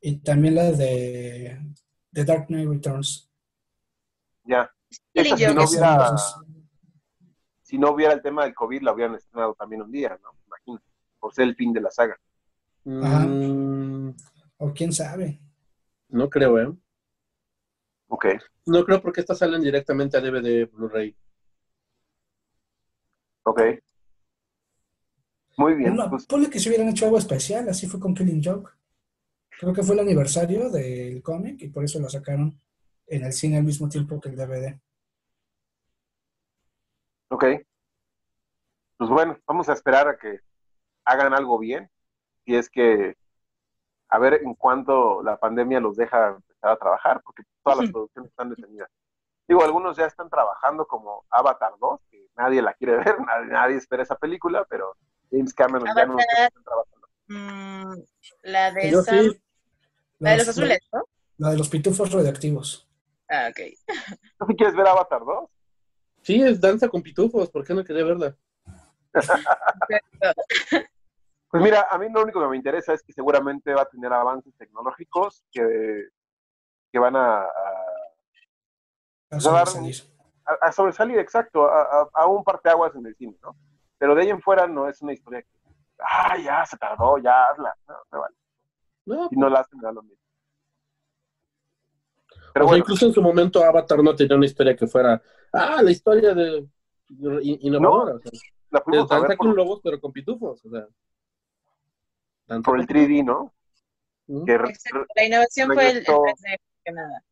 y 0.00 0.16
también 0.18 0.54
la 0.56 0.70
de 0.72 1.58
The 2.12 2.24
Dark 2.24 2.46
Knight 2.48 2.68
Returns. 2.68 3.30
ya. 4.44 4.70
Killing 5.14 5.34
Esa, 5.34 5.48
si, 5.48 5.54
no 5.54 5.64
hubiera, 5.64 6.14
si 7.72 7.78
no 7.78 7.90
hubiera 7.92 8.12
el 8.12 8.20
tema 8.20 8.44
del 8.44 8.54
COVID, 8.54 8.82
la 8.82 8.92
hubieran 8.92 9.14
estrenado 9.14 9.54
también 9.54 9.80
un 9.80 9.90
día, 9.90 10.18
¿no? 10.22 10.28
Imagino, 10.46 10.82
por 11.18 11.32
ser 11.32 11.44
el 11.48 11.56
fin 11.56 11.72
de 11.72 11.80
la 11.80 11.90
saga. 11.90 12.20
Ajá. 12.84 13.20
Mm, 13.20 14.14
o 14.58 14.74
quién 14.74 14.92
sabe. 14.92 15.40
no 16.10 16.28
creo, 16.28 16.58
¿eh? 16.60 16.70
Ok, 18.08 18.26
No 18.66 18.84
creo 18.84 19.00
porque 19.00 19.20
estas 19.22 19.38
salen 19.38 19.62
directamente 19.62 20.18
a 20.18 20.20
DVD 20.20 20.70
Blu-ray. 20.70 21.16
ok. 23.44 23.60
Muy 25.56 25.72
bien, 25.74 25.96
No, 25.96 26.10
pues 26.10 26.26
ponle 26.26 26.50
que 26.50 26.60
se 26.60 26.68
hubieran 26.68 26.88
hecho 26.90 27.06
algo 27.06 27.16
especial, 27.16 27.66
así 27.70 27.86
fue 27.86 27.98
con 27.98 28.14
Killing 28.14 28.44
Joke. 28.44 28.70
Creo 29.48 29.72
que 29.72 29.82
fue 29.82 29.94
el 29.94 30.00
aniversario 30.02 30.68
del 30.68 31.22
cómic 31.22 31.62
y 31.62 31.68
por 31.68 31.84
eso 31.84 31.98
lo 32.00 32.10
sacaron 32.10 32.54
en 33.06 33.24
el 33.24 33.32
cine 33.32 33.56
al 33.56 33.64
mismo 33.64 33.88
tiempo 33.88 34.20
que 34.20 34.28
el 34.28 34.36
DVD. 34.36 34.78
Ok. 37.32 37.44
Pues 38.98 39.10
bueno, 39.10 39.38
vamos 39.46 39.68
a 39.68 39.72
esperar 39.72 40.06
a 40.08 40.16
que 40.16 40.40
hagan 41.04 41.32
algo 41.34 41.58
bien. 41.58 41.90
Si 42.44 42.54
es 42.54 42.68
que 42.68 43.16
a 44.08 44.18
ver 44.18 44.34
en 44.42 44.54
cuánto 44.54 45.22
la 45.22 45.38
pandemia 45.38 45.80
los 45.80 45.96
deja 45.96 46.28
empezar 46.28 46.70
a 46.72 46.76
trabajar, 46.76 47.22
porque 47.24 47.42
todas 47.64 47.80
las 47.80 47.90
producciones 47.90 48.30
están 48.30 48.50
detenidas. 48.50 48.90
Digo, 49.48 49.64
algunos 49.64 49.96
ya 49.96 50.04
están 50.06 50.28
trabajando 50.28 50.86
como 50.86 51.24
Avatar 51.30 51.72
2, 51.80 52.00
que 52.10 52.26
nadie 52.36 52.60
la 52.60 52.74
quiere 52.74 52.96
ver, 53.16 53.18
nadie, 53.20 53.46
nadie 53.46 53.76
espera 53.76 54.02
esa 54.02 54.16
película, 54.16 54.66
pero 54.68 54.94
James 55.30 55.54
Cameron 55.54 55.88
ya 55.96 56.04
no 56.06 56.12
Avatar. 56.12 56.26
está 56.48 56.60
trabajando. 56.62 57.08
Mm, 57.28 58.02
la 58.42 58.70
de 58.72 58.90
Yo 58.90 58.98
Sam- 59.02 59.30
sí. 59.32 59.42
la 60.18 60.30
de 60.32 60.36
los 60.36 60.48
azules, 60.48 60.78
¿no? 60.92 61.04
La 61.38 61.50
de 61.50 61.56
los 61.58 61.68
pitufos 61.70 62.12
radioactivos. 62.12 62.86
Ah, 63.28 63.48
ok. 63.50 63.60
¿Tú 64.38 64.46
sí 64.48 64.54
quieres 64.56 64.76
ver 64.76 64.86
Avatar 64.86 65.20
2? 65.24 65.48
Sí, 66.22 66.40
es 66.42 66.60
danza 66.60 66.88
con 66.88 67.02
pitufos, 67.02 67.50
¿por 67.50 67.64
qué 67.64 67.74
no 67.74 67.84
quería 67.84 68.04
verla? 68.04 68.36
Pues 71.50 71.62
mira, 71.62 71.86
a 71.90 71.98
mí 71.98 72.06
lo 72.10 72.22
único 72.22 72.40
que 72.40 72.46
me 72.46 72.56
interesa 72.56 72.94
es 72.94 73.02
que 73.02 73.12
seguramente 73.12 73.74
va 73.74 73.82
a 73.82 73.86
tener 73.90 74.10
avances 74.10 74.54
tecnológicos 74.56 75.44
que, 75.52 76.06
que 76.90 76.98
van 76.98 77.14
a, 77.14 77.46
dar- 79.28 79.40
sobresalir. 79.66 79.96
a- 80.46 80.66
a 80.68 80.72
sobresalir, 80.72 81.18
exacto, 81.18 81.68
a, 81.68 81.82
a- 81.82 82.08
a 82.14 82.26
un 82.26 82.42
parteaguas 82.42 82.94
en 82.96 83.04
el 83.04 83.14
cine, 83.16 83.36
¿no? 83.42 83.54
Pero 83.98 84.14
de 84.14 84.22
ahí 84.22 84.30
en 84.30 84.40
fuera 84.40 84.66
no 84.66 84.88
es 84.88 85.02
una 85.02 85.12
historia 85.12 85.42
que, 85.42 85.48
ah, 85.98 86.38
ya 86.38 86.64
se 86.64 86.78
tardó, 86.78 87.18
ya 87.18 87.44
hazla, 87.48 87.74
no, 87.86 87.96
no 88.10 88.20
vale. 88.20 88.36
No, 89.04 89.28
Si 89.28 89.36
no 89.36 89.50
la 89.50 89.60
hacen, 89.60 89.78
da 89.78 89.92
lo 89.92 90.02
mismo. 90.02 90.16
Pero 92.54 92.64
o 92.64 92.68
sea, 92.68 92.72
bueno, 92.72 92.76
incluso 92.78 93.04
en 93.04 93.12
su 93.12 93.20
momento 93.20 93.62
Avatar 93.62 94.02
no 94.02 94.16
tenía 94.16 94.36
una 94.38 94.46
historia 94.46 94.74
que 94.74 94.86
fuera, 94.86 95.20
ah, 95.52 95.82
la 95.82 95.90
historia 95.90 96.34
de 96.34 96.66
in- 97.42 97.58
innovadora. 97.62 98.14
o 98.16 98.20
sea, 98.20 98.30
la 98.70 98.80
fuimos 98.80 99.10
a 99.12 99.20
ver 99.20 99.36
por, 99.36 99.54
lobos, 99.54 99.80
pero 99.82 100.00
con 100.00 100.12
pitufos. 100.12 100.64
O 100.64 100.70
sea, 100.70 100.86
danza 102.46 102.64
por 102.70 102.80
el 102.80 102.86
con- 102.86 102.96
3D, 102.96 103.24
¿no? 103.24 103.52
Exacto. 104.46 105.06
La 105.14 105.24
innovación 105.24 105.72
fue 105.72 105.90
el, 105.90 105.96
el 105.98 106.04
regresó- 106.06 106.22
3D, 106.24 106.56
que 106.84 106.92
nada. 106.92 107.24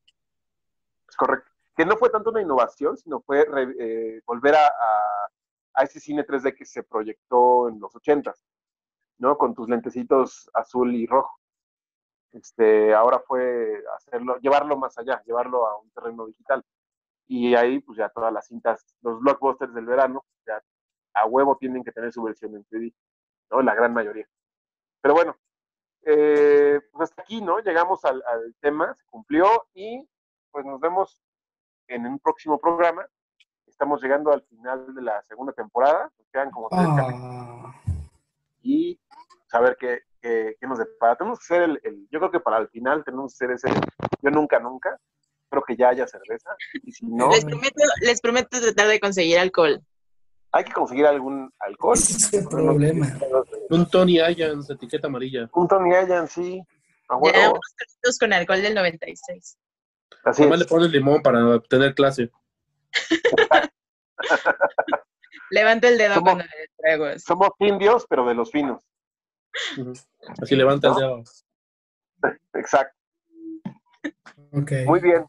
Es 1.08 1.16
correcto. 1.16 1.50
Que 1.76 1.84
no 1.86 1.96
fue 1.96 2.10
tanto 2.10 2.30
una 2.30 2.42
innovación, 2.42 2.96
sino 2.96 3.20
fue 3.22 3.44
re- 3.44 3.74
eh, 3.78 4.20
volver 4.26 4.54
a, 4.56 4.66
a- 4.66 5.28
a 5.74 5.82
ese 5.84 6.00
cine 6.00 6.26
3D 6.26 6.54
que 6.54 6.64
se 6.66 6.82
proyectó 6.82 7.68
en 7.68 7.80
los 7.80 7.94
80 7.94 8.34
¿no? 9.18 9.36
Con 9.38 9.54
tus 9.54 9.68
lentecitos 9.68 10.50
azul 10.54 10.94
y 10.94 11.06
rojo. 11.06 11.38
Este, 12.32 12.94
ahora 12.94 13.20
fue 13.20 13.82
hacerlo, 13.96 14.38
llevarlo 14.40 14.76
más 14.78 14.96
allá, 14.98 15.22
llevarlo 15.26 15.66
a 15.66 15.78
un 15.78 15.90
terreno 15.90 16.26
digital. 16.26 16.64
Y 17.32 17.54
ahí, 17.54 17.78
pues 17.78 17.96
ya 17.96 18.08
todas 18.08 18.32
las 18.32 18.48
cintas, 18.48 18.84
los 19.02 19.20
blockbusters 19.20 19.72
del 19.72 19.84
verano, 19.86 20.24
ya 20.44 20.60
a 21.14 21.26
huevo 21.26 21.56
tienen 21.56 21.84
que 21.84 21.92
tener 21.92 22.12
su 22.12 22.24
versión 22.24 22.56
en 22.56 22.64
3D, 22.64 22.92
¿no? 23.52 23.62
La 23.62 23.72
gran 23.76 23.94
mayoría. 23.94 24.26
Pero 25.00 25.14
bueno, 25.14 25.36
eh, 26.02 26.80
pues 26.90 27.10
hasta 27.10 27.22
aquí, 27.22 27.40
¿no? 27.40 27.60
Llegamos 27.60 28.04
al, 28.04 28.20
al 28.26 28.52
tema, 28.60 28.92
se 28.96 29.04
cumplió 29.06 29.46
y 29.74 30.08
pues 30.50 30.64
nos 30.66 30.80
vemos 30.80 31.22
en 31.86 32.04
un 32.06 32.18
próximo 32.18 32.58
programa. 32.58 33.06
Estamos 33.66 34.02
llegando 34.02 34.32
al 34.32 34.42
final 34.42 34.92
de 34.92 35.02
la 35.02 35.22
segunda 35.22 35.52
temporada, 35.52 36.10
nos 36.18 36.28
quedan 36.32 36.50
como 36.50 36.68
tres 36.68 36.88
capítulos 36.96 37.30
Ah, 37.32 37.74
y 38.62 38.98
saber 39.46 39.76
qué, 39.78 40.00
qué, 40.20 40.56
qué 40.58 40.66
nos 40.66 40.78
depara. 40.78 41.14
Tenemos 41.16 41.38
que 41.38 41.54
hacer 41.54 41.62
el, 41.70 41.80
el- 41.84 42.08
yo 42.10 42.18
creo 42.18 42.30
que 42.32 42.40
para 42.40 42.58
el 42.58 42.68
final 42.70 43.04
tenemos 43.04 43.38
que 43.38 43.44
hacer 43.44 43.54
ese, 43.54 43.80
yo 44.20 44.30
nunca, 44.30 44.58
nunca, 44.58 44.98
espero 45.50 45.64
que 45.66 45.76
ya 45.76 45.88
haya 45.88 46.06
cerveza, 46.06 46.50
y 46.84 46.92
si 46.92 47.04
no, 47.06 47.28
Les 47.32 47.44
prometo, 47.44 47.82
les 48.02 48.20
prometo 48.20 48.60
tratar 48.60 48.86
de 48.86 49.00
conseguir 49.00 49.38
alcohol. 49.38 49.82
hay 50.52 50.64
que 50.64 50.72
conseguir 50.72 51.06
algún 51.06 51.52
alcohol. 51.58 51.94
ese 51.96 52.16
es 52.16 52.32
el 52.34 52.48
problema. 52.48 53.06
Un 53.70 53.88
Tony 53.90 54.20
Ayans, 54.20 54.70
etiqueta 54.70 55.08
amarilla. 55.08 55.48
Un 55.52 55.66
Tony 55.66 55.92
Allen, 55.94 56.28
sí, 56.28 56.62
Ya 57.34 57.48
unos 57.50 58.18
con 58.20 58.32
alcohol 58.32 58.62
del 58.62 58.74
96. 58.76 59.58
Así 60.24 60.42
Además 60.42 60.58
le 60.60 60.64
es. 60.66 60.70
pones 60.70 60.90
limón 60.92 61.20
para 61.22 61.58
tener 61.62 61.94
clase. 61.94 62.30
Levanto 65.50 65.88
el 65.88 65.98
dedo 65.98 66.14
Somos- 66.14 66.22
cuando 66.24 66.44
le 66.44 66.68
traigo. 66.78 67.18
Somos 67.18 67.48
indios, 67.58 68.06
pero 68.08 68.24
de 68.26 68.34
los 68.34 68.50
finos. 68.52 68.82
Así 70.40 70.54
levanta 70.54 70.88
el 70.88 70.94
dedo. 70.94 71.22
Exacto. 72.54 72.94
Muy 74.52 75.00
bien. 75.00 75.24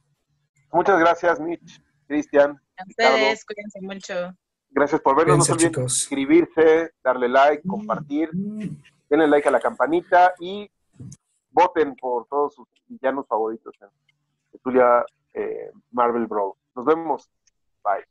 Muchas 0.72 1.00
gracias, 1.00 1.40
Mitch, 1.40 1.82
Cristian. 2.08 2.62
A 2.78 2.84
ustedes, 2.88 3.46
cuídense 3.46 3.82
mucho. 3.82 4.36
Gracias 4.70 5.02
por 5.02 5.18
vernos. 5.18 5.38
No 5.38 5.44
se 5.44 5.52
olviden 5.52 5.72
chicos. 5.72 5.94
suscribirse, 5.94 6.92
darle 7.04 7.28
like, 7.28 7.68
compartir. 7.68 8.30
Mm, 8.34 8.82
denle 9.10 9.28
like 9.28 9.48
a 9.48 9.52
la 9.52 9.60
campanita 9.60 10.34
y 10.40 10.70
voten 11.52 11.96
por 11.96 12.26
todos 12.28 12.56
sus 12.56 12.68
villanos 12.88 13.28
favoritos 13.28 13.76
en 13.82 13.90
Tertulia 14.52 15.06
eh, 15.34 15.72
Marvel 15.92 16.26
Bros. 16.28 16.56
Nos 16.76 16.86
vemos. 16.86 17.30
Bye. 17.84 18.06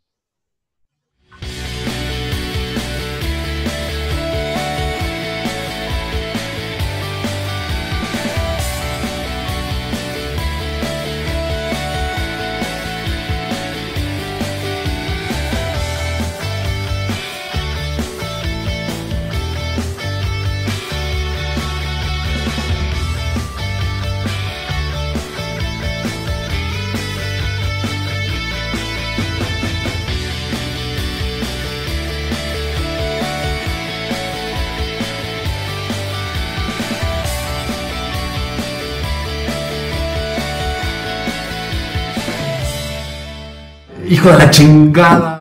Hijo 44.11 44.29
de 44.29 44.39
la 44.39 44.51
chingada. 44.51 45.40